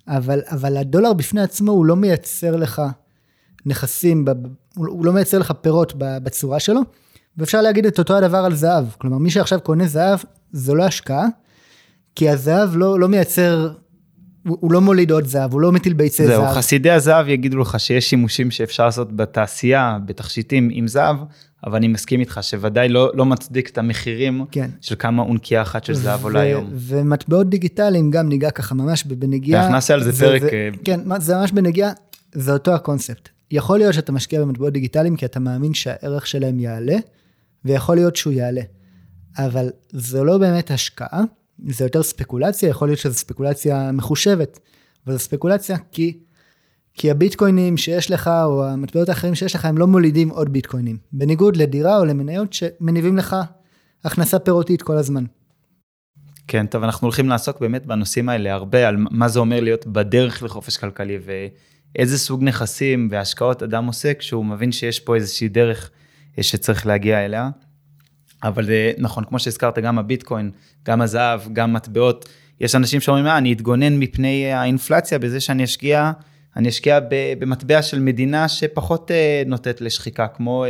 אבל, 0.09 0.41
אבל 0.47 0.77
הדולר 0.77 1.13
בפני 1.13 1.41
עצמו 1.41 1.73
הוא 1.73 1.87
לא 1.87 1.97
מייצר 1.97 2.57
לך 2.57 2.83
נכסים. 3.67 4.25
הוא 4.77 5.05
לא 5.05 5.13
מייצר 5.13 5.39
לך 5.39 5.53
פירות 5.61 5.93
בצורה 5.97 6.61
שלו, 6.61 6.81
ואפשר 7.37 7.61
להגיד 7.61 7.87
את 7.87 7.99
אותו 7.99 8.17
הדבר 8.17 8.39
על 8.39 8.55
זהב. 8.55 8.85
כלומר, 8.99 9.19
מי 9.19 9.31
שעכשיו 9.31 9.61
קונה 9.61 9.87
זהב, 9.87 10.19
זו 10.53 10.75
לא 10.75 10.85
השקעה, 10.85 11.27
כי 12.15 12.31
הזהב 12.31 12.77
לא, 12.77 13.01
לא 13.01 13.09
מייצר, 13.09 13.71
הוא, 14.49 14.59
הוא 14.61 14.73
לא 14.73 14.81
מוליד 14.81 15.11
עוד 15.11 15.27
זהב, 15.27 15.53
הוא 15.53 15.61
לא 15.61 15.73
מטיל 15.73 15.93
ביצי 15.93 16.27
זהב. 16.27 16.45
זהו, 16.45 16.55
חסידי 16.55 16.91
הזהב 16.91 17.29
יגידו 17.29 17.59
לך 17.59 17.81
שיש 17.81 18.11
שימושים 18.11 18.51
שאפשר 18.51 18.85
לעשות 18.85 19.17
בתעשייה, 19.17 19.99
בתכשיטים 20.07 20.69
עם 20.73 20.89
זהב, 20.89 21.17
אבל 21.67 21.77
אני 21.77 21.89
מסכים 21.89 22.21
איתך 22.21 22.39
שוודאי 22.43 22.89
לא, 22.89 23.11
לא 23.15 23.27
מצדיק 23.27 23.69
את 23.71 23.79
המחירים 23.79 24.45
כן. 24.51 24.71
של 24.81 24.95
כמה 24.99 25.23
אונקייה 25.23 25.63
אחת 25.63 25.85
של 25.85 25.95
זהב 25.95 26.25
עולה 26.25 26.41
היום. 26.41 26.71
ומטבעות 26.73 27.51
דיגיטליים 27.51 28.11
גם 28.11 28.29
ניגע 28.29 28.51
ככה 28.51 28.75
ממש 28.75 29.05
בנגיעה. 29.05 29.61
אנחנו 29.61 29.75
נעשה 29.75 29.95
על 29.95 30.03
זה, 30.03 30.11
זה 30.11 30.25
פרק. 30.25 30.41
זה, 30.43 30.49
אה, 30.53 30.69
כן, 30.85 31.01
זה 31.21 31.37
ממש 31.37 31.53
בנגיעה, 31.53 31.91
זה 32.33 32.53
אותו 32.53 32.75
הקונספט. 32.75 33.29
יכול 33.51 33.79
להיות 33.79 33.95
שאתה 33.95 34.13
משקיע 34.13 34.41
במטבעות 34.41 34.73
דיגיטליים 34.73 35.17
כי 35.17 35.27
אתה 35.27 35.41
מאמין 35.41 35.75
שהערך 35.75 36.27
שלהם 36.27 36.61
יעלה, 36.61 36.97
ויכול 37.65 37.97
להיות 37.97 38.17
שהוא 38.17 38.33
יעלה. 38.33 38.63
אבל 39.39 39.71
זו 39.93 40.25
לא 40.25 40.39
באמת 40.39 40.71
השקעה, 40.71 41.23
זה 41.67 41.85
יותר 41.85 42.03
ספקולציה, 42.03 42.69
יכול 42.69 42.89
להיות 42.89 42.99
שזו 42.99 43.15
ספקולציה 43.15 43.93
מחושבת, 43.93 44.59
אבל 45.07 45.15
זו 45.15 45.19
ספקולציה 45.19 45.77
כי, 45.93 46.19
כי 46.95 47.11
הביטקוינים 47.11 47.77
שיש 47.77 48.11
לך, 48.11 48.31
או 48.45 48.67
המטבעות 48.67 49.09
האחרים 49.09 49.35
שיש 49.35 49.55
לך, 49.55 49.65
הם 49.65 49.79
לא 49.79 49.87
מולידים 49.87 50.29
עוד 50.29 50.53
ביטקוינים. 50.53 50.97
בניגוד 51.13 51.57
לדירה 51.57 51.99
או 51.99 52.05
למניות 52.05 52.53
שמניבים 52.53 53.17
לך 53.17 53.37
הכנסה 54.05 54.39
פירותית 54.39 54.83
כל 54.83 54.97
הזמן. 54.97 55.25
כן, 56.49 56.67
טוב, 56.67 56.83
אנחנו 56.83 57.07
הולכים 57.07 57.29
לעסוק 57.29 57.61
באמת 57.61 57.87
בנושאים 57.87 58.29
האלה 58.29 58.53
הרבה, 58.55 58.89
על 58.89 58.97
מה 59.11 59.29
זה 59.29 59.39
אומר 59.39 59.61
להיות 59.61 59.87
בדרך 59.87 60.43
לחופש 60.43 60.77
כלכלי, 60.77 61.19
ואיזה 61.25 62.19
סוג 62.19 62.43
נכסים 62.43 63.09
והשקעות 63.11 63.63
אדם 63.63 63.87
עושה 63.87 64.15
כשהוא 64.15 64.45
מבין 64.45 64.73
שיש 64.73 65.01
פה 65.01 65.15
איזושהי 65.15 65.49
דרך 65.49 65.91
אה, 66.39 66.43
שצריך 66.43 66.87
להגיע 66.87 67.25
אליה. 67.25 67.51
אבל 68.43 68.71
אה, 68.71 68.93
נכון, 68.99 69.25
כמו 69.25 69.39
שהזכרת, 69.39 69.79
גם 69.79 69.99
הביטקוין, 69.99 70.51
גם 70.85 71.01
הזהב, 71.01 71.41
גם 71.53 71.73
מטבעות, 71.73 72.29
יש 72.61 72.75
אנשים 72.75 73.01
שאומרים, 73.01 73.27
אה, 73.27 73.39
אני 73.39 73.53
אתגונן 73.53 73.99
מפני 73.99 74.53
האינפלציה 74.53 75.19
בזה 75.19 75.41
שאני 75.41 75.65
אשקיע, 75.65 76.13
אני 76.57 76.69
אשקיע 76.69 76.99
במטבע 77.39 77.83
של 77.83 78.01
מדינה 78.01 78.49
שפחות 78.49 79.11
אה, 79.11 79.43
נוטט 79.47 79.81
לשחיקה, 79.81 80.29
כמו, 80.29 80.65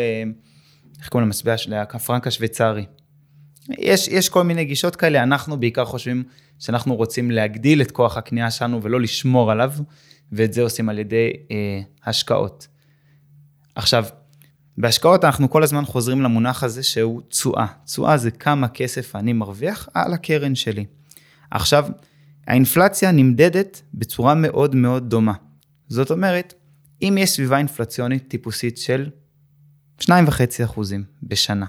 איך 0.98 1.08
קוראים 1.08 1.28
למטבע 1.28 1.56
של 1.56 1.74
הפרנק 1.74 2.26
השוויצרי. 2.26 2.84
יש, 3.78 4.08
יש 4.08 4.28
כל 4.28 4.44
מיני 4.44 4.64
גישות 4.64 4.96
כאלה, 4.96 5.22
אנחנו 5.22 5.60
בעיקר 5.60 5.84
חושבים 5.84 6.24
שאנחנו 6.58 6.96
רוצים 6.96 7.30
להגדיל 7.30 7.82
את 7.82 7.90
כוח 7.90 8.16
הקנייה 8.16 8.50
שלנו 8.50 8.82
ולא 8.82 9.00
לשמור 9.00 9.52
עליו, 9.52 9.72
ואת 10.32 10.52
זה 10.52 10.62
עושים 10.62 10.88
על 10.88 10.98
ידי 10.98 11.30
אה, 11.50 11.80
השקעות. 12.06 12.68
עכשיו, 13.74 14.04
בהשקעות 14.81 15.24
אנחנו 15.24 15.51
כל 15.51 15.62
הזמן 15.62 15.85
חוזרים 15.85 16.22
למונח 16.22 16.62
הזה 16.62 16.83
שהוא 16.83 17.22
תשואה. 17.29 17.66
תשואה 17.85 18.16
זה 18.16 18.31
כמה 18.31 18.68
כסף 18.68 19.16
אני 19.16 19.33
מרוויח 19.33 19.89
על 19.95 20.12
הקרן 20.12 20.55
שלי. 20.55 20.85
עכשיו, 21.51 21.87
האינפלציה 22.47 23.11
נמדדת 23.11 23.83
בצורה 23.95 24.35
מאוד 24.35 24.74
מאוד 24.74 25.11
דומה. 25.11 25.33
זאת 25.89 26.11
אומרת, 26.11 26.55
אם 27.03 27.16
יש 27.20 27.31
סביבה 27.31 27.59
אינפלציונית 27.59 28.29
טיפוסית 28.29 28.79
של 28.79 29.11
2.5% 30.01 30.11
בשנה, 31.22 31.66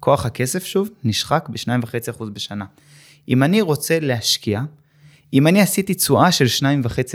כוח 0.00 0.26
הכסף 0.26 0.64
שוב 0.64 0.88
נשחק 1.04 1.48
ב-2.5% 1.48 2.24
בשנה. 2.24 2.64
אם 3.28 3.42
אני 3.42 3.60
רוצה 3.60 4.00
להשקיע, 4.00 4.62
אם 5.32 5.46
אני 5.46 5.60
עשיתי 5.60 5.94
תשואה 5.94 6.32
של 6.32 6.46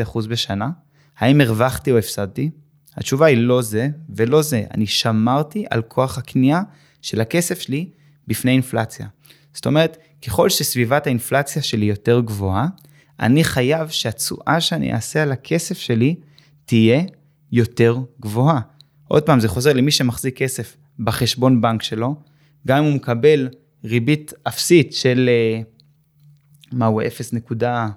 2.5% 0.10 0.28
בשנה, 0.28 0.70
האם 1.18 1.42
הרווחתי 1.42 1.92
או 1.92 1.98
הפסדתי? 1.98 2.50
התשובה 2.96 3.26
היא 3.26 3.38
לא 3.38 3.62
זה 3.62 3.90
ולא 4.10 4.42
זה. 4.42 4.64
אני 4.74 4.86
שמרתי 4.86 5.66
על 5.70 5.82
כוח 5.82 6.18
הקנייה 6.18 6.62
של 7.02 7.22
הכסף 7.22 7.60
שלי 7.60 7.90
בפני 8.28 8.52
אינפלציה. 8.52 9.08
זאת 9.54 9.66
אומרת, 9.66 9.98
ככל 10.26 10.50
שסביבת 10.50 11.08
האינפלציה 11.08 11.62
שלי 11.62 11.86
יותר 11.86 12.20
גבוהה, 12.20 12.68
אני 13.20 13.44
חייב 13.44 13.90
שהתשואה 13.90 14.62
שאני 14.62 14.94
אעשה 14.94 15.24
על 15.24 15.32
הכסף 15.32 15.78
שלי 15.78 16.16
תהיה 16.66 17.02
יותר 17.52 17.98
גבוהה. 18.22 18.60
עוד 19.08 19.24
פעם, 19.24 19.40
זה 19.40 19.48
חוזר 19.48 19.74
למי 19.74 19.92
שמחזיק 19.92 20.38
כסף 20.38 20.78
בחשבון 21.00 21.62
בנק 21.62 21.84
שלו, 21.84 22.16
גם 22.68 22.78
אם 22.78 22.84
הוא 22.84 22.94
מקבל 22.94 23.50
ריבית 23.84 24.34
אפסית 24.48 24.94
של, 24.94 25.30
אה, 25.30 25.62
מה 26.72 26.86
הוא, 26.86 27.02
0 27.08 27.34
נקודה... 27.34 27.88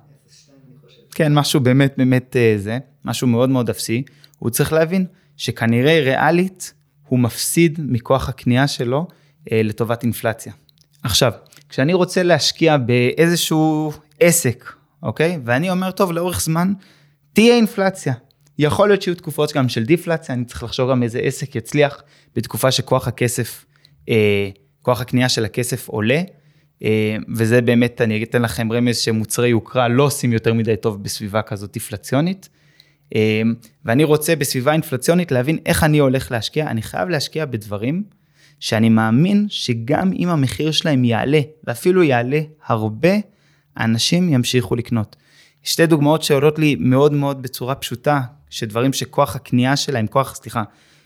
כן, 1.14 1.34
משהו 1.34 1.60
באמת 1.60 1.94
באמת 1.96 2.36
אה, 2.36 2.54
זה, 2.58 2.78
משהו 3.04 3.26
מאוד 3.26 3.50
מאוד 3.50 3.70
אפסי, 3.70 4.02
הוא 4.38 4.50
צריך 4.50 4.72
להבין 4.72 5.06
שכנראה 5.36 6.00
ריאלית 6.00 6.74
הוא 7.08 7.18
מפסיד 7.18 7.78
מכוח 7.82 8.28
הקנייה 8.28 8.68
שלו 8.68 9.06
אה, 9.52 9.62
לטובת 9.62 10.02
אינפלציה. 10.02 10.52
עכשיו, 11.02 11.32
כשאני 11.68 11.94
רוצה 11.94 12.22
להשקיע 12.22 12.76
באיזשהו 12.76 13.92
עסק, 14.20 14.72
אוקיי? 15.02 15.38
ואני 15.44 15.70
אומר, 15.70 15.90
טוב, 15.90 16.12
לאורך 16.12 16.40
זמן 16.40 16.72
תהיה 17.32 17.54
אינפלציה. 17.54 18.14
יכול 18.58 18.88
להיות 18.88 19.02
שיהיו 19.02 19.14
תקופות 19.14 19.52
גם 19.52 19.68
של 19.68 19.84
דיפלציה, 19.84 20.34
אני 20.34 20.44
צריך 20.44 20.62
לחשוב 20.62 20.90
גם 20.90 21.02
איזה 21.02 21.18
עסק 21.18 21.56
יצליח 21.56 22.02
בתקופה 22.36 22.70
שכוח 22.70 23.08
הכסף, 23.08 23.64
אה, 24.08 24.50
כוח 24.82 25.00
הקנייה 25.00 25.28
של 25.28 25.44
הכסף 25.44 25.88
עולה, 25.88 26.22
אה, 26.82 27.16
וזה 27.34 27.60
באמת, 27.60 28.00
אני 28.00 28.22
אתן 28.22 28.42
לכם 28.42 28.72
רמז 28.72 28.96
שמוצרי 28.96 29.48
יוקרה 29.48 29.88
לא 29.88 30.02
עושים 30.02 30.32
יותר 30.32 30.54
מדי 30.54 30.76
טוב 30.76 31.02
בסביבה 31.02 31.42
כזאת 31.42 31.76
אינפלציונית. 31.76 32.48
אה, 33.14 33.42
ואני 33.84 34.04
רוצה 34.04 34.36
בסביבה 34.36 34.72
אינפלציונית 34.72 35.32
להבין 35.32 35.58
איך 35.66 35.84
אני 35.84 35.98
הולך 35.98 36.32
להשקיע, 36.32 36.66
אני 36.66 36.82
חייב 36.82 37.08
להשקיע 37.08 37.44
בדברים 37.44 38.02
שאני 38.60 38.88
מאמין 38.88 39.46
שגם 39.48 40.12
אם 40.12 40.28
המחיר 40.28 40.70
שלהם 40.70 41.04
יעלה, 41.04 41.40
ואפילו 41.64 42.02
יעלה 42.02 42.40
הרבה, 42.66 43.12
האנשים 43.76 44.32
ימשיכו 44.32 44.76
לקנות. 44.76 45.16
שתי 45.62 45.86
דוגמאות 45.86 46.22
שעולות 46.22 46.58
לי 46.58 46.76
מאוד 46.80 47.12
מאוד 47.12 47.42
בצורה 47.42 47.74
פשוטה, 47.74 48.20
שדברים 48.50 48.92
שכוח 48.92 49.36
הקנייה 49.36 49.76
שלהם, 49.76 50.06
כוח, 50.06 50.34
סליחה, 50.34 50.62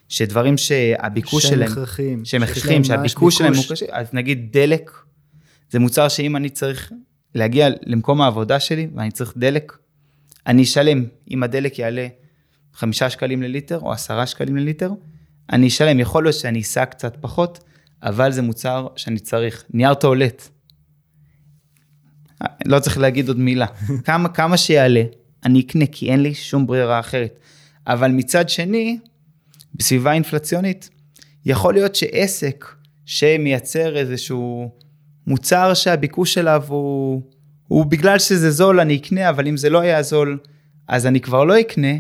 שדברים 0.08 0.56
שהביקוש 0.58 1.46
שלהם, 1.46 1.68
שהם 1.68 1.72
הכרחיים, 1.72 2.24
שהם 2.24 2.42
הכרחיים, 2.42 2.84
שהביקוש 2.84 3.38
שלהם 3.38 3.54
הוא 3.54 3.64
קשה, 3.70 3.86
אז 3.90 4.06
נגיד 4.12 4.48
דלק, 4.52 4.90
זה 5.70 5.78
מוצר 5.78 6.08
שאם 6.08 6.36
אני 6.36 6.50
צריך 6.50 6.92
להגיע 7.34 7.68
למקום 7.86 8.20
העבודה 8.20 8.60
שלי 8.60 8.88
ואני 8.94 9.10
צריך 9.10 9.32
דלק, 9.36 9.72
אני 10.46 10.62
אשלם, 10.62 11.04
אם 11.30 11.42
הדלק 11.42 11.78
יעלה 11.78 12.06
חמישה 12.74 13.10
שקלים 13.10 13.42
לליטר 13.42 13.78
או 13.78 13.92
עשרה 13.92 14.26
שקלים 14.26 14.56
לליטר, 14.56 14.90
אני 15.52 15.68
אשלם, 15.68 16.00
יכול 16.00 16.24
להיות 16.24 16.34
שאני 16.34 16.60
אסע 16.60 16.84
קצת 16.84 17.16
פחות, 17.20 17.64
אבל 18.02 18.32
זה 18.32 18.42
מוצר 18.42 18.86
שאני 18.96 19.18
צריך. 19.18 19.64
נייר 19.70 19.94
טואלט, 19.94 20.48
לא 22.64 22.78
צריך 22.78 22.98
להגיד 22.98 23.28
עוד 23.28 23.38
מילה. 23.38 23.66
כמה, 24.04 24.28
כמה 24.28 24.56
שיעלה, 24.56 25.02
אני 25.44 25.60
אקנה, 25.60 25.86
כי 25.86 26.10
אין 26.10 26.22
לי 26.22 26.34
שום 26.34 26.66
ברירה 26.66 27.00
אחרת. 27.00 27.38
אבל 27.86 28.10
מצד 28.10 28.48
שני, 28.48 28.98
בסביבה 29.74 30.12
אינפלציונית, 30.12 30.90
יכול 31.44 31.74
להיות 31.74 31.94
שעסק 31.94 32.66
שמייצר 33.04 33.96
איזשהו 33.96 34.72
מוצר 35.26 35.74
שהביקוש 35.74 36.38
אליו 36.38 36.62
הוא, 36.68 37.22
הוא 37.72 37.86
בגלל 37.86 38.18
שזה 38.18 38.50
זול 38.50 38.80
אני 38.80 38.96
אקנה, 38.96 39.30
אבל 39.30 39.48
אם 39.48 39.56
זה 39.56 39.70
לא 39.70 39.80
היה 39.80 40.02
זול, 40.02 40.38
אז 40.88 41.06
אני 41.06 41.20
כבר 41.20 41.44
לא 41.44 41.60
אקנה. 41.60 41.92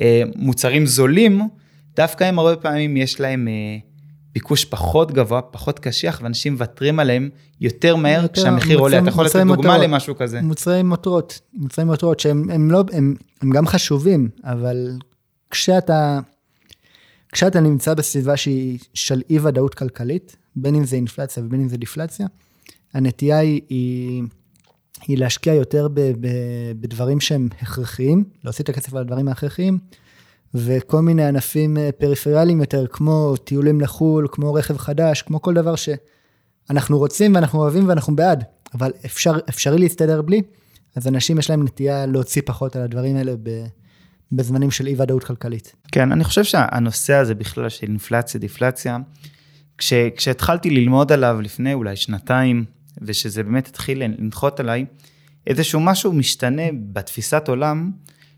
אה, 0.00 0.22
מוצרים 0.36 0.86
זולים, 0.86 1.40
דווקא 1.96 2.24
הם 2.24 2.38
הרבה 2.38 2.56
פעמים 2.56 2.96
יש 2.96 3.20
להם 3.20 3.48
אה, 3.48 3.78
ביקוש 4.32 4.64
פחות 4.64 5.12
גבוה, 5.12 5.42
פחות 5.42 5.78
קשיח, 5.78 6.20
ואנשים 6.22 6.52
מוותרים 6.52 6.98
עליהם 6.98 7.28
יותר 7.60 7.96
מהר 7.96 8.22
יותר, 8.22 8.40
כשהמחיר 8.40 8.78
עולה. 8.78 8.98
אתה 8.98 9.08
יכול 9.08 9.26
לתת 9.26 9.36
דוגמה 9.36 9.54
מטרות, 9.54 9.80
למשהו 9.80 10.16
כזה. 10.16 10.40
מוצרי 10.40 10.82
מטרות, 10.82 11.40
מוצרי 11.54 11.84
מטרות 11.84 12.20
שהם 12.20 12.50
הם 12.50 12.70
לא, 12.70 12.84
הם, 12.92 13.14
הם 13.42 13.50
גם 13.50 13.66
חשובים, 13.66 14.28
אבל 14.44 14.90
כשאתה, 15.50 16.20
כשאתה 17.32 17.60
נמצא 17.60 17.94
בסביבה 17.94 18.36
שהיא 18.36 18.78
של 18.94 19.22
אי 19.30 19.38
ודאות 19.38 19.74
כלכלית, 19.74 20.36
בין 20.56 20.74
אם 20.74 20.84
זה 20.84 20.96
אינפלציה 20.96 21.42
ובין 21.42 21.60
אם 21.60 21.68
זה 21.68 21.76
דיפלציה, 21.76 22.26
הנטייה 22.94 23.38
היא, 23.38 23.60
היא, 23.68 24.22
היא 25.02 25.18
להשקיע 25.18 25.54
יותר 25.54 25.88
ב, 25.88 26.00
ב, 26.00 26.28
בדברים 26.80 27.20
שהם 27.20 27.48
הכרחיים, 27.62 28.24
להוציא 28.44 28.64
את 28.64 28.68
הכסף 28.68 28.94
על 28.94 29.00
הדברים 29.00 29.28
ההכרחיים, 29.28 29.78
וכל 30.54 31.00
מיני 31.00 31.24
ענפים 31.24 31.76
אה, 31.76 31.90
פריפריאליים 31.92 32.60
יותר, 32.60 32.86
כמו 32.86 33.36
טיולים 33.36 33.80
לחו"ל, 33.80 34.28
כמו 34.32 34.54
רכב 34.54 34.76
חדש, 34.76 35.22
כמו 35.22 35.42
כל 35.42 35.54
דבר 35.54 35.74
שאנחנו 35.76 36.98
רוצים 36.98 37.34
ואנחנו 37.34 37.58
אוהבים 37.58 37.88
ואנחנו 37.88 38.16
בעד, 38.16 38.44
אבל 38.74 38.92
אפשר, 39.06 39.36
אפשרי 39.48 39.78
להסתדר 39.78 40.22
בלי, 40.22 40.42
אז 40.96 41.08
אנשים 41.08 41.38
יש 41.38 41.50
להם 41.50 41.62
נטייה 41.62 42.06
להוציא 42.06 42.42
פחות 42.44 42.76
על 42.76 42.82
הדברים 42.82 43.16
האלה 43.16 43.32
ב, 43.42 43.66
בזמנים 44.32 44.70
של 44.70 44.86
אי 44.86 44.94
ודאות 44.98 45.24
כלכלית. 45.24 45.74
כן, 45.92 46.12
אני 46.12 46.24
חושב 46.24 46.44
שהנושא 46.44 47.14
הזה 47.14 47.34
בכלל 47.34 47.68
של 47.68 47.86
אינפלציה, 47.86 48.40
דיפלציה, 48.40 48.98
כש, 49.78 49.92
כשהתחלתי 50.16 50.70
ללמוד 50.70 51.12
עליו 51.12 51.40
לפני 51.40 51.74
אולי 51.74 51.96
שנתיים, 51.96 52.64
ושזה 53.02 53.42
באמת 53.42 53.68
התחיל 53.68 54.02
לנחות 54.04 54.60
עליי, 54.60 54.84
איזשהו 55.46 55.80
משהו 55.80 56.12
משתנה 56.12 56.62
בתפיסת 56.92 57.48
עולם, 57.48 57.90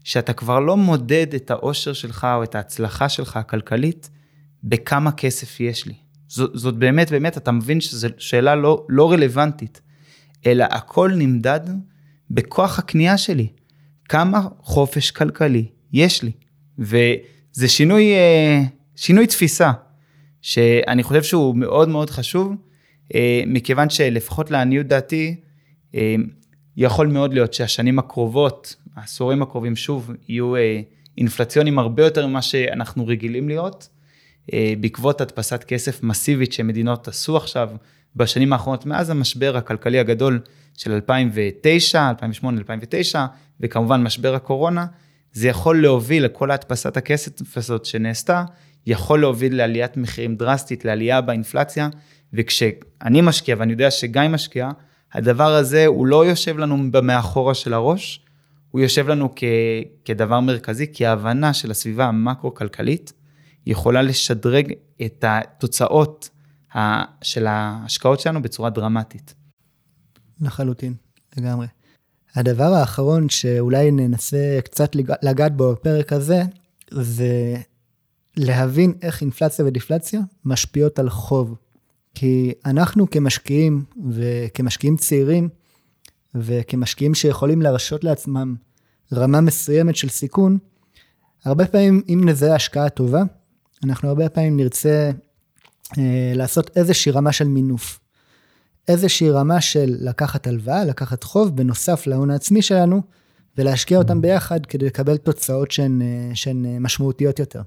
שאתה 0.05 0.33
כבר 0.33 0.61
לא 0.61 0.77
מודד 0.77 1.35
את 1.35 1.51
האושר 1.51 1.93
שלך 1.93 2.27
או 2.35 2.43
את 2.43 2.55
ההצלחה 2.55 3.09
שלך 3.09 3.37
הכלכלית 3.37 4.11
בכמה 4.65 5.13
כסף 5.13 5.61
יש 5.61 5.87
לי. 5.87 5.95
זאת, 6.29 6.51
זאת 6.55 6.77
באמת, 6.77 7.11
באמת, 7.11 7.37
אתה 7.37 7.53
מבין 7.53 7.81
שזו 7.81 8.09
שאלה 8.19 8.55
לא, 8.55 8.87
לא 8.89 9.13
רלוונטית, 9.13 9.81
אלא 10.47 10.65
הכל 10.71 11.13
נמדד 11.17 11.61
בכוח 12.31 12.79
הקנייה 12.79 13.19
שלי. 13.19 13.49
כמה 14.09 14.41
חופש 14.61 15.11
כלכלי 15.11 15.67
יש 15.93 16.23
לי. 16.23 16.33
וזה 16.79 17.69
שינוי, 17.69 18.13
אה, 18.15 18.63
שינוי 18.97 19.27
תפיסה, 19.27 19.73
שאני 20.43 21.03
חושב 21.03 21.23
שהוא 21.23 21.57
מאוד 21.57 21.89
מאוד 21.89 22.11
חשוב, 22.11 22.55
מכיוון 23.47 23.91
שלפחות 23.91 24.51
לעניות 24.51 24.87
דעתי, 24.87 25.37
אה, 25.95 26.15
יכול 26.77 27.07
מאוד 27.07 27.35
להיות 27.35 27.55
שהשנים 27.55 27.99
הקרובות, 27.99 28.77
העשורים 28.97 29.43
הקרובים 29.43 29.77
שוב, 29.77 30.11
יהיו 30.29 30.57
אה, 30.57 30.81
אינפלציונים 31.19 31.79
הרבה 31.79 32.05
יותר 32.05 32.27
ממה 32.27 32.43
שאנחנו 32.43 33.07
רגילים 33.07 33.49
להיות, 33.49 33.89
בעקבות 34.81 35.21
הדפסת 35.21 35.65
כסף 35.65 36.03
מסיבית 36.03 36.53
שמדינות 36.53 37.09
עשו 37.09 37.37
עכשיו 37.37 37.71
בשנים 38.17 38.53
האחרונות, 38.53 38.87
מאז 38.87 39.11
המשבר 39.11 39.57
הכלכלי 39.57 39.99
הגדול 39.99 40.41
של 40.77 40.93
2009, 40.93 42.11
2008, 42.11 42.59
2009, 42.59 43.27
וכמובן 43.61 44.03
משבר 44.03 44.35
הקורונה, 44.35 44.87
זה 45.33 45.49
יכול 45.49 45.83
להוביל 45.83 46.25
לכל 46.25 46.51
ההדפסת 46.51 46.97
הכסף 46.97 47.57
הזאת 47.57 47.85
שנעשתה, 47.85 48.45
יכול 48.87 49.21
להוביל 49.21 49.57
לעליית 49.57 49.97
מחירים 49.97 50.37
דרסטית, 50.37 50.85
לעלייה 50.85 51.21
באינפלציה, 51.21 51.89
וכשאני 52.33 53.21
משקיע, 53.23 53.57
ואני 53.59 53.73
יודע 53.73 53.91
שגיא 53.91 54.23
משקיע, 54.29 54.71
הדבר 55.13 55.55
הזה 55.55 55.87
הוא 55.87 56.07
לא 56.07 56.27
יושב 56.27 56.59
לנו 56.59 56.93
במאחורה 56.93 57.55
של 57.55 57.75
הראש, 57.75 58.25
הוא 58.71 58.81
יושב 58.81 59.09
לנו 59.09 59.33
כ, 59.37 59.45
כדבר 60.05 60.41
מרכזי, 60.41 60.93
כי 60.93 61.07
ההבנה 61.07 61.53
של 61.53 61.71
הסביבה 61.71 62.05
המקרו-כלכלית 62.05 63.13
יכולה 63.67 64.03
לשדרג 64.03 64.73
את 65.07 65.25
התוצאות 65.29 66.31
של 67.23 67.47
ההשקעות 67.47 68.21
שלנו 68.21 68.43
בצורה 68.43 68.71
דרמטית. 68.71 69.35
לחלוטין, 70.41 70.95
לגמרי. 71.37 71.67
הדבר 72.35 72.65
האחרון 72.65 73.29
שאולי 73.29 73.91
ננסה 73.91 74.59
קצת 74.65 74.91
לגעת 75.23 75.57
בו 75.57 75.73
בפרק 75.73 76.13
הזה, 76.13 76.43
זה 76.91 77.57
להבין 78.37 78.93
איך 79.03 79.21
אינפלציה 79.21 79.65
ודיפלציה 79.65 80.21
משפיעות 80.45 80.99
על 80.99 81.11
חוב. 81.11 81.55
כי 82.21 82.53
אנחנו 82.67 83.11
כמשקיעים 83.11 83.85
וכמשקיעים 84.11 84.97
צעירים 84.97 85.49
וכמשקיעים 86.35 87.15
שיכולים 87.15 87.63
להרשות 87.63 88.05
לעצמם 88.05 88.55
רמה 89.13 89.41
מסוימת 89.41 89.97
של 89.97 90.09
סיכון, 90.09 90.59
הרבה 91.45 91.67
פעמים 91.67 92.03
אם 92.09 92.29
נזהה 92.29 92.55
השקעה 92.55 92.89
טובה, 92.89 93.23
אנחנו 93.85 94.09
הרבה 94.09 94.29
פעמים 94.29 94.57
נרצה 94.57 95.11
אה, 95.99 96.33
לעשות 96.35 96.77
איזושהי 96.77 97.13
רמה 97.13 97.33
של 97.33 97.49
מינוף. 97.49 98.01
איזושהי 98.89 99.31
רמה 99.31 99.61
של 99.61 99.97
לקחת 100.01 100.47
הלוואה, 100.47 100.85
לקחת 100.85 101.25
חוב, 101.25 101.57
בנוסף 101.57 102.07
להון 102.07 102.31
העצמי 102.31 102.63
שלנו, 102.63 103.03
ולהשקיע 103.59 103.99
אותם 103.99 104.21
ביחד 104.21 104.67
כדי 104.67 104.87
לקבל 104.87 105.17
תוצאות 105.17 105.71
שהן, 105.71 106.03
אה, 106.03 106.31
שהן 106.35 106.67
אה, 106.67 106.79
משמעותיות 106.81 107.39
יותר. 107.39 107.63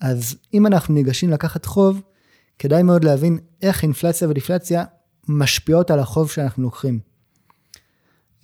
אז 0.00 0.36
אם 0.54 0.66
אנחנו 0.66 0.94
ניגשים 0.94 1.30
לקחת 1.30 1.64
חוב, 1.64 2.00
כדאי 2.60 2.82
מאוד 2.82 3.04
להבין 3.04 3.38
איך 3.62 3.82
אינפלציה 3.82 4.28
ודיפלציה 4.28 4.84
משפיעות 5.28 5.90
על 5.90 5.98
החוב 5.98 6.30
שאנחנו 6.30 6.62
לוקחים. 6.62 7.00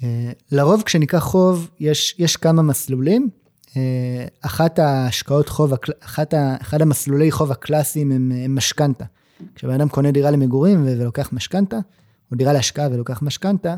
אה, 0.02 0.30
לרוב 0.52 0.82
כשניקח 0.82 1.18
חוב, 1.18 1.70
יש, 1.80 2.14
יש 2.18 2.36
כמה 2.36 2.62
מסלולים. 2.62 3.30
אה, 3.76 4.26
אחת 4.40 4.78
ההשקעות 4.78 5.48
חוב, 5.48 5.72
אחת 6.00 6.34
ה, 6.34 6.56
אחד 6.60 6.82
המסלולי 6.82 7.30
חוב 7.30 7.52
הקלאסיים 7.52 8.12
הם, 8.12 8.32
הם 8.44 8.56
משכנתה. 8.56 9.04
כשבן 9.54 9.74
אדם 9.74 9.88
קונה 9.88 10.10
דירה 10.10 10.30
למגורים 10.30 10.84
ולוקח 10.86 11.32
משכנתה, 11.32 11.76
או 12.30 12.36
דירה 12.36 12.52
להשקעה 12.52 12.88
ולוקח 12.92 13.22
משכנתה, 13.22 13.76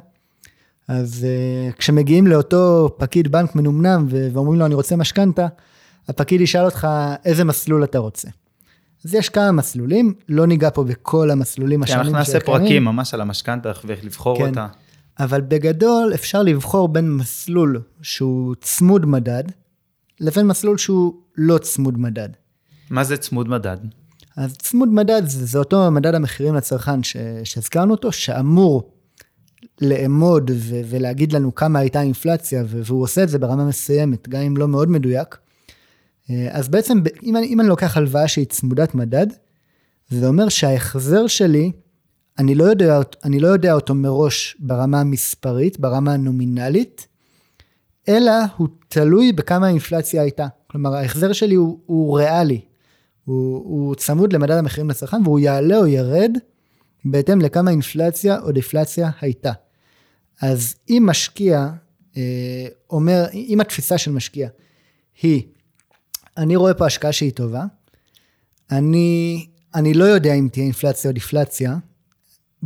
אז 0.88 1.26
uh, 1.26 1.76
כשמגיעים 1.76 2.26
לאותו 2.26 2.94
פקיד 2.98 3.32
בנק 3.32 3.54
מנומנם 3.54 4.06
ואומרים 4.10 4.58
לו 4.58 4.66
אני 4.66 4.74
רוצה 4.74 4.96
משכנתה, 4.96 5.46
הפקיד 6.08 6.40
ישאל 6.40 6.64
אותך 6.64 6.88
איזה 7.24 7.44
מסלול 7.44 7.84
אתה 7.84 7.98
רוצה. 7.98 8.28
אז 9.04 9.14
יש 9.14 9.28
כמה 9.28 9.52
מסלולים, 9.52 10.14
לא 10.28 10.46
ניגע 10.46 10.70
פה 10.70 10.84
בכל 10.84 11.30
המסלולים 11.30 11.82
השונים 11.82 12.04
שקיימים. 12.04 12.16
אנחנו 12.16 12.34
נעשה 12.34 12.46
פרקים 12.46 12.84
ממש 12.84 13.14
על 13.14 13.20
המשכנתה 13.20 13.72
ואיך 13.84 14.04
לבחור 14.04 14.38
כן, 14.38 14.48
אותה. 14.48 14.66
אבל 15.20 15.40
בגדול 15.40 16.14
אפשר 16.14 16.42
לבחור 16.42 16.88
בין 16.88 17.12
מסלול 17.12 17.80
שהוא 18.02 18.54
צמוד 18.60 19.06
מדד, 19.06 19.44
לבין 20.20 20.46
מסלול 20.46 20.78
שהוא 20.78 21.14
לא 21.36 21.58
צמוד 21.58 21.98
מדד. 21.98 22.28
מה 22.90 23.04
זה 23.04 23.16
צמוד 23.16 23.48
מדד? 23.48 23.76
אז 24.36 24.56
צמוד 24.56 24.88
מדד 24.88 25.22
זה, 25.26 25.46
זה 25.46 25.58
אותו 25.58 25.90
מדד 25.90 26.14
המחירים 26.14 26.54
לצרכן 26.54 27.02
שהזכרנו 27.44 27.94
אותו, 27.94 28.12
שאמור 28.12 28.92
לאמוד 29.80 30.50
ו- 30.54 30.80
ולהגיד 30.88 31.32
לנו 31.32 31.54
כמה 31.54 31.78
הייתה 31.78 32.00
האינפלציה, 32.00 32.64
והוא 32.66 33.02
עושה 33.02 33.22
את 33.22 33.28
זה 33.28 33.38
ברמה 33.38 33.64
מסוימת, 33.64 34.28
גם 34.28 34.40
אם 34.40 34.56
לא 34.56 34.68
מאוד 34.68 34.90
מדויק, 34.90 35.36
אז 36.50 36.68
בעצם 36.68 36.98
אם 37.22 37.36
אני, 37.36 37.46
אם 37.46 37.60
אני 37.60 37.68
לוקח 37.68 37.96
הלוואה 37.96 38.28
שהיא 38.28 38.46
צמודת 38.46 38.94
מדד, 38.94 39.26
זה 40.08 40.28
אומר 40.28 40.48
שההחזר 40.48 41.26
שלי, 41.26 41.72
אני 42.38 42.54
לא, 42.54 42.64
יודע, 42.64 43.00
אני 43.24 43.40
לא 43.40 43.48
יודע 43.48 43.72
אותו 43.72 43.94
מראש 43.94 44.56
ברמה 44.58 45.00
המספרית, 45.00 45.80
ברמה 45.80 46.12
הנומינלית, 46.12 47.08
אלא 48.08 48.32
הוא 48.56 48.68
תלוי 48.88 49.32
בכמה 49.32 49.66
האינפלציה 49.66 50.22
הייתה. 50.22 50.46
כלומר, 50.66 50.94
ההחזר 50.94 51.32
שלי 51.32 51.54
הוא, 51.54 51.78
הוא 51.86 52.18
ריאלי, 52.18 52.60
הוא, 53.24 53.56
הוא 53.56 53.94
צמוד 53.94 54.32
למדד 54.32 54.56
המחירים 54.56 54.90
לצרכן, 54.90 55.22
והוא 55.24 55.38
יעלה 55.38 55.78
או 55.78 55.86
ירד 55.86 56.30
בהתאם 57.04 57.40
לכמה 57.40 57.70
אינפלציה 57.70 58.38
או 58.40 58.52
דיפלציה 58.52 59.10
הייתה. 59.20 59.52
אז 60.42 60.74
אם 60.90 61.02
משקיע 61.06 61.68
אה, 62.16 62.66
אומר, 62.90 63.26
אם 63.34 63.60
התפיסה 63.60 63.98
של 63.98 64.12
משקיע 64.12 64.48
היא, 65.22 65.42
אני 66.38 66.56
רואה 66.56 66.74
פה 66.74 66.86
השקעה 66.86 67.12
שהיא 67.12 67.32
טובה, 67.32 67.64
אני, 68.70 69.46
אני 69.74 69.94
לא 69.94 70.04
יודע 70.04 70.34
אם 70.34 70.48
תהיה 70.52 70.64
אינפלציה 70.64 71.10
או 71.10 71.14
דיפלציה, 71.14 71.76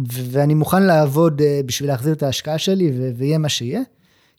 ואני 0.06 0.54
מוכן 0.54 0.82
לעבוד 0.82 1.40
אה, 1.42 1.60
בשביל 1.66 1.90
להחזיר 1.90 2.12
את 2.12 2.22
ההשקעה 2.22 2.58
שלי 2.58 2.92
ויהיה 3.16 3.38
מה 3.38 3.48
שיהיה, 3.48 3.80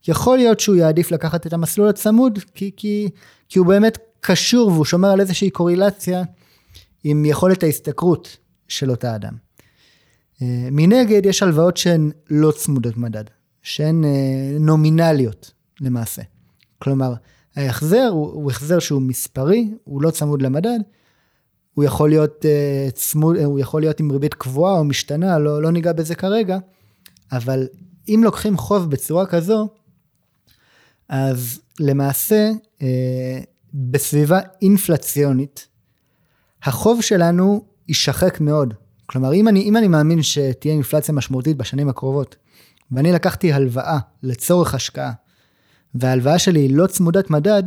יכול 0.08 0.38
להיות 0.38 0.60
שהוא 0.60 0.76
יעדיף 0.76 1.12
לקחת 1.12 1.48
את 1.48 1.54
המסלול 1.54 1.90
הצמוד, 1.90 2.40
כי, 2.56 2.72
כי, 2.78 3.10
כי 3.50 3.60
הוא 3.60 3.68
באמת 3.68 3.98
קשור 4.20 4.68
והוא 4.68 4.86
שומר 4.86 5.10
על 5.10 5.22
איזושהי 5.22 5.50
קורילציה 5.50 6.24
עם 7.04 7.26
יכולת 7.26 7.64
ההשתכרות 7.64 8.38
של 8.68 8.92
אותה 8.92 9.16
אדם. 9.16 9.34
אה, 10.42 10.68
מנגד, 10.72 11.26
יש 11.26 11.44
הלוואות 11.44 11.78
שהן 11.78 12.12
לא 12.30 12.52
צמודות 12.52 12.98
מדד, 12.98 13.24
שהן 13.64 14.04
אה, 14.04 14.58
נומינליות 14.60 15.52
למעשה. 15.82 16.22
כלומר, 16.80 17.14
ההחזר 17.56 18.08
הוא, 18.12 18.32
הוא 18.32 18.52
החזר 18.52 18.80
שהוא 18.80 19.02
מספרי, 19.02 19.72
הוא 19.84 20.02
לא 20.02 20.12
צמוד 20.12 20.42
למדד, 20.42 20.80
הוא 21.74 21.84
יכול 21.84 22.10
להיות 22.10 22.46
uh, 22.46 22.92
צמוד, 22.92 23.38
הוא 23.38 23.60
יכול 23.60 23.82
להיות 23.82 24.00
עם 24.00 24.12
ריבית 24.12 24.34
קבועה 24.34 24.80
או 24.80 24.84
משתנה, 24.84 25.40
לא, 25.40 25.62
לא 25.62 25.72
ניגע 25.72 25.94
בזה 25.94 26.16
כרגע, 26.16 26.58
אבל 27.32 27.68
אם 28.08 28.22
לוקחים 28.24 28.58
חוב 28.58 28.90
בצורה 28.90 29.26
כזו, 29.26 29.70
אז 31.10 31.62
למעשה, 31.80 32.52
uh, 32.80 32.84
בסביבה 33.74 34.40
אינפלציונית, 34.62 35.68
החוב 36.64 37.02
שלנו 37.02 37.66
יישחק 37.88 38.42
מאוד. 38.42 38.74
כלומר, 39.06 39.34
אם 39.34 39.48
אני, 39.48 39.62
אם 39.62 39.78
אני 39.78 39.88
מאמין 39.88 40.24
שתהיה 40.24 40.74
אינפלציה 40.74 41.14
משמעותית 41.14 41.58
בשנים 41.58 41.90
הקרובות, 41.90 42.36
ואני 42.92 43.12
לקחתי 43.12 43.54
הלוואה 43.54 44.00
לצורך 44.24 44.76
השקעה, 44.76 45.12
וההלוואה 45.96 46.40
שלי 46.40 46.60
היא 46.60 46.76
לא 46.76 46.88
צמודת 46.88 47.30
מדד, 47.30 47.64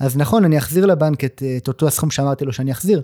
אז 0.00 0.16
נכון, 0.16 0.44
אני 0.44 0.58
אחזיר 0.58 0.86
לבנק 0.86 1.24
את, 1.24 1.42
את 1.56 1.68
אותו 1.68 1.86
הסכום 1.86 2.10
שאמרתי 2.10 2.44
לו 2.44 2.52
שאני 2.52 2.72
אחזיר, 2.72 3.02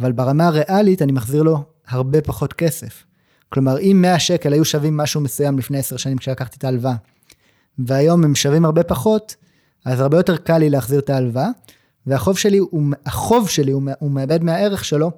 אבל 0.00 0.12
ברמה 0.12 0.46
הריאלית 0.46 1.02
אני 1.02 1.12
מחזיר 1.12 1.42
לו 1.42 1.62
הרבה 1.88 2.20
פחות 2.20 2.52
כסף. 2.52 3.04
כלומר, 3.48 3.78
אם 3.78 3.98
100 4.02 4.18
שקל 4.18 4.52
היו 4.52 4.64
שווים 4.64 4.96
משהו 4.96 5.20
מסוים 5.20 5.58
לפני 5.58 5.78
10 5.78 5.96
שנים 5.96 6.18
כשלקחתי 6.18 6.56
את 6.56 6.64
ההלוואה, 6.64 6.94
והיום 7.78 8.24
הם 8.24 8.34
שווים 8.34 8.64
הרבה 8.64 8.82
פחות, 8.82 9.36
אז 9.84 10.00
הרבה 10.00 10.16
יותר 10.16 10.36
קל 10.36 10.58
לי 10.58 10.70
להחזיר 10.70 10.98
את 10.98 11.10
ההלוואה, 11.10 11.48
והחוב 12.06 12.38
שלי, 12.38 12.58
הוא, 12.58 12.82
החוב 13.06 13.48
שלי 13.48 13.72
הוא, 13.72 13.82
הוא 13.98 14.10
מאבד 14.10 14.44
מהערך 14.44 14.84
שלו, 14.84 15.10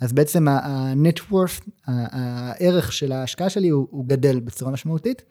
אז 0.00 0.12
בעצם 0.12 0.48
ה-net 0.48 1.32
worth, 1.32 1.68
הערך 1.86 2.92
של 2.92 3.12
ההשקעה 3.12 3.50
שלי 3.50 3.68
הוא, 3.68 3.86
הוא 3.90 4.04
גדל 4.06 4.40
בצורה 4.40 4.72
משמעותית. 4.72 5.22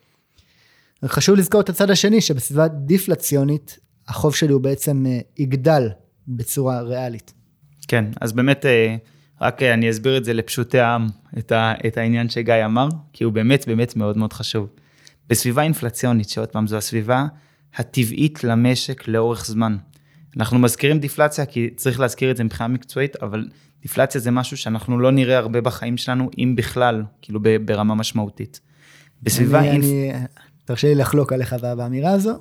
חשוב 1.10 1.36
לזכור 1.36 1.62
את 1.62 1.70
הצד 1.70 1.90
השני, 1.90 2.22
שבסביבה 2.22 2.68
דיפלציונית, 2.68 3.80
החוב 4.08 4.36
שלי 4.36 4.54
הוא 4.54 4.62
בעצם 4.62 5.06
אה, 5.06 5.20
יגדל 5.38 5.90
בצורה 6.28 6.82
ריאלית. 6.82 7.34
כן, 7.88 8.06
אז 8.22 8.34
באמת, 8.34 8.66
אה, 8.66 8.96
רק 9.42 9.64
אה, 9.64 9.74
אני 9.74 9.90
אסביר 9.90 10.18
את 10.18 10.26
זה 10.26 10.34
לפשוטי 10.34 10.80
העם, 10.80 11.08
את, 11.38 11.52
ה, 11.52 11.74
את 11.88 11.98
העניין 11.98 12.30
שגיא 12.30 12.66
אמר, 12.66 12.88
כי 13.14 13.24
הוא 13.24 13.34
באמת 13.34 13.68
באמת 13.68 13.96
מאוד 13.96 14.18
מאוד 14.18 14.34
חשוב. 14.34 14.70
בסביבה 15.30 15.62
אינפלציונית, 15.62 16.30
שעוד 16.30 16.50
פעם 16.50 16.68
זו 16.68 16.78
הסביבה 16.78 17.26
הטבעית 17.76 18.44
למשק 18.44 19.08
לאורך 19.08 19.46
זמן. 19.46 19.78
אנחנו 20.38 20.60
מזכירים 20.60 21.00
דיפלציה 21.00 21.46
כי 21.46 21.70
צריך 21.76 22.00
להזכיר 22.00 22.32
את 22.32 22.38
זה 22.38 22.44
מבחינה 22.44 22.68
מקצועית, 22.68 23.16
אבל 23.16 23.48
דיפלציה 23.82 24.22
זה 24.22 24.32
משהו 24.32 24.58
שאנחנו 24.58 25.00
לא 25.00 25.12
נראה 25.12 25.38
הרבה 25.38 25.62
בחיים 25.62 25.98
שלנו, 25.98 26.30
אם 26.38 26.54
בכלל, 26.58 27.04
כאילו 27.22 27.40
ברמה 27.66 27.96
משמעותית. 27.96 28.60
בסביבה... 29.24 29.60
אני, 29.60 29.72
אינפ... 29.72 29.86
אני, 29.86 30.26
תרשה 30.66 30.88
לי 30.88 30.96
לחלוק 30.96 31.34
עליך 31.34 31.54
באמירה 31.54 32.12
הזו. 32.12 32.34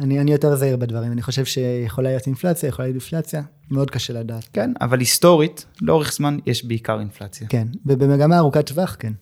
אני, 0.00 0.20
אני 0.20 0.32
יותר 0.32 0.56
זהיר 0.56 0.76
בדברים, 0.76 1.12
אני 1.12 1.22
חושב 1.22 1.44
שיכולה 1.44 2.08
להיות 2.10 2.26
אינפלציה, 2.26 2.68
יכולה 2.68 2.88
להיות 2.88 3.02
דיפלציה, 3.02 3.42
מאוד 3.70 3.90
קשה 3.90 4.12
לדעת. 4.12 4.48
כן, 4.52 4.72
אבל 4.80 4.98
היסטורית, 4.98 5.66
לאורך 5.82 6.12
זמן 6.12 6.38
יש 6.46 6.64
בעיקר 6.64 7.00
אינפלציה. 7.00 7.48
כן, 7.48 7.68
ובמגמה 7.86 8.38
ארוכת 8.38 8.66
טווח, 8.66 8.96
כן. 8.98 9.12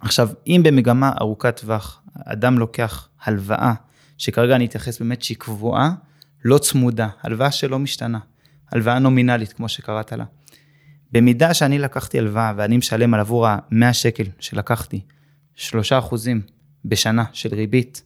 עכשיו, 0.00 0.28
אם 0.46 0.60
במגמה 0.64 1.12
ארוכת 1.20 1.60
טווח, 1.60 2.02
אדם 2.24 2.58
לוקח 2.58 3.08
הלוואה, 3.24 3.74
שכרגע 4.18 4.56
אני 4.56 4.66
אתייחס 4.66 4.98
באמת 4.98 5.22
שהיא 5.22 5.36
קבועה, 5.36 5.90
לא 6.44 6.58
צמודה, 6.58 7.08
הלוואה 7.22 7.50
שלא 7.50 7.78
משתנה, 7.78 8.18
הלוואה 8.72 8.98
נומינלית, 8.98 9.52
כמו 9.52 9.68
שקראת 9.68 10.12
לה. 10.12 10.24
במידה 11.12 11.54
שאני 11.54 11.78
לקחתי 11.78 12.18
הלוואה 12.18 12.52
ואני 12.56 12.76
משלם 12.76 13.14
על 13.14 13.20
עבור 13.20 13.46
ה-100 13.46 13.92
שקל 13.92 14.24
שלקחתי, 14.38 15.00
3 15.54 15.92
אחוזים 15.92 16.42
בשנה 16.84 17.24
של 17.32 17.54
ריבית, 17.54 18.02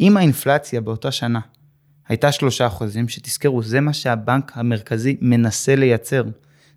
אם 0.00 0.16
האינפלציה 0.16 0.80
באותה 0.80 1.10
שנה 1.10 1.40
הייתה 2.08 2.32
3 2.32 2.60
אחוזים, 2.60 3.08
שתזכרו, 3.08 3.62
זה 3.62 3.80
מה 3.80 3.92
שהבנק 3.92 4.52
המרכזי 4.54 5.16
מנסה 5.20 5.76
לייצר. 5.76 6.24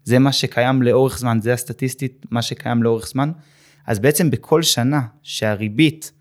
זה 0.04 0.20
מה 0.20 0.32
שקיים 0.32 0.82
לאורך 0.82 1.20
זמן, 1.20 1.39
זה 1.41 1.54
הסטטיסטית, 1.54 2.26
מה 2.32 2.41
שקיים 2.41 2.84
לאורך 2.84 3.08
זמן. 3.08 3.32
אז 3.88 4.00
בעצם 4.00 4.32
בכל 4.32 4.64
שנה 4.64 5.02
שהריבית 5.24 6.12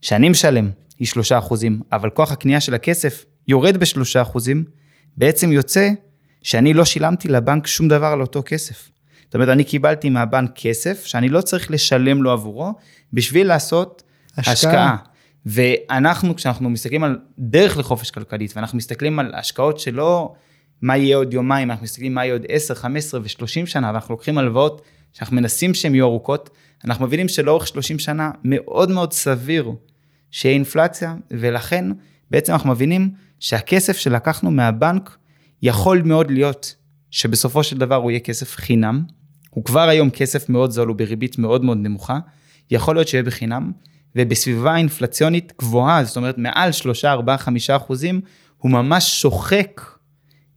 שאני 0.00 0.28
משלם 0.28 0.70
היא 0.98 1.06
3 1.06 1.32
אחוזים, 1.32 1.80
אבל 1.92 2.10
כוח 2.10 2.32
הקנייה 2.32 2.60
של 2.60 2.74
הכסף 2.74 3.24
יורד 3.48 3.76
ב-3 3.76 4.22
אחוזים, 4.22 4.64
בעצם 5.16 5.52
יוצא 5.52 5.90
שאני 6.42 6.74
לא 6.74 6.84
שילמתי 6.84 7.28
לבנק 7.28 7.66
שום 7.66 7.88
דבר 7.88 8.06
על 8.06 8.20
אותו 8.20 8.42
כסף. 8.46 8.90
זאת 9.24 9.34
אומרת, 9.34 9.48
אני 9.48 9.64
קיבלתי 9.64 10.10
מהבנק 10.10 10.50
כסף 10.54 11.04
שאני 11.04 11.28
לא 11.28 11.40
צריך 11.40 11.70
לשלם 11.70 12.22
לו 12.22 12.30
עבורו 12.30 12.72
בשביל 13.12 13.46
לעשות 13.46 14.02
השקעה. 14.36 14.52
השקעה. 14.52 14.96
ואנחנו, 15.46 16.36
כשאנחנו 16.36 16.70
מסתכלים 16.70 17.04
על 17.04 17.18
דרך 17.38 17.78
לחופש 17.78 18.10
כלכלית, 18.10 18.52
ואנחנו 18.56 18.78
מסתכלים 18.78 19.18
על 19.18 19.34
השקעות 19.34 19.78
שלא 19.78 20.34
מה 20.82 20.96
יהיה 20.96 21.16
עוד 21.16 21.34
יומיים, 21.34 21.70
אנחנו 21.70 21.84
מסתכלים 21.84 22.14
מה 22.14 22.24
יהיה 22.24 22.34
עוד 22.34 22.42
10, 22.48 22.74
15 22.74 23.20
ו-30 23.20 23.66
שנה, 23.66 23.90
ואנחנו 23.92 24.14
לוקחים 24.14 24.38
הלוואות 24.38 24.82
שאנחנו 25.12 25.36
מנסים 25.36 25.74
שהן 25.74 25.94
יהיו 25.94 26.04
ארוכות, 26.04 26.50
אנחנו 26.84 27.06
מבינים 27.06 27.28
שלאורך 27.28 27.66
30 27.66 27.98
שנה 27.98 28.30
מאוד 28.44 28.90
מאוד 28.90 29.12
סביר 29.12 29.72
שיהיה 30.30 30.54
אינפלציה, 30.54 31.14
ולכן 31.30 31.84
בעצם 32.30 32.52
אנחנו 32.52 32.70
מבינים 32.70 33.10
שהכסף 33.40 33.96
שלקחנו 33.96 34.50
מהבנק 34.50 35.16
יכול 35.62 36.02
מאוד 36.02 36.30
להיות 36.30 36.74
שבסופו 37.10 37.62
של 37.62 37.78
דבר 37.78 37.94
הוא 37.94 38.10
יהיה 38.10 38.20
כסף 38.20 38.56
חינם, 38.56 39.04
הוא 39.50 39.64
כבר 39.64 39.88
היום 39.88 40.10
כסף 40.10 40.48
מאוד 40.48 40.70
זול, 40.70 40.88
הוא 40.88 40.96
בריבית 40.96 41.38
מאוד 41.38 41.64
מאוד 41.64 41.78
נמוכה, 41.78 42.18
יכול 42.70 42.94
להיות 42.94 43.08
שיהיה 43.08 43.22
בחינם, 43.22 43.72
ובסביבה 44.16 44.76
אינפלציונית 44.76 45.52
גבוהה, 45.58 46.04
זאת 46.04 46.16
אומרת 46.16 46.38
מעל 46.38 46.72
3, 46.72 47.04
4, 47.04 47.36
5 47.36 47.70
אחוזים, 47.70 48.20
הוא 48.58 48.70
ממש 48.70 49.20
שוחק, 49.20 49.80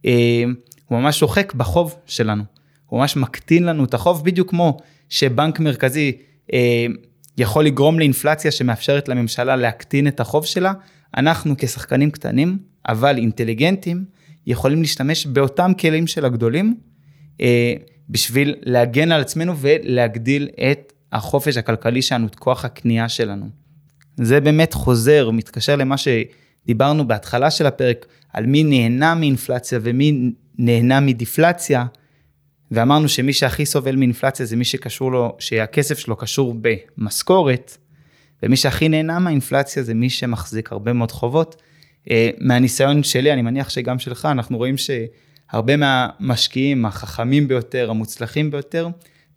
אה, 0.06 0.44
הוא 0.86 0.98
ממש 1.00 1.18
שוחק 1.18 1.54
בחוב 1.54 1.94
שלנו. 2.06 2.42
הוא 2.86 3.00
ממש 3.00 3.16
מקטין 3.16 3.64
לנו 3.64 3.84
את 3.84 3.94
החוב, 3.94 4.24
בדיוק 4.24 4.50
כמו 4.50 4.76
שבנק 5.08 5.60
מרכזי 5.60 6.12
אה, 6.52 6.86
יכול 7.38 7.64
לגרום 7.64 7.98
לאינפלציה 7.98 8.50
שמאפשרת 8.50 9.08
לממשלה 9.08 9.56
להקטין 9.56 10.08
את 10.08 10.20
החוב 10.20 10.46
שלה, 10.46 10.72
אנחנו 11.16 11.54
כשחקנים 11.58 12.10
קטנים, 12.10 12.58
אבל 12.88 13.16
אינטליגנטים, 13.16 14.04
יכולים 14.46 14.80
להשתמש 14.82 15.26
באותם 15.26 15.72
כלים 15.80 16.06
של 16.06 16.24
הגדולים, 16.24 16.76
אה, 17.40 17.74
בשביל 18.10 18.54
להגן 18.62 19.12
על 19.12 19.20
עצמנו 19.20 19.56
ולהגדיל 19.56 20.48
את 20.70 20.92
החופש 21.12 21.56
הכלכלי 21.56 22.02
שלנו, 22.02 22.26
את 22.26 22.34
כוח 22.34 22.64
הקנייה 22.64 23.08
שלנו. 23.08 23.46
זה 24.16 24.40
באמת 24.40 24.74
חוזר, 24.74 25.30
מתקשר 25.30 25.76
למה 25.76 25.94
שדיברנו 25.98 27.08
בהתחלה 27.08 27.50
של 27.50 27.66
הפרק, 27.66 28.06
על 28.32 28.46
מי 28.46 28.64
נהנה 28.64 29.14
מאינפלציה 29.14 29.78
ומי 29.82 30.32
נהנה 30.58 31.00
מדיפלציה, 31.00 31.84
ואמרנו 32.70 33.08
שמי 33.08 33.32
שהכי 33.32 33.66
סובל 33.66 33.96
מאינפלציה 33.96 34.46
זה 34.46 34.56
מי 34.56 34.64
שקשור 34.64 35.12
לו, 35.12 35.36
שהכסף 35.38 35.98
שלו 35.98 36.16
קשור 36.16 36.54
במשכורת, 36.60 37.76
ומי 38.42 38.56
שהכי 38.56 38.88
נהנה 38.88 39.18
מהאינפלציה 39.18 39.82
זה 39.82 39.94
מי 39.94 40.10
שמחזיק 40.10 40.72
הרבה 40.72 40.92
מאוד 40.92 41.12
חובות. 41.12 41.62
אה, 42.10 42.30
מהניסיון 42.38 43.02
שלי, 43.02 43.32
אני 43.32 43.42
מניח 43.42 43.68
שגם 43.68 43.98
שלך, 43.98 44.28
אנחנו 44.30 44.58
רואים 44.58 44.74
שהרבה 44.76 45.72
מהמשקיעים 45.76 46.86
החכמים 46.86 47.48
ביותר, 47.48 47.90
המוצלחים 47.90 48.50
ביותר, 48.50 48.88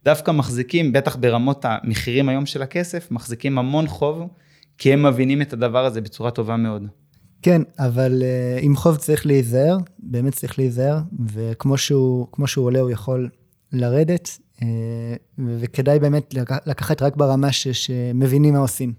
דווקא 0.05 0.31
מחזיקים, 0.31 0.93
בטח 0.93 1.15
ברמות 1.15 1.65
המחירים 1.65 2.29
היום 2.29 2.45
של 2.45 2.61
הכסף, 2.61 3.11
מחזיקים 3.11 3.57
המון 3.57 3.87
חוב, 3.87 4.27
כי 4.77 4.93
הם 4.93 5.05
מבינים 5.05 5.41
את 5.41 5.53
הדבר 5.53 5.85
הזה 5.85 6.01
בצורה 6.01 6.31
טובה 6.31 6.57
מאוד. 6.57 6.87
כן, 7.41 7.61
אבל 7.79 8.21
uh, 8.21 8.63
עם 8.63 8.75
חוב 8.75 8.97
צריך 8.97 9.25
להיזהר, 9.25 9.77
באמת 9.99 10.33
צריך 10.33 10.59
להיזהר, 10.59 10.99
וכמו 11.33 11.77
שהוא, 11.77 12.27
שהוא 12.45 12.65
עולה 12.65 12.79
הוא 12.79 12.91
יכול 12.91 13.29
לרדת, 13.71 14.37
uh, 14.55 14.61
וכדאי 15.59 15.99
באמת 15.99 16.33
לקחת 16.65 17.01
רק 17.01 17.15
ברמה 17.15 17.51
ש, 17.51 17.67
שמבינים 17.67 18.53
מה 18.53 18.59
עושים. 18.59 18.93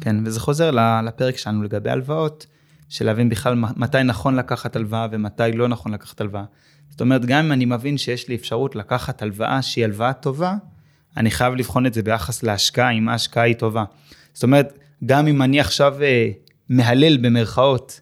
כן, 0.00 0.16
וזה 0.24 0.40
חוזר 0.40 0.70
לפרק 1.04 1.36
שלנו 1.36 1.62
לגבי 1.62 1.90
הלוואות, 1.90 2.46
של 2.88 3.06
להבין 3.06 3.28
בכלל 3.28 3.54
מתי 3.76 4.02
נכון 4.02 4.36
לקחת 4.36 4.76
הלוואה 4.76 5.06
ומתי 5.12 5.52
לא 5.52 5.68
נכון 5.68 5.94
לקחת 5.94 6.20
הלוואה. 6.20 6.44
זאת 6.90 7.00
אומרת, 7.00 7.24
גם 7.24 7.44
אם 7.44 7.52
אני 7.52 7.64
מבין 7.64 7.98
שיש 7.98 8.28
לי 8.28 8.34
אפשרות 8.34 8.76
לקחת 8.76 9.22
הלוואה 9.22 9.62
שהיא 9.62 9.84
הלוואה 9.84 10.12
טובה, 10.12 10.54
אני 11.16 11.30
חייב 11.30 11.54
לבחון 11.54 11.86
את 11.86 11.94
זה 11.94 12.02
ביחס 12.02 12.42
להשקעה, 12.42 12.90
אם 12.90 13.08
ההשקעה 13.08 13.44
היא 13.44 13.54
טובה. 13.54 13.84
זאת 14.34 14.42
אומרת, 14.42 14.78
גם 15.06 15.26
אם 15.26 15.42
אני 15.42 15.60
עכשיו 15.60 16.02
אה, 16.02 16.28
מהלל 16.68 17.16
במרכאות 17.16 18.00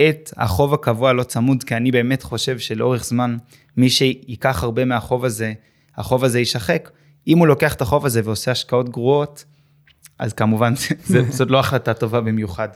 את 0.00 0.30
החוב 0.36 0.74
הקבוע 0.74 1.12
לא 1.12 1.22
צמוד, 1.22 1.64
כי 1.64 1.76
אני 1.76 1.90
באמת 1.90 2.22
חושב 2.22 2.58
שלאורך 2.58 3.04
זמן, 3.04 3.36
מי 3.76 3.90
שייקח 3.90 4.62
הרבה 4.62 4.84
מהחוב 4.84 5.24
הזה, 5.24 5.52
החוב 5.96 6.24
הזה 6.24 6.38
יישחק. 6.38 6.90
אם 7.26 7.38
הוא 7.38 7.46
לוקח 7.46 7.74
את 7.74 7.80
החוב 7.80 8.06
הזה 8.06 8.20
ועושה 8.24 8.50
השקעות 8.50 8.88
גרועות, 8.88 9.44
אז 10.18 10.32
כמובן 10.32 10.74
זאת 11.30 11.50
לא 11.52 11.58
החלטה 11.58 11.94
טובה 11.94 12.20
במיוחד. 12.20 12.68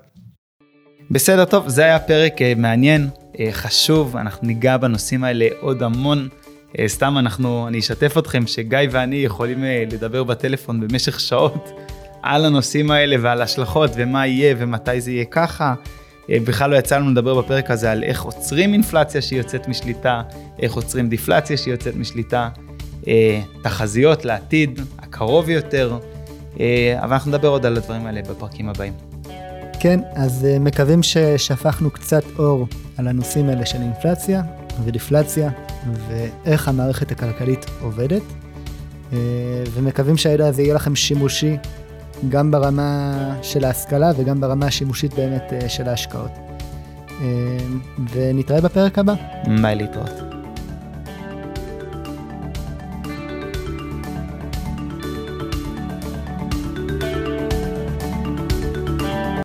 בסדר, 1.11 1.45
טוב, 1.45 1.69
זה 1.69 1.85
היה 1.85 1.99
פרק 1.99 2.43
אה, 2.43 2.53
מעניין, 2.57 3.09
חשוב, 3.53 4.17
אנחנו 4.17 4.47
ניגע 4.47 4.77
בנושאים 4.77 5.25
האלה 5.25 5.47
עוד 5.61 5.83
המון. 5.83 6.29
אה, 6.79 6.89
סתם 6.89 7.19
אנחנו, 7.19 7.69
אני 7.69 7.79
אשתף 7.79 8.19
אתכם 8.19 8.47
שגיא 8.47 8.79
ואני 8.91 9.17
יכולים 9.17 9.65
לדבר 9.93 10.25
בטלפון 10.25 10.81
במשך 10.81 11.21
שעות 11.21 11.71
על 12.23 12.45
הנושאים 12.45 12.91
האלה 12.91 13.17
ועל 13.21 13.43
השלכות 13.43 13.91
ומה 13.95 14.27
יהיה 14.27 14.55
ומתי 14.59 15.01
זה 15.01 15.11
יהיה 15.11 15.25
ככה. 15.25 15.75
בכלל 16.29 16.71
לא 16.71 16.77
יצא 16.77 16.99
לנו 16.99 17.11
לדבר 17.11 17.41
בפרק 17.41 17.71
הזה 17.71 17.93
על 17.93 18.05
איך 18.05 18.23
עוצרים 18.23 18.73
אינפלציה 18.73 19.23
שהיא 19.23 19.39
יוצאת 19.39 19.69
משליטה, 19.69 20.23
איך 20.59 20.75
עוצרים 20.75 21.09
דיפלציה 21.09 21.57
שהיא 21.57 21.75
יוצאת 21.75 21.97
משליטה, 21.97 22.49
תחזיות 23.63 24.25
לעתיד 24.25 24.81
הקרוב 24.99 25.49
יותר, 25.49 25.99
אבל 26.57 27.13
אנחנו 27.13 27.31
נדבר 27.31 27.49
עוד 27.49 27.67
על 27.67 27.77
הדברים 27.77 28.07
האלה 28.07 28.23
בפרקים 28.23 28.69
הבאים. 28.69 29.12
כן, 29.83 30.01
אז 30.15 30.45
אה, 30.45 30.59
מקווים 30.59 31.03
ששפכנו 31.03 31.91
קצת 31.91 32.23
אור 32.39 32.67
על 32.97 33.09
הנושאים 33.09 33.49
האלה 33.49 33.67
של 33.67 33.83
אינפלציה 33.83 34.43
ודיפלציה 34.85 35.51
ואיך 36.09 36.69
המערכת 36.69 37.13
הכלכלית 37.13 37.67
עובדת, 37.81 38.23
אה, 39.13 39.19
ומקווים 39.73 40.17
שהידע 40.17 40.47
הזה 40.47 40.63
יהיה 40.63 40.75
לכם 40.75 40.97
שימושי 40.97 41.57
גם 42.29 42.51
ברמה 42.51 43.13
של 43.43 43.65
ההשכלה 43.65 44.11
וגם 44.17 44.41
ברמה 44.41 44.67
השימושית 44.67 45.15
באמת 45.15 45.53
אה, 45.53 45.69
של 45.69 45.89
ההשקעות. 45.89 46.31
ונתראה 48.13 48.61
בפרק 48.61 48.99
הבא. 48.99 49.15
ביי 49.63 49.75
להתראות. 49.75 50.32